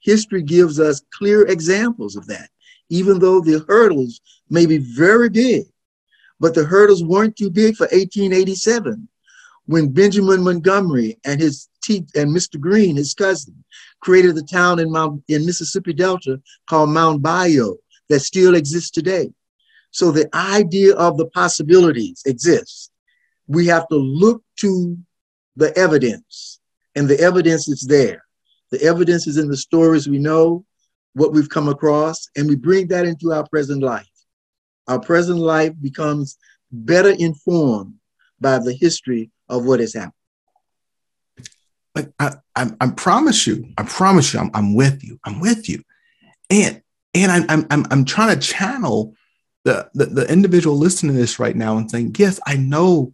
history 0.00 0.42
gives 0.42 0.80
us 0.80 1.02
clear 1.12 1.46
examples 1.46 2.16
of 2.16 2.26
that, 2.26 2.50
even 2.88 3.20
though 3.20 3.40
the 3.40 3.64
hurdles 3.68 4.20
may 4.50 4.66
be 4.66 4.78
very 4.78 5.28
big. 5.28 5.64
But 6.40 6.54
the 6.54 6.64
hurdles 6.64 7.04
weren't 7.04 7.36
too 7.36 7.50
big 7.50 7.76
for 7.76 7.84
1887 7.84 9.08
when 9.70 9.92
Benjamin 9.92 10.42
Montgomery 10.42 11.16
and 11.24 11.40
his 11.40 11.68
te- 11.80 12.04
and 12.16 12.34
Mr. 12.36 12.58
Green, 12.58 12.96
his 12.96 13.14
cousin, 13.14 13.64
created 14.00 14.34
the 14.34 14.42
town 14.42 14.80
in 14.80 14.90
Mount 14.90 15.22
in 15.28 15.46
Mississippi 15.46 15.92
Delta 15.92 16.40
called 16.68 16.90
Mound 16.90 17.22
Bayou 17.22 17.76
that 18.08 18.18
still 18.18 18.56
exists 18.56 18.90
today. 18.90 19.30
So 19.92 20.10
the 20.10 20.28
idea 20.34 20.96
of 20.96 21.16
the 21.16 21.26
possibilities 21.26 22.20
exists. 22.26 22.90
We 23.46 23.68
have 23.68 23.86
to 23.90 23.94
look 23.94 24.42
to 24.56 24.98
the 25.54 25.76
evidence, 25.78 26.58
and 26.96 27.08
the 27.08 27.20
evidence 27.20 27.68
is 27.68 27.82
there. 27.82 28.24
The 28.72 28.82
evidence 28.82 29.28
is 29.28 29.36
in 29.36 29.48
the 29.48 29.56
stories 29.56 30.08
we 30.08 30.18
know, 30.18 30.64
what 31.12 31.32
we've 31.32 31.48
come 31.48 31.68
across, 31.68 32.26
and 32.36 32.48
we 32.48 32.56
bring 32.56 32.88
that 32.88 33.06
into 33.06 33.32
our 33.32 33.46
present 33.48 33.84
life. 33.84 34.10
Our 34.88 34.98
present 34.98 35.38
life 35.38 35.74
becomes 35.80 36.38
better 36.72 37.10
informed 37.10 37.94
by 38.40 38.58
the 38.58 38.72
history 38.72 39.30
of 39.50 39.64
what 39.64 39.80
has 39.80 39.94
happened 39.94 40.14
like 41.94 42.12
I, 42.18 42.34
I, 42.56 42.70
I 42.80 42.90
promise 42.90 43.46
you, 43.46 43.68
I 43.76 43.82
promise 43.82 44.32
you, 44.32 44.40
I'm, 44.40 44.50
I'm 44.54 44.74
with 44.74 45.02
you. 45.02 45.18
I'm 45.24 45.40
with 45.40 45.68
you. 45.68 45.82
And 46.48 46.82
and 47.14 47.32
I'm 47.32 47.44
I'm 47.48 47.66
I'm, 47.70 47.86
I'm 47.90 48.04
trying 48.04 48.38
to 48.38 48.46
channel 48.46 49.14
the, 49.64 49.90
the 49.94 50.06
the 50.06 50.32
individual 50.32 50.76
listening 50.76 51.14
to 51.14 51.20
this 51.20 51.38
right 51.38 51.56
now 51.56 51.76
and 51.76 51.90
saying, 51.90 52.14
yes, 52.18 52.40
I 52.46 52.56
know 52.56 53.12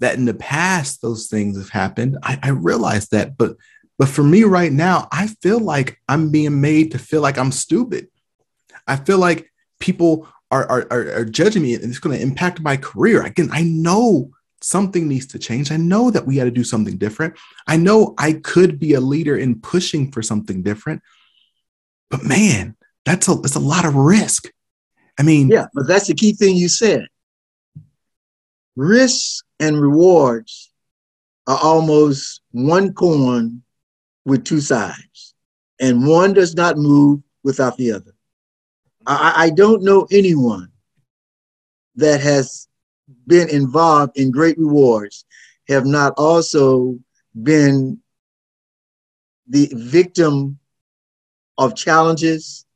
that 0.00 0.16
in 0.16 0.24
the 0.24 0.34
past 0.34 1.02
those 1.02 1.28
things 1.28 1.56
have 1.56 1.70
happened. 1.70 2.18
I, 2.22 2.38
I 2.42 2.48
realize 2.50 3.08
that, 3.08 3.36
but 3.36 3.56
but 3.98 4.08
for 4.08 4.22
me 4.22 4.44
right 4.44 4.72
now, 4.72 5.08
I 5.12 5.28
feel 5.28 5.60
like 5.60 6.00
I'm 6.08 6.30
being 6.30 6.60
made 6.60 6.92
to 6.92 6.98
feel 6.98 7.20
like 7.20 7.38
I'm 7.38 7.52
stupid. 7.52 8.08
I 8.86 8.96
feel 8.96 9.18
like 9.18 9.50
people 9.80 10.28
are 10.50 10.66
are, 10.68 10.86
are, 10.90 11.12
are 11.20 11.24
judging 11.24 11.62
me 11.62 11.74
and 11.74 11.84
it's 11.84 11.98
going 11.98 12.16
to 12.16 12.22
impact 12.22 12.60
my 12.60 12.76
career. 12.76 13.22
Again, 13.22 13.50
I 13.52 13.62
know 13.62 14.30
something 14.64 15.06
needs 15.06 15.26
to 15.26 15.38
change. 15.38 15.70
I 15.70 15.76
know 15.76 16.10
that 16.10 16.26
we 16.26 16.36
got 16.36 16.44
to 16.44 16.50
do 16.50 16.64
something 16.64 16.96
different. 16.96 17.34
I 17.66 17.76
know 17.76 18.14
I 18.18 18.32
could 18.32 18.78
be 18.78 18.94
a 18.94 19.00
leader 19.00 19.36
in 19.36 19.60
pushing 19.60 20.10
for 20.10 20.22
something 20.22 20.62
different. 20.62 21.02
But 22.10 22.24
man, 22.24 22.76
that's 23.04 23.28
a 23.28 23.34
that's 23.34 23.56
a 23.56 23.60
lot 23.60 23.84
of 23.84 23.94
risk. 23.94 24.50
I 25.18 25.22
mean, 25.22 25.48
yeah, 25.48 25.66
but 25.74 25.86
that's 25.86 26.06
the 26.06 26.14
key 26.14 26.32
thing 26.32 26.56
you 26.56 26.68
said. 26.68 27.06
Risks 28.76 29.42
and 29.60 29.80
rewards 29.80 30.72
are 31.46 31.58
almost 31.62 32.40
one 32.52 32.92
coin 32.94 33.62
with 34.24 34.44
two 34.44 34.60
sides, 34.60 35.34
and 35.78 36.06
one 36.06 36.32
does 36.32 36.54
not 36.54 36.78
move 36.78 37.20
without 37.42 37.76
the 37.76 37.92
other. 37.92 38.14
I, 39.06 39.32
I 39.36 39.50
don't 39.50 39.82
know 39.82 40.06
anyone 40.10 40.70
that 41.96 42.20
has 42.22 42.66
been 43.26 43.48
involved 43.48 44.16
in 44.18 44.30
great 44.30 44.58
rewards 44.58 45.24
have 45.68 45.86
not 45.86 46.12
also 46.16 46.98
been 47.42 47.98
the 49.48 49.70
victim 49.74 50.58
of 51.58 51.76
challenges, 51.76 52.66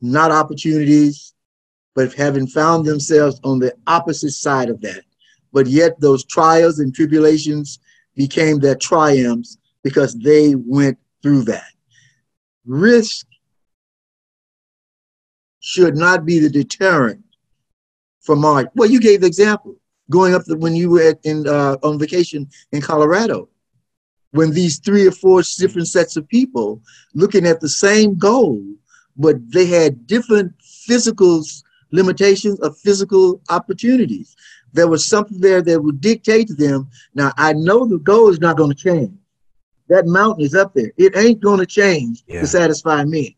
not 0.00 0.30
opportunities, 0.30 1.34
but 1.94 2.12
having 2.14 2.46
found 2.46 2.84
themselves 2.84 3.40
on 3.44 3.58
the 3.58 3.74
opposite 3.86 4.32
side 4.32 4.70
of 4.70 4.80
that. 4.80 5.02
But 5.52 5.66
yet 5.66 6.00
those 6.00 6.24
trials 6.24 6.78
and 6.78 6.94
tribulations 6.94 7.78
became 8.14 8.58
their 8.58 8.74
triumphs 8.74 9.58
because 9.82 10.14
they 10.14 10.54
went 10.54 10.98
through 11.22 11.42
that. 11.44 11.70
Risk 12.64 13.26
should 15.60 15.96
not 15.96 16.24
be 16.24 16.38
the 16.38 16.48
deterrent 16.48 17.21
for 18.22 18.36
March. 18.36 18.68
Well, 18.74 18.90
you 18.90 19.00
gave 19.00 19.20
the 19.20 19.26
example 19.26 19.76
going 20.10 20.34
up 20.34 20.44
the, 20.44 20.56
when 20.56 20.74
you 20.74 20.90
were 20.90 21.02
at, 21.02 21.18
in 21.24 21.46
uh, 21.46 21.76
on 21.82 21.98
vacation 21.98 22.48
in 22.72 22.80
Colorado, 22.80 23.48
when 24.30 24.50
these 24.50 24.78
three 24.78 25.06
or 25.06 25.12
four 25.12 25.42
different 25.58 25.88
sets 25.88 26.16
of 26.16 26.26
people 26.28 26.80
looking 27.14 27.46
at 27.46 27.60
the 27.60 27.68
same 27.68 28.16
goal 28.16 28.62
but 29.16 29.36
they 29.50 29.66
had 29.66 30.06
different 30.06 30.52
physical 30.62 31.42
limitations 31.90 32.58
of 32.60 32.78
physical 32.78 33.40
opportunities. 33.50 34.36
There 34.72 34.88
was 34.88 35.06
something 35.06 35.40
there 35.40 35.62
that 35.62 35.82
would 35.82 36.00
dictate 36.00 36.48
to 36.48 36.54
them. 36.54 36.88
Now, 37.14 37.32
I 37.36 37.52
know 37.52 37.86
the 37.86 37.98
goal 37.98 38.30
is 38.30 38.40
not 38.40 38.56
going 38.56 38.70
to 38.70 38.76
change. 38.76 39.12
That 39.88 40.06
mountain 40.06 40.44
is 40.44 40.54
up 40.54 40.72
there. 40.72 40.92
It 40.96 41.16
ain't 41.16 41.40
going 41.40 41.58
to 41.58 41.66
change 41.66 42.22
yeah. 42.26 42.40
to 42.40 42.46
satisfy 42.46 43.04
me. 43.04 43.36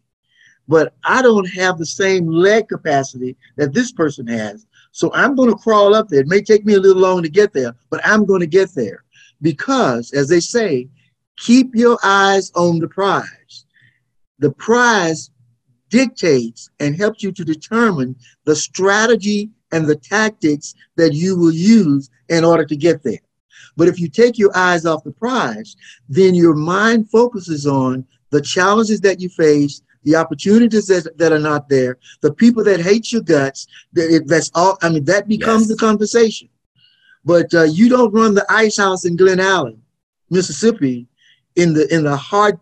But 0.68 0.95
I 1.05 1.20
don't 1.20 1.49
have 1.51 1.78
the 1.78 1.87
same 1.87 2.28
leg 2.28 2.68
capacity 2.68 3.37
that 3.57 3.74
this 3.74 3.91
person 3.93 4.26
has. 4.28 4.66
So 4.95 5.12
I'm 5.12 5.34
going 5.34 5.51
to 5.51 5.57
crawl 5.57 5.92
up 5.92 6.07
there. 6.07 6.20
It 6.20 6.28
may 6.28 6.40
take 6.40 6.64
me 6.64 6.74
a 6.74 6.78
little 6.78 7.03
longer 7.03 7.22
to 7.22 7.28
get 7.28 7.53
there, 7.53 7.74
but 7.90 8.01
I'm 8.05 8.24
going 8.24 8.38
to 8.42 8.47
get 8.47 8.72
there 8.76 9.03
because, 9.42 10.12
as 10.12 10.28
they 10.28 10.38
say, 10.38 10.88
keep 11.36 11.74
your 11.74 11.99
eyes 12.05 12.53
on 12.55 12.78
the 12.78 12.86
prize. 12.86 13.66
The 14.38 14.53
prize 14.53 15.30
dictates 15.90 16.70
and 16.78 16.95
helps 16.95 17.24
you 17.24 17.32
to 17.32 17.45
determine 17.45 18.14
the 18.45 18.55
strategy 18.55 19.51
and 19.72 19.84
the 19.84 19.97
tactics 19.97 20.76
that 20.95 21.12
you 21.12 21.36
will 21.36 21.53
use 21.53 22.09
in 22.28 22.45
order 22.45 22.64
to 22.64 22.76
get 22.76 23.03
there. 23.03 23.18
But 23.76 23.88
if 23.88 23.99
you 23.99 24.09
take 24.09 24.38
your 24.38 24.57
eyes 24.57 24.86
off 24.86 25.03
the 25.03 25.11
prize, 25.11 25.74
then 26.09 26.36
your 26.36 26.55
mind 26.55 27.11
focuses 27.11 27.66
on 27.66 28.07
the 28.30 28.40
challenges 28.40 29.01
that 29.01 29.20
you 29.20 29.28
face, 29.28 29.82
the 30.05 30.16
opportunities 30.16 30.86
that, 30.86 31.16
that 31.18 31.32
are 31.32 31.38
not 31.38 31.68
there, 31.68 31.98
the 32.20 32.32
people 32.32 32.62
that 32.64 32.80
hate 32.80 33.12
your 33.12 33.22
guts. 33.22 33.66
That 33.92 34.14
it, 34.14 34.28
that's 34.28 34.50
all. 34.55 34.78
I 34.82 34.90
mean, 34.90 35.05
that 35.05 35.28
becomes 35.28 35.62
yes. 35.62 35.70
the 35.70 35.76
conversation. 35.76 36.48
But 37.24 37.52
uh, 37.55 37.62
you 37.64 37.88
don't 37.88 38.12
run 38.12 38.34
the 38.34 38.46
ice 38.48 38.76
house 38.76 39.05
in 39.05 39.16
Glen 39.16 39.40
Allan, 39.40 39.80
Mississippi, 40.30 41.07
in 41.57 41.72
the 41.72 41.92
in 41.94 42.05
the 42.05 42.16
hard 42.16 42.59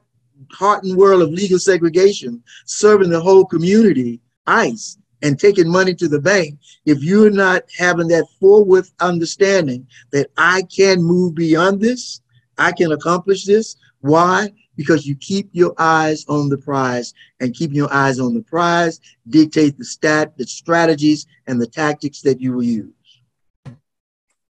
hardened 0.51 0.97
world 0.97 1.23
of 1.23 1.31
legal 1.31 1.59
segregation, 1.59 2.43
serving 2.67 3.11
the 3.11 3.21
whole 3.21 3.45
community 3.45 4.21
ICE 4.47 4.99
and 5.23 5.39
taking 5.39 5.71
money 5.71 5.95
to 5.95 6.09
the 6.09 6.21
bank, 6.21 6.59
if 6.85 7.03
you're 7.03 7.31
not 7.31 7.63
having 7.79 8.09
that 8.09 8.27
forward 8.41 8.87
understanding 9.01 9.87
that 10.11 10.31
I 10.37 10.63
can 10.63 11.03
move 11.03 11.35
beyond 11.35 11.81
this, 11.81 12.21
I 12.59 12.73
can 12.73 12.93
accomplish 12.93 13.45
this. 13.45 13.77
Why? 14.01 14.53
Because 14.77 15.07
you 15.07 15.15
keep 15.17 15.51
your 15.53 15.75
eyes 15.79 16.25
on 16.29 16.49
the 16.49 16.57
prize 16.57 17.13
and 17.41 17.55
keeping 17.55 17.77
your 17.77 17.93
eyes 17.93 18.19
on 18.19 18.35
the 18.35 18.43
prize 18.43 19.01
dictate 19.29 19.77
the 19.79 19.85
stat, 19.85 20.37
the 20.39 20.47
strategies, 20.47 21.27
and 21.47 21.61
the 21.61 21.67
tactics 21.67 22.23
that 22.23 22.41
you 22.41 22.55
will 22.55 22.63
use. 22.63 22.93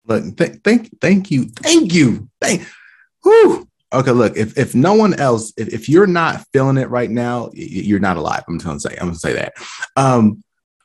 Look, 0.07 0.37
th- 0.37 0.61
thank, 0.63 1.01
thank 1.01 1.31
you, 1.31 1.45
thank 1.45 1.93
you, 1.95 2.29
thank. 2.41 2.67
Whew. 3.23 3.67
Okay, 3.93 4.11
look, 4.11 4.37
if 4.37 4.59
if 4.59 4.75
no 4.75 4.95
one 4.95 5.15
else, 5.15 5.53
if, 5.57 5.69
if 5.69 5.89
you're 5.89 6.07
not 6.07 6.45
feeling 6.53 6.79
it 6.79 6.91
right 6.91 7.11
now, 7.11 7.51
you're 7.55 8.01
not 8.01 8.17
alive. 8.17 8.43
I'm 8.49 8.59
just 8.59 8.67
gonna 8.67 8.81
say, 8.81 8.97
I'm 9.01 9.07
gonna 9.07 9.15
say 9.15 9.35
that. 9.35 9.55
Um, 9.97 10.43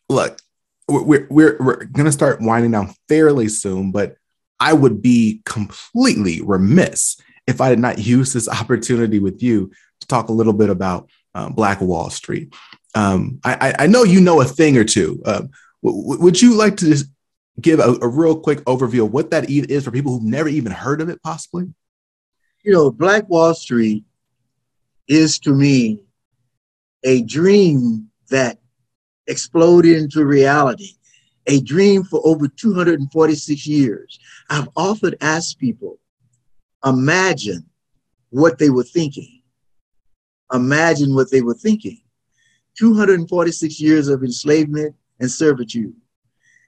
look, 0.10 0.40
we're 0.88 1.28
we're 1.30 1.58
we're 1.60 1.86
gonna 1.86 2.12
start 2.12 2.40
winding 2.40 2.72
down 2.72 2.94
fairly 3.08 3.48
soon, 3.48 3.92
but 3.92 4.16
I 4.60 4.74
would 4.74 5.02
be 5.02 5.42
completely 5.46 6.42
remiss 6.42 7.20
if 7.50 7.62
I 7.62 7.70
did 7.70 7.80
not 7.80 8.00
use 8.00 8.34
this 8.34 8.48
opportunity 8.60 9.20
with 9.20 9.42
you 9.44 9.72
to 10.02 10.08
talk 10.08 10.30
a 10.30 10.34
little 10.34 10.54
bit 10.54 10.70
about 10.70 11.10
uh, 11.36 11.50
Black 11.50 11.82
Wall 11.82 12.10
Street. 12.10 12.54
Um, 12.96 13.40
I, 13.44 13.76
I 13.80 13.88
know 13.88 14.04
you 14.04 14.20
know 14.20 14.42
a 14.42 14.46
thing 14.46 14.78
or 14.78 14.84
two. 14.84 15.22
Um, 15.26 15.50
w- 15.84 16.20
would 16.20 16.42
you 16.42 16.56
like 16.56 16.78
to 16.78 16.86
just 16.86 17.06
give 17.62 17.80
a, 17.80 17.98
a 18.02 18.08
real 18.08 18.40
quick 18.40 18.60
overview 18.62 19.06
of 19.06 19.14
what 19.14 19.30
that 19.32 19.50
is 19.50 19.84
for 19.84 19.92
people 19.92 20.14
who've 20.14 20.24
never 20.24 20.50
even 20.50 20.72
heard 20.72 21.02
of 21.02 21.10
it, 21.10 21.22
possibly? 21.22 21.68
you 22.64 22.74
know, 22.74 22.92
Black 22.92 23.28
Wall 23.30 23.54
Street 23.54 24.04
is 25.08 25.40
to 25.40 25.52
me 25.52 26.04
a 27.04 27.24
dream 27.24 28.10
that 28.30 28.60
exploded 29.28 29.98
into 29.98 30.26
reality, 30.26 30.92
a 31.48 31.62
dream 31.62 32.04
for 32.04 32.22
over 32.26 32.48
246 32.48 33.66
years. 33.66 34.20
I've 34.50 34.70
often 34.76 35.16
asked 35.22 35.60
people, 35.60 36.00
imagine 36.86 37.66
what 38.30 38.58
they 38.58 38.70
were 38.70 38.84
thinking. 38.84 39.42
Imagine 40.54 41.14
what 41.14 41.32
they 41.32 41.42
were 41.42 41.54
thinking. 41.54 42.02
246 42.78 43.80
years 43.80 44.08
of 44.08 44.24
enslavement 44.24 44.96
and 45.20 45.30
servitude. 45.30 45.94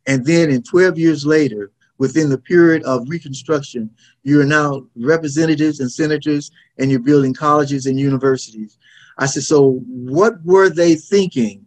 And 0.07 0.25
then 0.25 0.49
in 0.49 0.63
12 0.63 0.97
years 0.97 1.25
later, 1.25 1.71
within 1.97 2.29
the 2.29 2.37
period 2.37 2.83
of 2.83 3.07
Reconstruction, 3.07 3.89
you 4.23 4.41
are 4.41 4.45
now 4.45 4.87
representatives 4.95 5.79
and 5.79 5.91
senators, 5.91 6.51
and 6.79 6.89
you're 6.89 6.99
building 6.99 7.33
colleges 7.33 7.85
and 7.85 7.99
universities. 7.99 8.77
I 9.19 9.27
said, 9.27 9.43
so 9.43 9.81
what 9.85 10.43
were 10.43 10.69
they 10.69 10.95
thinking 10.95 11.65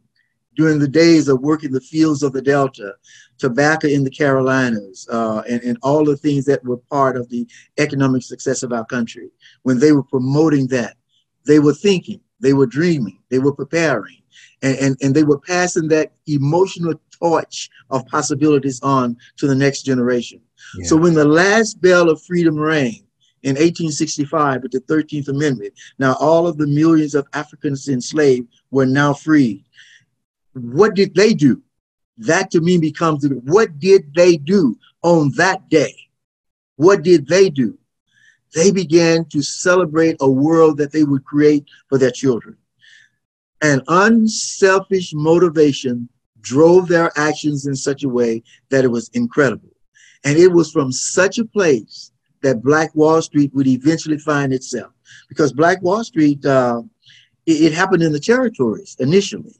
during 0.56 0.78
the 0.78 0.88
days 0.88 1.28
of 1.28 1.40
working 1.40 1.72
the 1.72 1.80
fields 1.80 2.22
of 2.22 2.32
the 2.32 2.42
Delta, 2.42 2.94
tobacco 3.38 3.88
in 3.88 4.04
the 4.04 4.10
Carolinas, 4.10 5.08
uh, 5.10 5.42
and, 5.48 5.62
and 5.62 5.78
all 5.82 6.04
the 6.04 6.16
things 6.16 6.44
that 6.46 6.64
were 6.64 6.76
part 6.76 7.16
of 7.16 7.28
the 7.28 7.46
economic 7.78 8.22
success 8.22 8.62
of 8.62 8.72
our 8.72 8.84
country? 8.84 9.30
When 9.62 9.78
they 9.78 9.92
were 9.92 10.02
promoting 10.02 10.66
that, 10.68 10.96
they 11.46 11.58
were 11.58 11.74
thinking, 11.74 12.20
they 12.40 12.52
were 12.52 12.66
dreaming, 12.66 13.20
they 13.30 13.38
were 13.38 13.54
preparing 13.54 14.22
and, 14.64 14.78
and, 14.78 14.96
and 15.02 15.14
they 15.14 15.24
were 15.24 15.38
passing 15.38 15.88
that 15.88 16.12
emotional 16.26 16.94
torch 17.10 17.70
of 17.90 18.06
possibilities 18.06 18.80
on 18.82 19.16
to 19.36 19.46
the 19.46 19.54
next 19.54 19.82
generation. 19.82 20.40
Yeah. 20.76 20.86
So 20.86 20.96
when 20.96 21.14
the 21.14 21.24
last 21.24 21.80
bell 21.80 22.08
of 22.08 22.22
freedom 22.22 22.56
rang 22.56 23.04
in 23.42 23.56
1865 23.56 24.62
with 24.62 24.72
the 24.72 24.80
13th 24.80 25.28
Amendment, 25.28 25.74
now 25.98 26.14
all 26.14 26.46
of 26.46 26.56
the 26.56 26.66
millions 26.66 27.14
of 27.14 27.26
Africans 27.34 27.88
enslaved 27.88 28.48
were 28.70 28.86
now 28.86 29.12
free. 29.12 29.64
What 30.54 30.94
did 30.94 31.14
they 31.14 31.34
do? 31.34 31.62
That 32.18 32.50
to 32.52 32.60
me 32.60 32.78
becomes 32.78 33.26
what 33.44 33.78
did 33.78 34.14
they 34.14 34.36
do 34.36 34.78
on 35.02 35.32
that 35.36 35.68
day? 35.68 35.94
What 36.76 37.02
did 37.02 37.26
they 37.26 37.50
do? 37.50 37.78
They 38.54 38.70
began 38.70 39.24
to 39.26 39.42
celebrate 39.42 40.16
a 40.20 40.30
world 40.30 40.78
that 40.78 40.92
they 40.92 41.02
would 41.02 41.24
create 41.24 41.66
for 41.88 41.98
their 41.98 42.12
children. 42.12 42.56
An 43.62 43.82
unselfish 43.88 45.12
motivation 45.12 46.08
drove 46.40 46.86
their 46.86 47.10
actions 47.16 47.66
in 47.66 47.74
such 47.74 48.04
a 48.04 48.08
way 48.08 48.42
that 48.68 48.84
it 48.84 48.88
was 48.88 49.08
incredible. 49.14 49.70
And 50.24 50.38
it 50.38 50.52
was 50.52 50.70
from 50.70 50.92
such 50.92 51.38
a 51.38 51.44
place 51.44 52.12
that 52.42 52.62
Black 52.62 52.94
Wall 52.94 53.20
Street 53.22 53.52
would 53.54 53.66
eventually 53.66 54.18
find 54.18 54.52
itself. 54.52 54.92
Because 55.28 55.52
Black 55.52 55.82
Wall 55.82 56.04
Street, 56.04 56.44
uh, 56.44 56.82
it, 57.46 57.62
it, 57.62 57.72
happened 57.72 58.02
in 58.02 58.12
the 58.12 58.20
territories 58.20 58.96
initially. 59.00 59.56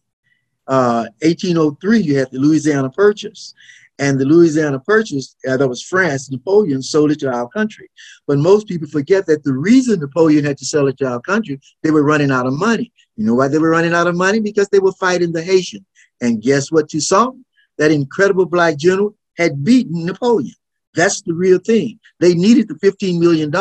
Uh, 0.66 1.06
1803, 1.22 2.00
you 2.00 2.16
had 2.16 2.30
the 2.30 2.38
Louisiana 2.38 2.90
Purchase. 2.90 3.54
And 3.98 4.18
the 4.18 4.24
Louisiana 4.24 4.80
Purchase, 4.80 5.36
uh, 5.48 5.56
that 5.56 5.68
was 5.68 5.82
France, 5.82 6.30
Napoleon 6.30 6.82
sold 6.82 7.12
it 7.12 7.20
to 7.20 7.32
our 7.32 7.48
country. 7.48 7.88
But 8.26 8.38
most 8.38 8.66
people 8.66 8.88
forget 8.88 9.24
that 9.26 9.44
the 9.44 9.52
reason 9.52 10.00
Napoleon 10.00 10.44
had 10.44 10.58
to 10.58 10.64
sell 10.64 10.88
it 10.88 10.98
to 10.98 11.06
our 11.06 11.20
country, 11.20 11.60
they 11.82 11.92
were 11.92 12.02
running 12.02 12.32
out 12.32 12.46
of 12.46 12.54
money. 12.54 12.92
You 13.16 13.24
know 13.24 13.34
why 13.34 13.48
they 13.48 13.58
were 13.58 13.70
running 13.70 13.94
out 13.94 14.08
of 14.08 14.16
money? 14.16 14.40
Because 14.40 14.68
they 14.68 14.80
were 14.80 14.92
fighting 14.92 15.32
the 15.32 15.42
Haitian. 15.42 15.86
And 16.20 16.42
guess 16.42 16.72
what 16.72 16.92
you 16.92 17.00
saw? 17.00 17.32
That 17.78 17.92
incredible 17.92 18.46
black 18.46 18.78
general 18.78 19.14
had 19.36 19.62
beaten 19.62 20.04
Napoleon. 20.04 20.54
That's 20.94 21.22
the 21.22 21.34
real 21.34 21.58
thing. 21.58 22.00
They 22.20 22.34
needed 22.34 22.68
the 22.68 22.74
$15 22.74 23.20
million 23.20 23.52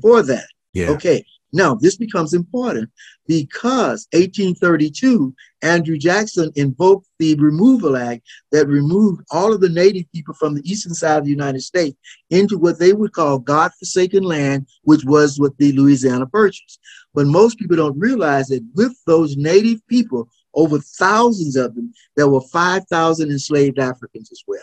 for 0.00 0.22
that. 0.22 0.46
Yeah. 0.72 0.90
Okay. 0.90 1.24
Now, 1.52 1.74
this 1.74 1.96
becomes 1.96 2.34
important 2.34 2.90
because 3.26 4.08
1832, 4.12 5.34
Andrew 5.62 5.96
Jackson 5.96 6.50
invoked 6.56 7.08
the 7.18 7.34
Removal 7.36 7.96
Act 7.96 8.22
that 8.52 8.66
removed 8.66 9.22
all 9.30 9.52
of 9.52 9.60
the 9.60 9.68
native 9.68 10.10
people 10.12 10.34
from 10.34 10.54
the 10.54 10.70
eastern 10.70 10.92
side 10.92 11.18
of 11.18 11.24
the 11.24 11.30
United 11.30 11.60
States 11.60 11.96
into 12.30 12.58
what 12.58 12.78
they 12.78 12.92
would 12.92 13.12
call 13.12 13.38
God-forsaken 13.38 14.22
land, 14.22 14.68
which 14.82 15.04
was 15.04 15.38
what 15.38 15.56
the 15.58 15.72
Louisiana 15.72 16.26
Purchase. 16.26 16.78
But 17.14 17.26
most 17.26 17.58
people 17.58 17.76
don't 17.76 17.98
realize 17.98 18.48
that 18.48 18.66
with 18.74 18.96
those 19.06 19.36
native 19.36 19.86
people, 19.86 20.28
over 20.52 20.78
thousands 20.78 21.56
of 21.56 21.74
them, 21.74 21.92
there 22.16 22.28
were 22.28 22.40
5,000 22.40 23.30
enslaved 23.30 23.78
Africans 23.78 24.30
as 24.32 24.42
well 24.46 24.60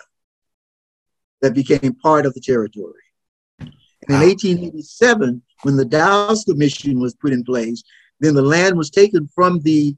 that 1.41 1.53
became 1.53 1.93
part 1.95 2.25
of 2.25 2.33
the 2.33 2.41
territory. 2.41 3.01
And 4.07 4.15
in 4.15 4.29
1887, 4.29 5.41
when 5.63 5.75
the 5.75 5.85
Dawes 5.85 6.43
Commission 6.43 6.99
was 6.99 7.15
put 7.15 7.33
in 7.33 7.43
place, 7.43 7.83
then 8.19 8.33
the 8.33 8.41
land 8.41 8.77
was 8.77 8.89
taken 8.89 9.27
from 9.33 9.59
the 9.61 9.95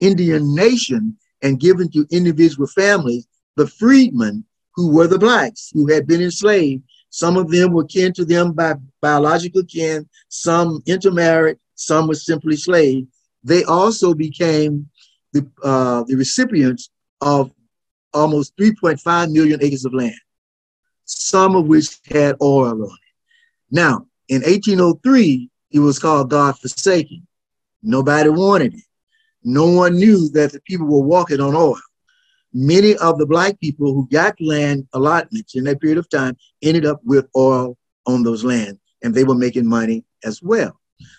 Indian 0.00 0.54
nation 0.54 1.16
and 1.42 1.60
given 1.60 1.90
to 1.92 2.06
individual 2.10 2.66
families, 2.66 3.26
the 3.56 3.66
freedmen 3.66 4.44
who 4.74 4.90
were 4.92 5.06
the 5.06 5.18
blacks 5.18 5.70
who 5.72 5.92
had 5.92 6.06
been 6.06 6.22
enslaved. 6.22 6.82
Some 7.10 7.36
of 7.36 7.50
them 7.50 7.72
were 7.72 7.84
kin 7.84 8.12
to 8.14 8.24
them 8.24 8.52
by 8.52 8.74
biological 9.00 9.64
kin, 9.64 10.08
some 10.28 10.82
intermarried, 10.86 11.58
some 11.74 12.06
were 12.06 12.14
simply 12.14 12.56
slaves. 12.56 13.06
They 13.42 13.64
also 13.64 14.14
became 14.14 14.88
the, 15.32 15.48
uh, 15.64 16.04
the 16.04 16.16
recipients 16.16 16.90
of 17.20 17.50
almost 18.12 18.56
3.5 18.56 19.32
million 19.32 19.62
acres 19.62 19.84
of 19.84 19.94
land, 19.94 20.14
some 21.04 21.56
of 21.56 21.66
which 21.66 21.98
had 22.10 22.36
oil 22.42 22.82
on 22.82 22.82
it. 22.82 23.07
Now, 23.70 24.06
in 24.28 24.42
1803, 24.42 25.50
it 25.72 25.78
was 25.78 25.98
called 25.98 26.30
God 26.30 26.58
Forsaken. 26.58 27.26
Nobody 27.82 28.28
wanted 28.28 28.74
it. 28.74 28.82
no 29.44 29.66
one 29.70 29.96
knew 29.96 30.28
that 30.30 30.52
the 30.52 30.60
people 30.62 30.86
were 30.86 31.00
walking 31.06 31.40
on 31.40 31.54
oil. 31.54 31.78
Many 32.52 32.96
of 32.96 33.18
the 33.18 33.26
black 33.26 33.60
people 33.60 33.94
who 33.94 34.08
got 34.10 34.40
land 34.40 34.88
allotments 34.92 35.54
in 35.54 35.64
that 35.64 35.80
period 35.80 35.98
of 35.98 36.08
time 36.08 36.36
ended 36.62 36.86
up 36.86 37.00
with 37.04 37.28
oil 37.36 37.76
on 38.06 38.22
those 38.22 38.42
lands, 38.42 38.80
and 39.02 39.14
they 39.14 39.24
were 39.24 39.34
making 39.34 39.66
money 39.66 40.04
as 40.24 40.42
well. 40.42 40.78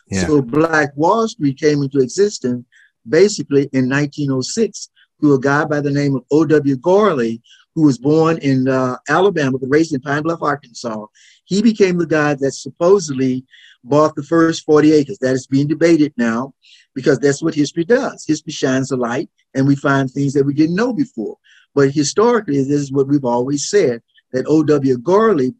Yeah. 0.10 0.28
So 0.28 0.42
Black 0.42 0.96
Wall 0.96 1.28
Street 1.28 1.58
came 1.60 1.82
into 1.84 2.00
existence 2.00 2.66
basically 3.08 3.70
in 3.74 3.90
1906 3.90 4.90
through 5.20 5.36
a 5.36 5.40
guy 5.40 5.66
by 5.66 5.82
the 5.82 5.92
name 5.92 6.16
of 6.16 6.24
O.W. 6.32 6.78
Gurley, 6.78 7.42
who 7.76 7.84
was 7.84 7.98
born 7.98 8.38
in 8.40 8.68
uh, 8.68 8.98
Alabama 9.08 9.58
but 9.58 9.68
raised 9.70 9.94
in 9.94 10.02
Pine 10.02 10.24
Bluff, 10.24 10.42
Arkansas. 10.42 11.06
He 11.46 11.62
became 11.62 11.98
the 11.98 12.08
guy 12.08 12.36
that 12.36 12.52
supposedly 12.52 13.46
bought 13.84 14.16
the 14.16 14.24
first 14.24 14.66
40 14.66 14.92
acres. 14.94 15.18
That 15.20 15.34
is 15.34 15.48
being 15.48 15.68
debated 15.68 16.14
now 16.18 16.54
because 16.94 17.20
that's 17.20 17.42
what 17.42 17.56
history 17.56 17.86
does. 17.86 18.26
History 18.28 18.52
shines 18.52 18.92
a 18.92 18.98
light 18.98 19.30
and 19.54 19.68
we 19.68 19.76
find 19.76 20.10
things 20.10 20.34
that 20.34 20.46
we 20.46 20.54
didn't 20.54 20.76
know 20.76 20.94
before. 20.94 21.38
But 21.76 21.92
historically, 21.92 22.58
this 22.58 22.82
is 22.82 22.92
what 22.92 23.08
we've 23.08 23.26
always 23.26 23.70
said 23.70 24.02
that 24.32 24.46
O.W. 24.48 24.98
Gurley 24.98 25.54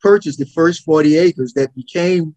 purchased 0.00 0.38
the 0.38 0.46
first 0.46 0.82
40 0.84 1.16
acres 1.16 1.52
that 1.54 1.74
became 1.74 2.34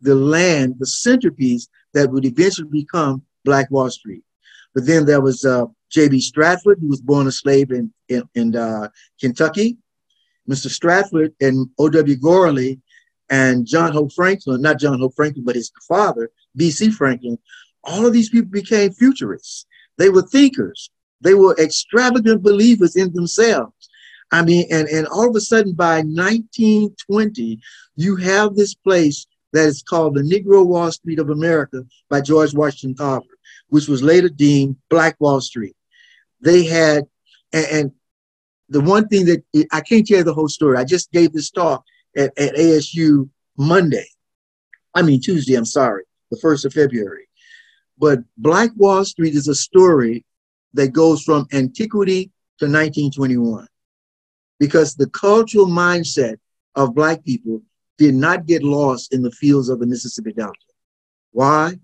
the 0.00 0.14
land, 0.14 0.76
the 0.78 0.86
centerpiece 0.86 1.68
that 1.94 2.10
would 2.10 2.24
eventually 2.24 2.68
become 2.70 3.22
Black 3.44 3.70
Wall 3.70 3.90
Street. 3.90 4.22
But 4.74 4.86
then 4.86 5.06
there 5.06 5.20
was 5.20 5.44
uh, 5.44 5.66
J.B. 5.90 6.20
Stratford, 6.20 6.78
who 6.80 6.88
was 6.88 7.00
born 7.00 7.26
a 7.26 7.32
slave 7.32 7.70
in, 7.70 7.92
in, 8.08 8.22
in 8.34 8.56
uh, 8.56 8.88
Kentucky. 9.20 9.78
Mr. 10.48 10.68
Stratford 10.68 11.34
and 11.40 11.68
O.W. 11.78 12.16
Gurley 12.16 12.80
and 13.30 13.66
John 13.66 13.92
Hope 13.92 14.12
Franklin, 14.12 14.62
not 14.62 14.78
John 14.78 15.00
Hope 15.00 15.14
Franklin, 15.14 15.44
but 15.44 15.56
his 15.56 15.72
father, 15.88 16.30
B.C. 16.54 16.90
Franklin, 16.90 17.38
all 17.82 18.06
of 18.06 18.12
these 18.12 18.30
people 18.30 18.50
became 18.50 18.92
futurists. 18.92 19.66
They 19.98 20.08
were 20.08 20.22
thinkers. 20.22 20.90
They 21.20 21.34
were 21.34 21.56
extravagant 21.58 22.42
believers 22.42 22.96
in 22.96 23.12
themselves. 23.12 23.88
I 24.32 24.42
mean, 24.42 24.66
and, 24.70 24.88
and 24.88 25.06
all 25.06 25.28
of 25.28 25.36
a 25.36 25.40
sudden 25.40 25.72
by 25.72 25.96
1920, 25.98 27.60
you 27.96 28.16
have 28.16 28.54
this 28.54 28.74
place 28.74 29.26
that 29.52 29.66
is 29.66 29.82
called 29.82 30.14
the 30.14 30.22
Negro 30.22 30.66
Wall 30.66 30.90
Street 30.90 31.18
of 31.18 31.30
America 31.30 31.84
by 32.10 32.20
George 32.20 32.54
Washington 32.54 32.96
Carver, 32.96 33.26
which 33.68 33.88
was 33.88 34.02
later 34.02 34.28
deemed 34.28 34.76
Black 34.90 35.16
Wall 35.20 35.40
Street. 35.40 35.76
They 36.40 36.64
had, 36.64 37.04
and, 37.52 37.66
and 37.66 37.92
the 38.68 38.80
one 38.80 39.08
thing 39.08 39.26
that 39.26 39.44
I 39.72 39.80
can't 39.80 40.06
tell 40.06 40.18
you 40.18 40.24
the 40.24 40.34
whole 40.34 40.48
story. 40.48 40.76
I 40.76 40.84
just 40.84 41.10
gave 41.12 41.32
this 41.32 41.50
talk 41.50 41.84
at, 42.16 42.36
at 42.38 42.54
ASU 42.54 43.28
Monday. 43.56 44.06
I 44.94 45.02
mean, 45.02 45.20
Tuesday, 45.20 45.54
I'm 45.54 45.64
sorry, 45.64 46.04
the 46.30 46.38
1st 46.38 46.66
of 46.66 46.72
February. 46.72 47.28
But 47.98 48.20
Black 48.36 48.70
Wall 48.76 49.04
Street 49.04 49.34
is 49.34 49.48
a 49.48 49.54
story 49.54 50.24
that 50.74 50.88
goes 50.88 51.22
from 51.22 51.46
antiquity 51.52 52.24
to 52.58 52.66
1921 52.66 53.66
because 54.58 54.94
the 54.94 55.08
cultural 55.10 55.66
mindset 55.66 56.36
of 56.74 56.94
Black 56.94 57.24
people 57.24 57.62
did 57.98 58.14
not 58.14 58.46
get 58.46 58.62
lost 58.62 59.12
in 59.12 59.22
the 59.22 59.30
fields 59.30 59.68
of 59.68 59.80
the 59.80 59.86
Mississippi 59.86 60.32
Delta. 60.32 60.58
Why? 61.32 61.78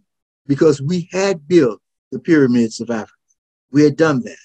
Because 0.47 0.82
we 0.82 1.09
had 1.12 1.47
built 1.47 1.80
the 2.11 2.18
pyramids 2.18 2.80
of 2.80 2.90
Africa. 2.90 3.12
We 3.70 3.82
had 3.82 3.97
done 3.97 4.22
that. 4.24 4.36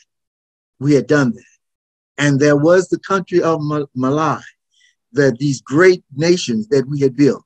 We 0.80 0.94
had 0.94 1.08
done 1.08 1.34
that. 1.34 1.44
And 2.18 2.40
there 2.40 2.56
was 2.56 2.88
the 2.88 3.00
country 3.00 3.42
of 3.42 3.62
Malay, 3.96 4.42
that 5.14 5.38
these 5.38 5.62
great 5.62 6.04
nations 6.16 6.68
that 6.70 6.88
we 6.88 7.00
had 7.00 7.16
built. 7.16 7.44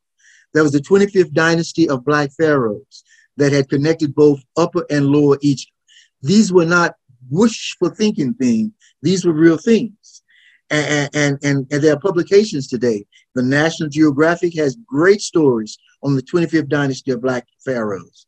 There 0.53 0.63
was 0.63 0.71
the 0.71 0.79
25th 0.79 1.33
dynasty 1.33 1.89
of 1.89 2.05
Black 2.05 2.31
pharaohs 2.37 3.03
that 3.37 3.51
had 3.51 3.69
connected 3.69 4.13
both 4.13 4.41
Upper 4.57 4.85
and 4.89 5.07
Lower 5.07 5.37
Egypt. 5.41 5.71
These 6.21 6.51
were 6.51 6.65
not 6.65 6.95
wishful 7.29 7.89
thinking 7.89 8.33
things. 8.33 8.71
These 9.01 9.25
were 9.25 9.33
real 9.33 9.57
things. 9.57 10.21
And, 10.69 11.09
and, 11.13 11.39
and, 11.43 11.67
and 11.71 11.83
there 11.83 11.93
are 11.93 11.99
publications 11.99 12.67
today. 12.67 13.05
The 13.35 13.43
National 13.43 13.89
Geographic 13.89 14.55
has 14.55 14.77
great 14.85 15.21
stories 15.21 15.77
on 16.03 16.15
the 16.15 16.21
25th 16.21 16.69
dynasty 16.69 17.11
of 17.11 17.21
Black 17.21 17.47
pharaohs. 17.63 18.25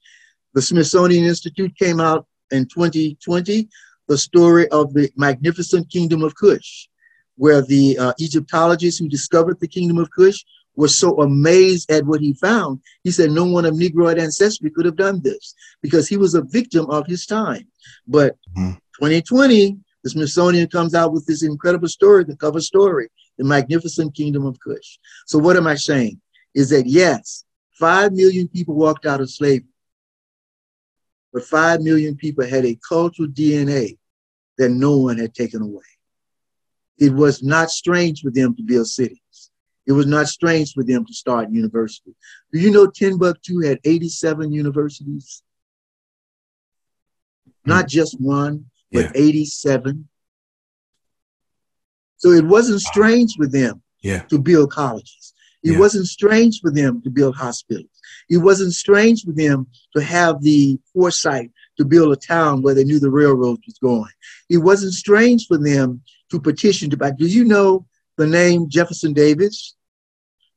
The 0.53 0.61
Smithsonian 0.61 1.25
Institute 1.25 1.75
came 1.77 1.99
out 1.99 2.27
in 2.51 2.65
2020, 2.67 3.67
the 4.07 4.17
story 4.17 4.67
of 4.69 4.93
the 4.93 5.11
magnificent 5.15 5.89
kingdom 5.89 6.23
of 6.23 6.35
Kush 6.35 6.87
where 7.35 7.61
the 7.61 7.97
uh, 7.97 8.13
Egyptologists 8.19 8.99
who 8.99 9.07
discovered 9.07 9.59
the 9.59 9.67
kingdom 9.67 9.97
of 9.97 10.11
Kush 10.11 10.43
were 10.75 10.87
so 10.87 11.21
amazed 11.21 11.91
at 11.91 12.05
what 12.05 12.21
he 12.21 12.33
found. 12.33 12.81
He 13.03 13.11
said 13.11 13.31
no 13.31 13.45
one 13.45 13.65
of 13.65 13.75
Negroid 13.75 14.17
ancestry 14.17 14.71
could 14.71 14.85
have 14.85 14.95
done 14.95 15.21
this 15.21 15.53
because 15.81 16.07
he 16.07 16.17
was 16.17 16.33
a 16.33 16.41
victim 16.41 16.89
of 16.89 17.05
his 17.05 17.25
time. 17.25 17.67
But 18.07 18.35
mm-hmm. 18.57 18.71
2020, 18.99 19.77
the 20.03 20.09
Smithsonian 20.09 20.67
comes 20.67 20.95
out 20.95 21.13
with 21.13 21.25
this 21.25 21.43
incredible 21.43 21.87
story, 21.87 22.23
the 22.23 22.35
cover 22.35 22.59
story, 22.59 23.07
the 23.37 23.43
magnificent 23.43 24.15
kingdom 24.15 24.45
of 24.45 24.59
Kush. 24.59 24.97
So 25.27 25.37
what 25.37 25.57
am 25.57 25.67
I 25.67 25.75
saying? 25.75 26.19
Is 26.55 26.69
that 26.69 26.87
yes, 26.87 27.45
five 27.79 28.13
million 28.13 28.47
people 28.47 28.75
walked 28.75 29.05
out 29.05 29.21
of 29.21 29.29
slavery, 29.29 29.67
but 31.33 31.43
five 31.43 31.81
million 31.81 32.15
people 32.15 32.45
had 32.45 32.63
a 32.63 32.79
cultural 32.87 33.27
DNA 33.27 33.97
that 34.59 34.69
no 34.69 34.97
one 34.97 35.17
had 35.17 35.33
taken 35.33 35.61
away. 35.61 35.81
It 36.99 37.11
was 37.11 37.41
not 37.41 37.71
strange 37.71 38.21
for 38.21 38.29
them 38.29 38.55
to 38.55 38.61
build 38.61 38.87
cities. 38.87 39.19
It 39.85 39.91
was 39.91 40.05
not 40.05 40.27
strange 40.27 40.73
for 40.73 40.83
them 40.83 41.05
to 41.05 41.13
start 41.13 41.49
universities. 41.49 42.15
Do 42.53 42.59
you 42.59 42.71
know 42.71 42.87
Timbuktu 42.87 43.59
had 43.61 43.79
87 43.83 44.53
universities? 44.53 45.43
Not 47.65 47.85
hmm. 47.85 47.87
just 47.87 48.21
one, 48.21 48.67
but 48.91 49.05
yeah. 49.05 49.11
87. 49.15 50.07
So 52.17 52.29
it 52.29 52.45
wasn't 52.45 52.79
strange 52.79 53.35
for 53.35 53.47
them 53.47 53.81
yeah. 54.01 54.21
to 54.23 54.39
build 54.39 54.71
colleges. 54.71 55.33
It 55.63 55.73
yeah. 55.73 55.79
wasn't 55.79 56.07
strange 56.07 56.61
for 56.61 56.71
them 56.71 57.01
to 57.01 57.09
build 57.09 57.35
hospitals. 57.35 57.92
It 58.33 58.37
wasn't 58.37 58.73
strange 58.73 59.23
for 59.23 59.31
them 59.31 59.67
to 59.95 60.01
have 60.01 60.41
the 60.41 60.79
foresight 60.91 61.51
to 61.77 61.85
build 61.85 62.11
a 62.11 62.15
town 62.15 62.63
where 62.63 62.73
they 62.73 62.83
knew 62.83 62.99
the 62.99 63.11
railroad 63.11 63.59
was 63.63 63.77
going. 63.79 64.09
It 64.49 64.57
wasn't 64.57 64.93
strange 64.93 65.45
for 65.45 65.59
them 65.59 66.01
to 66.31 66.41
petition 66.41 66.89
to 66.89 66.97
buy. 66.97 67.11
Do 67.11 67.27
you 67.27 67.45
know 67.45 67.85
the 68.17 68.25
name 68.25 68.69
Jefferson 68.69 69.13
Davis? 69.13 69.75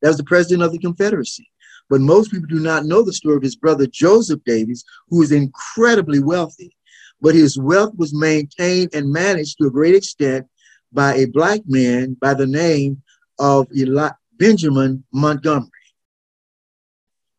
That 0.01 0.09
was 0.09 0.17
the 0.17 0.25
president 0.25 0.63
of 0.63 0.73
the 0.73 0.79
Confederacy. 0.79 1.51
But 1.91 2.01
most 2.01 2.31
people 2.31 2.49
do 2.49 2.61
not 2.61 2.87
know 2.87 3.03
the 3.03 3.13
story 3.13 3.37
of 3.37 3.43
his 3.43 3.57
brother 3.57 3.87
Joseph 3.87 4.41
Davis, 4.47 4.83
who 5.11 5.19
was 5.19 5.31
incredibly 5.31 6.21
wealthy. 6.21 6.75
But 7.21 7.35
his 7.35 7.59
wealth 7.59 7.93
was 7.95 8.15
maintained 8.15 8.95
and 8.95 9.13
managed 9.13 9.59
to 9.59 9.67
a 9.67 9.71
great 9.71 9.95
extent 9.95 10.47
by 10.95 11.17
a 11.17 11.27
black 11.27 11.61
man 11.67 12.17
by 12.23 12.33
the 12.33 12.47
name 12.47 13.03
of 13.39 13.69
Eli- 13.77 14.17
Benjamin 14.39 15.05
Montgomery 15.13 15.71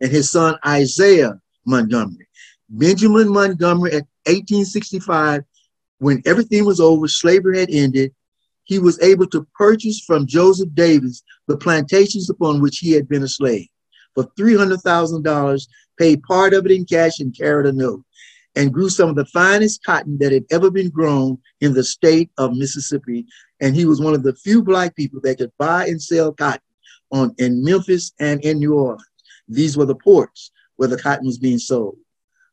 and 0.02 0.12
his 0.12 0.32
son 0.32 0.58
Isaiah 0.66 1.40
Montgomery. 1.66 2.28
Benjamin 2.70 3.30
Montgomery 3.30 3.92
at 3.92 4.08
1865, 4.26 5.44
when 6.00 6.22
everything 6.26 6.66
was 6.66 6.80
over, 6.80 7.08
slavery 7.08 7.60
had 7.60 7.70
ended, 7.70 8.14
he 8.66 8.80
was 8.80 9.02
able 9.02 9.28
to 9.28 9.48
purchase 9.56 10.02
from 10.02 10.28
Joseph 10.28 10.70
Davis 10.74 11.24
the 11.48 11.58
plantations 11.58 12.30
upon 12.30 12.62
which 12.62 12.80
he 12.80 12.92
had 12.92 13.08
been 13.08 13.24
a 13.24 13.28
slave 13.28 13.68
for 14.18 14.26
$300,000, 14.38 15.68
paid 16.00 16.24
part 16.24 16.56
of 16.56 16.66
it 16.66 16.72
in 16.72 16.86
cash 16.86 17.20
and 17.20 17.38
carried 17.38 17.68
a 17.68 17.72
note, 17.72 18.04
and 18.56 18.74
grew 18.74 18.90
some 18.90 19.10
of 19.10 19.16
the 19.16 19.26
finest 19.26 19.84
cotton 19.84 20.18
that 20.18 20.32
had 20.32 20.44
ever 20.50 20.72
been 20.72 20.90
grown 20.90 21.38
in 21.62 21.72
the 21.74 21.84
state 21.84 22.32
of 22.40 22.58
Mississippi. 22.58 23.28
And 23.62 23.76
he 23.76 23.86
was 23.86 24.02
one 24.02 24.16
of 24.16 24.24
the 24.24 24.34
few 24.34 24.64
Black 24.64 24.96
people 24.96 25.22
that 25.22 25.38
could 25.38 25.52
buy 25.60 25.86
and 25.86 26.02
sell 26.02 26.34
cotton 26.34 26.62
on, 27.12 27.36
in 27.38 27.64
Memphis 27.64 28.12
and 28.20 28.44
in 28.44 28.58
New 28.58 28.74
Orleans. 28.74 29.06
These 29.48 29.78
were 29.78 29.86
the 29.86 29.96
ports 29.96 30.52
where 30.76 30.88
the 30.88 30.98
cotton 30.98 31.26
was 31.26 31.38
being 31.38 31.60
sold. 31.60 31.98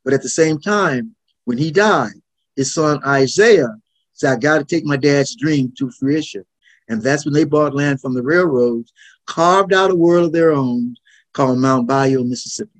But 0.05 0.15
at 0.15 0.23
the 0.23 0.29
same 0.29 0.61
time, 0.61 1.15
when 1.45 1.59
he 1.59 1.71
died, 1.71 2.15
his 2.57 2.73
son 2.73 3.01
Isaiah 3.05 3.77
said, 4.13 4.33
I 4.33 4.37
got 4.37 4.59
to 4.59 4.65
take 4.65 4.85
my 4.85 4.97
dad's 4.97 5.35
dream 5.35 5.73
to 5.79 5.91
fruition. 5.91 6.45
And 6.89 7.03
that's 7.03 7.25
when 7.25 7.35
they 7.35 7.45
bought 7.45 7.75
land 7.75 8.01
from 8.01 8.15
the 8.15 8.23
railroads, 8.23 8.93
carved 9.27 9.73
out 9.73 9.91
a 9.91 9.95
world 9.95 10.27
of 10.27 10.33
their 10.33 10.53
own 10.53 10.97
called 11.33 11.59
Mound 11.59 11.87
Bayou, 11.87 12.25
Mississippi. 12.25 12.71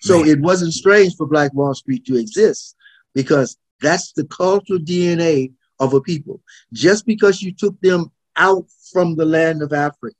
So 0.00 0.20
Man. 0.20 0.28
it 0.28 0.40
wasn't 0.40 0.72
strange 0.72 1.16
for 1.16 1.26
Black 1.26 1.52
Wall 1.52 1.74
Street 1.74 2.04
to 2.06 2.16
exist 2.16 2.76
because 3.14 3.56
that's 3.80 4.12
the 4.12 4.24
cultural 4.26 4.78
DNA 4.78 5.52
of 5.80 5.94
a 5.94 6.00
people. 6.00 6.40
Just 6.72 7.06
because 7.06 7.42
you 7.42 7.52
took 7.52 7.78
them 7.80 8.10
out 8.36 8.66
from 8.92 9.16
the 9.16 9.24
land 9.24 9.62
of 9.62 9.72
Africa, 9.72 10.16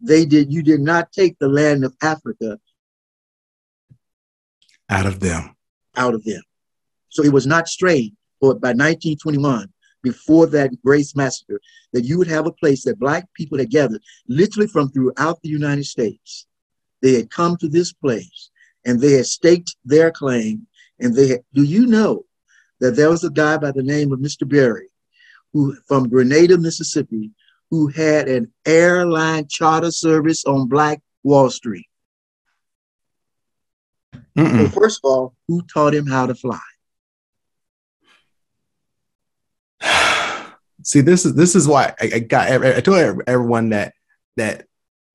they 0.00 0.24
did 0.24 0.52
you 0.52 0.62
did 0.62 0.80
not 0.80 1.12
take 1.12 1.38
the 1.38 1.48
land 1.48 1.84
of 1.84 1.94
Africa 2.02 2.58
out 4.88 5.06
of 5.06 5.20
them. 5.20 5.54
Out 5.96 6.14
of 6.14 6.24
them. 6.24 6.42
So 7.08 7.22
it 7.22 7.32
was 7.32 7.46
not 7.46 7.68
strange 7.68 8.12
but 8.40 8.60
by 8.60 8.68
1921, 8.68 9.68
before 10.02 10.46
that 10.46 10.70
Grace 10.82 11.14
Massacre, 11.14 11.60
that 11.92 12.04
you 12.04 12.16
would 12.18 12.26
have 12.26 12.46
a 12.46 12.52
place 12.52 12.84
that 12.84 12.98
Black 12.98 13.26
people 13.34 13.58
had 13.58 13.70
gathered, 13.70 14.02
literally 14.28 14.66
from 14.66 14.88
throughout 14.88 15.40
the 15.42 15.50
United 15.50 15.84
States. 15.84 16.46
They 17.02 17.14
had 17.14 17.30
come 17.30 17.56
to 17.58 17.68
this 17.68 17.92
place 17.92 18.50
and 18.84 19.00
they 19.00 19.12
had 19.12 19.26
staked 19.26 19.76
their 19.84 20.10
claim 20.10 20.66
And 20.98 21.14
they 21.14 21.40
do 21.54 21.62
you 21.62 21.86
know 21.86 22.24
that 22.80 22.96
there 22.96 23.10
was 23.10 23.24
a 23.24 23.30
guy 23.30 23.58
by 23.58 23.72
the 23.72 23.82
name 23.82 24.12
of 24.12 24.20
Mr. 24.20 24.48
Berry, 24.48 24.88
who 25.52 25.74
from 25.86 26.08
Grenada, 26.08 26.56
Mississippi, 26.56 27.30
who 27.70 27.86
had 27.88 28.28
an 28.28 28.52
airline 28.66 29.46
charter 29.48 29.90
service 29.90 30.44
on 30.44 30.68
Black 30.68 31.00
Wall 31.22 31.50
Street. 31.50 31.86
Well, 34.36 34.68
first 34.68 35.00
of 35.02 35.08
all, 35.08 35.34
who 35.48 35.62
taught 35.62 35.94
him 35.94 36.06
how 36.06 36.26
to 36.26 36.34
fly? 36.34 36.60
See, 40.82 41.00
this 41.00 41.26
is 41.26 41.34
this 41.34 41.54
is 41.54 41.68
why 41.68 41.94
I, 42.00 42.10
I 42.14 42.18
got. 42.20 42.50
I 42.50 42.80
told 42.80 43.22
everyone 43.26 43.70
that 43.70 43.94
that 44.36 44.66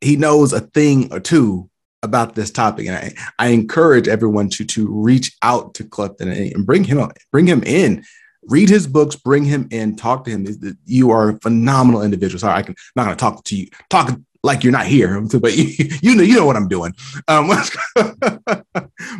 he 0.01 0.15
knows 0.15 0.53
a 0.53 0.61
thing 0.61 1.11
or 1.11 1.19
two 1.19 1.69
about 2.03 2.35
this 2.35 2.51
topic, 2.51 2.87
and 2.87 2.95
I, 2.95 3.13
I 3.39 3.47
encourage 3.49 4.07
everyone 4.07 4.49
to 4.49 4.65
to 4.65 4.87
reach 4.87 5.35
out 5.41 5.73
to 5.75 5.83
Clifton 5.83 6.29
and 6.29 6.65
bring 6.65 6.83
him 6.83 7.09
bring 7.31 7.47
him 7.47 7.63
in, 7.63 8.03
read 8.47 8.69
his 8.69 8.87
books, 8.87 9.15
bring 9.15 9.43
him 9.43 9.67
in, 9.71 9.95
talk 9.95 10.25
to 10.25 10.31
him. 10.31 10.47
You 10.85 11.11
are 11.11 11.29
a 11.29 11.39
phenomenal 11.39 12.01
individual. 12.01 12.39
Sorry, 12.39 12.53
I 12.53 12.61
can 12.61 12.73
I'm 12.73 12.91
not 12.95 13.05
going 13.05 13.17
to 13.17 13.21
talk 13.21 13.43
to 13.45 13.55
you, 13.55 13.67
talk 13.89 14.19
like 14.45 14.63
you're 14.63 14.71
not 14.71 14.85
here, 14.85 15.19
but 15.39 15.57
you, 15.57 15.89
you 16.01 16.15
know 16.15 16.23
you 16.23 16.35
know 16.35 16.45
what 16.45 16.55
I'm 16.55 16.67
doing. 16.67 16.93
Um, 17.27 17.47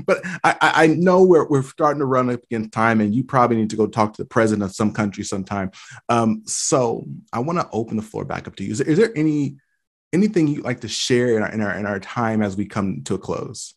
but 0.05 0.21
I, 0.43 0.55
I 0.61 0.87
know 0.87 1.23
we're 1.23 1.47
we're 1.47 1.63
starting 1.63 1.99
to 1.99 2.05
run 2.05 2.29
up 2.29 2.43
against 2.43 2.71
time, 2.71 3.01
and 3.01 3.13
you 3.13 3.23
probably 3.23 3.57
need 3.57 3.71
to 3.71 3.75
go 3.75 3.87
talk 3.87 4.13
to 4.13 4.23
the 4.23 4.29
president 4.29 4.63
of 4.63 4.75
some 4.75 4.93
country 4.93 5.23
sometime. 5.23 5.71
Um, 6.07 6.43
so 6.45 7.05
I 7.33 7.39
want 7.39 7.59
to 7.59 7.67
open 7.71 7.97
the 7.97 8.03
floor 8.03 8.23
back 8.23 8.47
up 8.47 8.55
to 8.57 8.63
you. 8.63 8.71
Is 8.71 8.77
there, 8.77 8.87
is 8.87 8.97
there 8.97 9.11
any 9.17 9.57
anything 10.13 10.47
you'd 10.47 10.63
like 10.63 10.81
to 10.81 10.87
share 10.87 11.35
in 11.35 11.43
our, 11.43 11.51
in 11.51 11.61
our 11.61 11.77
in 11.77 11.85
our 11.85 11.99
time 11.99 12.41
as 12.41 12.55
we 12.55 12.65
come 12.65 13.01
to 13.03 13.15
a 13.15 13.19
close? 13.19 13.73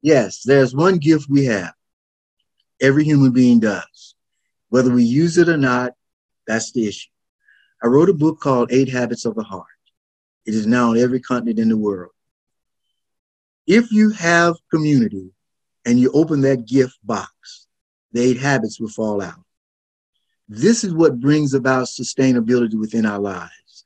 Yes, 0.00 0.42
there's 0.44 0.74
one 0.74 0.98
gift 0.98 1.26
we 1.28 1.44
have. 1.46 1.72
Every 2.80 3.04
human 3.04 3.32
being 3.32 3.60
does. 3.60 4.14
Whether 4.70 4.92
we 4.92 5.04
use 5.04 5.38
it 5.38 5.48
or 5.48 5.56
not, 5.56 5.92
that's 6.46 6.72
the 6.72 6.86
issue. 6.86 7.10
I 7.82 7.86
wrote 7.86 8.08
a 8.08 8.14
book 8.14 8.40
called 8.40 8.72
Eight 8.72 8.88
Habits 8.88 9.24
of 9.24 9.34
the 9.34 9.42
Heart. 9.44 9.64
It 10.46 10.54
is 10.54 10.66
now 10.66 10.90
on 10.90 10.98
every 10.98 11.20
continent 11.20 11.58
in 11.58 11.68
the 11.68 11.76
world. 11.76 12.12
If 13.66 13.92
you 13.92 14.10
have 14.10 14.56
community 14.70 15.30
and 15.84 16.00
you 16.00 16.10
open 16.12 16.40
that 16.42 16.66
gift 16.66 16.96
box, 17.04 17.66
the 18.12 18.20
eight 18.22 18.38
habits 18.38 18.80
will 18.80 18.88
fall 18.88 19.22
out. 19.22 19.44
This 20.48 20.84
is 20.84 20.94
what 20.94 21.20
brings 21.20 21.52
about 21.52 21.86
sustainability 21.86 22.78
within 22.78 23.04
our 23.04 23.18
lives. 23.18 23.84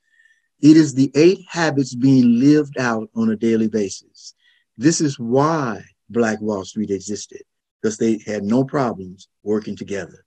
It 0.61 0.77
is 0.77 0.93
the 0.93 1.11
eight 1.15 1.41
habits 1.49 1.93
being 1.93 2.39
lived 2.39 2.77
out 2.77 3.09
on 3.15 3.29
a 3.29 3.35
daily 3.35 3.67
basis. 3.67 4.33
This 4.77 5.01
is 5.01 5.19
why 5.19 5.83
Black 6.09 6.39
Wall 6.39 6.63
Street 6.63 6.89
existed, 6.89 7.41
because 7.81 7.97
they 7.97 8.19
had 8.25 8.43
no 8.43 8.63
problems 8.63 9.27
working 9.43 9.75
together. 9.75 10.25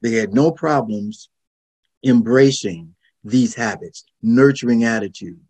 They 0.00 0.12
had 0.12 0.32
no 0.32 0.50
problems 0.50 1.28
embracing 2.04 2.94
these 3.24 3.54
habits, 3.54 4.04
nurturing 4.22 4.84
attitude, 4.84 5.40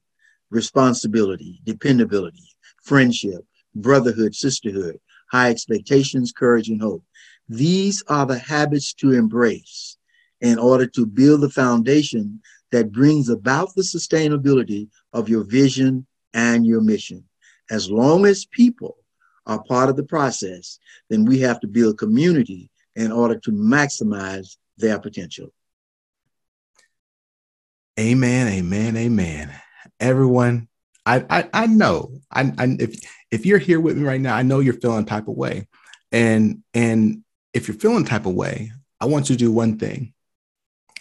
responsibility, 0.51 1.61
dependability, 1.65 2.49
friendship, 2.83 3.45
brotherhood, 3.75 4.35
sisterhood, 4.35 4.99
high 5.31 5.51
expectations, 5.51 6.33
courage, 6.33 6.69
and 6.69 6.81
hope. 6.81 7.05
These 7.49 8.03
are 8.09 8.27
the 8.27 8.39
habits 8.39 8.95
to 8.95 9.13
embrace 9.13 9.97
in 10.41 10.59
order 10.59 10.87
to 10.87 11.07
build 11.07 11.43
the 11.43 11.51
foundation 11.51 12.41
that 12.71 12.93
brings 12.93 13.29
about 13.29 13.75
the 13.75 13.83
sustainability 13.83 14.89
of 15.13 15.29
your 15.29 15.45
vision 15.45 16.07
and 16.35 16.67
your 16.67 16.81
mission. 16.81 17.25
As 17.71 17.91
long 17.91 18.27
as 18.27 18.47
people 18.47 18.97
are 19.47 19.63
part 19.65 19.89
of 19.89 19.97
the 19.97 20.05
process, 20.05 20.79
then 21.09 21.25
we 21.25 21.39
have 21.41 21.61
to 21.61 21.67
build 21.67 21.99
community 21.99 22.71
in 22.99 23.13
order 23.13 23.39
to 23.39 23.53
maximize 23.53 24.57
their 24.77 24.99
potential. 24.99 25.53
Amen, 27.99 28.49
amen, 28.49 28.97
amen. 28.97 29.55
Everyone, 30.01 30.69
I 31.07 31.25
I, 31.31 31.49
I 31.53 31.67
know. 31.67 32.13
I, 32.31 32.53
I 32.59 32.77
if 32.79 33.01
if 33.31 33.47
you're 33.47 33.59
here 33.59 33.81
with 33.81 33.97
me 33.97 34.05
right 34.05 34.21
now, 34.21 34.35
I 34.37 34.43
know 34.43 34.59
you're 34.59 34.75
feeling 34.75 35.05
type 35.05 35.29
of 35.29 35.37
way. 35.37 35.69
And 36.11 36.65
and 36.75 37.23
if 37.55 37.69
you're 37.69 37.77
feeling 37.77 38.05
type 38.05 38.27
of 38.27 38.35
way, 38.35 38.73
I 39.01 39.07
want 39.07 39.31
you 39.31 39.37
to 39.37 39.45
do 39.45 39.53
one 39.53 39.79
thing. 39.79 40.13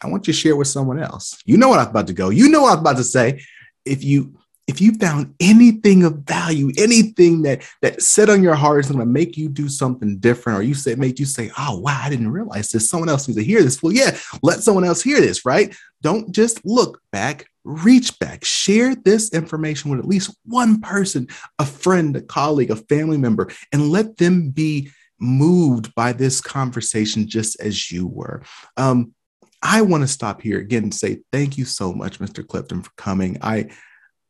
I 0.01 0.07
want 0.07 0.27
you 0.27 0.33
to 0.33 0.39
share 0.39 0.55
with 0.55 0.67
someone 0.67 0.99
else. 0.99 1.41
You 1.45 1.57
know 1.57 1.69
what 1.69 1.79
I'm 1.79 1.87
about 1.87 2.07
to 2.07 2.13
go. 2.13 2.29
You 2.29 2.49
know 2.49 2.61
what 2.61 2.73
I'm 2.73 2.79
about 2.79 2.97
to 2.97 3.03
say. 3.03 3.41
If 3.85 4.03
you 4.03 4.37
if 4.67 4.81
you 4.81 4.93
found 4.95 5.33
anything 5.39 6.03
of 6.03 6.19
value, 6.19 6.71
anything 6.77 7.41
that 7.43 7.63
that 7.81 8.01
set 8.01 8.29
on 8.29 8.43
your 8.43 8.55
heart 8.55 8.81
is 8.81 8.91
going 8.91 8.99
to 8.99 9.05
make 9.05 9.37
you 9.37 9.47
do 9.47 9.69
something 9.69 10.17
different, 10.19 10.59
or 10.59 10.61
you 10.61 10.73
say 10.73 10.95
make 10.95 11.19
you 11.19 11.25
say, 11.25 11.49
"Oh 11.57 11.79
wow, 11.79 11.99
I 12.03 12.09
didn't 12.09 12.31
realize 12.31 12.69
this." 12.69 12.89
Someone 12.89 13.09
else 13.09 13.27
needs 13.27 13.39
to 13.39 13.45
hear 13.45 13.63
this. 13.63 13.81
Well, 13.81 13.93
yeah, 13.93 14.17
let 14.43 14.61
someone 14.61 14.83
else 14.83 15.01
hear 15.01 15.21
this, 15.21 15.45
right? 15.45 15.73
Don't 16.01 16.33
just 16.33 16.63
look 16.65 17.01
back, 17.11 17.47
reach 17.63 18.19
back. 18.19 18.43
Share 18.43 18.93
this 18.93 19.33
information 19.33 19.89
with 19.89 19.99
at 19.99 20.07
least 20.07 20.35
one 20.45 20.81
person, 20.81 21.27
a 21.59 21.65
friend, 21.65 22.15
a 22.17 22.21
colleague, 22.21 22.71
a 22.71 22.75
family 22.75 23.17
member, 23.17 23.49
and 23.71 23.89
let 23.89 24.17
them 24.17 24.49
be 24.49 24.91
moved 25.19 25.95
by 25.95 26.13
this 26.13 26.41
conversation 26.41 27.27
just 27.27 27.59
as 27.59 27.91
you 27.91 28.05
were. 28.05 28.43
Um, 28.75 29.13
I 29.61 29.81
want 29.81 30.03
to 30.03 30.07
stop 30.07 30.41
here 30.41 30.59
again 30.59 30.83
and 30.83 30.93
say 30.93 31.19
thank 31.31 31.57
you 31.57 31.65
so 31.65 31.91
much, 31.91 32.19
Mr. 32.19 32.47
Clifton, 32.47 32.83
for 32.83 32.91
coming. 32.95 33.37
I 33.41 33.69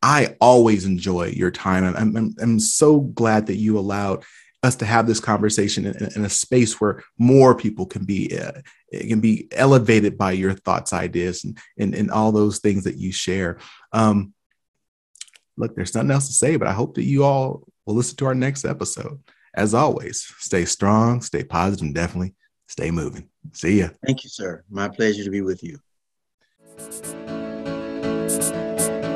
I 0.07 0.37
always 0.39 0.85
enjoy 0.85 1.33
your 1.35 1.51
time. 1.51 1.83
I'm, 1.83 2.15
I'm, 2.15 2.35
I'm 2.41 2.59
so 2.61 3.01
glad 3.01 3.47
that 3.47 3.57
you 3.57 3.77
allowed 3.77 4.23
us 4.63 4.77
to 4.77 4.85
have 4.85 5.05
this 5.05 5.19
conversation 5.19 5.85
in, 5.85 6.09
in 6.15 6.23
a 6.23 6.29
space 6.29 6.79
where 6.79 7.03
more 7.17 7.53
people 7.55 7.85
can 7.85 8.05
be 8.05 8.39
uh, 8.39 8.61
can 8.93 9.19
be 9.19 9.49
elevated 9.51 10.17
by 10.17 10.31
your 10.31 10.53
thoughts, 10.53 10.93
ideas, 10.93 11.43
and, 11.43 11.57
and, 11.77 11.93
and 11.93 12.09
all 12.09 12.31
those 12.31 12.59
things 12.59 12.85
that 12.85 12.95
you 12.95 13.11
share. 13.11 13.59
Um, 13.91 14.33
look, 15.57 15.75
there's 15.75 15.93
nothing 15.93 16.11
else 16.11 16.27
to 16.27 16.33
say, 16.33 16.55
but 16.55 16.69
I 16.69 16.73
hope 16.73 16.95
that 16.95 17.03
you 17.03 17.25
all 17.25 17.67
will 17.85 17.95
listen 17.95 18.15
to 18.17 18.27
our 18.27 18.35
next 18.35 18.63
episode. 18.63 19.21
As 19.55 19.73
always, 19.73 20.25
stay 20.37 20.63
strong, 20.63 21.21
stay 21.21 21.43
positive, 21.43 21.85
and 21.85 21.93
definitely 21.93 22.33
stay 22.69 22.91
moving. 22.91 23.27
See 23.51 23.79
ya. 23.79 23.89
Thank 24.05 24.23
you, 24.23 24.29
sir. 24.29 24.63
My 24.69 24.87
pleasure 24.87 25.25
to 25.25 25.29
be 25.29 25.41
with 25.41 25.61
you. 25.63 25.79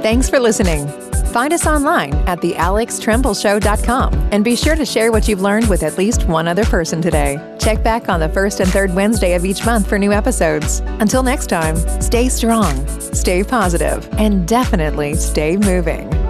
Thanks 0.02 0.30
for 0.30 0.40
listening. 0.40 0.88
Find 1.32 1.54
us 1.54 1.68
online 1.68 2.14
at 2.28 2.40
thealextrembleshow.com 2.40 4.14
and 4.32 4.44
be 4.44 4.56
sure 4.56 4.76
to 4.76 4.84
share 4.86 5.12
what 5.12 5.28
you've 5.28 5.42
learned 5.42 5.70
with 5.70 5.84
at 5.84 5.98
least 5.98 6.26
one 6.26 6.48
other 6.48 6.66
person 6.66 7.02
today. 7.02 7.38
Check 7.60 7.84
back 7.84 8.10
on 8.10 8.20
the 8.20 8.28
first 8.30 8.60
and 8.60 8.70
third 8.70 8.94
Wednesday 8.96 9.36
of 9.36 9.46
each 9.46 9.64
month 9.64 9.88
for 9.88 10.00
new 10.00 10.12
episodes. 10.12 10.80
Until 11.00 11.22
next 11.22 11.48
time, 11.48 11.76
stay 12.02 12.30
strong, 12.30 12.86
stay 13.14 13.44
positive, 13.44 14.10
and 14.14 14.48
definitely 14.48 15.14
stay 15.14 15.56
moving. 15.56 16.21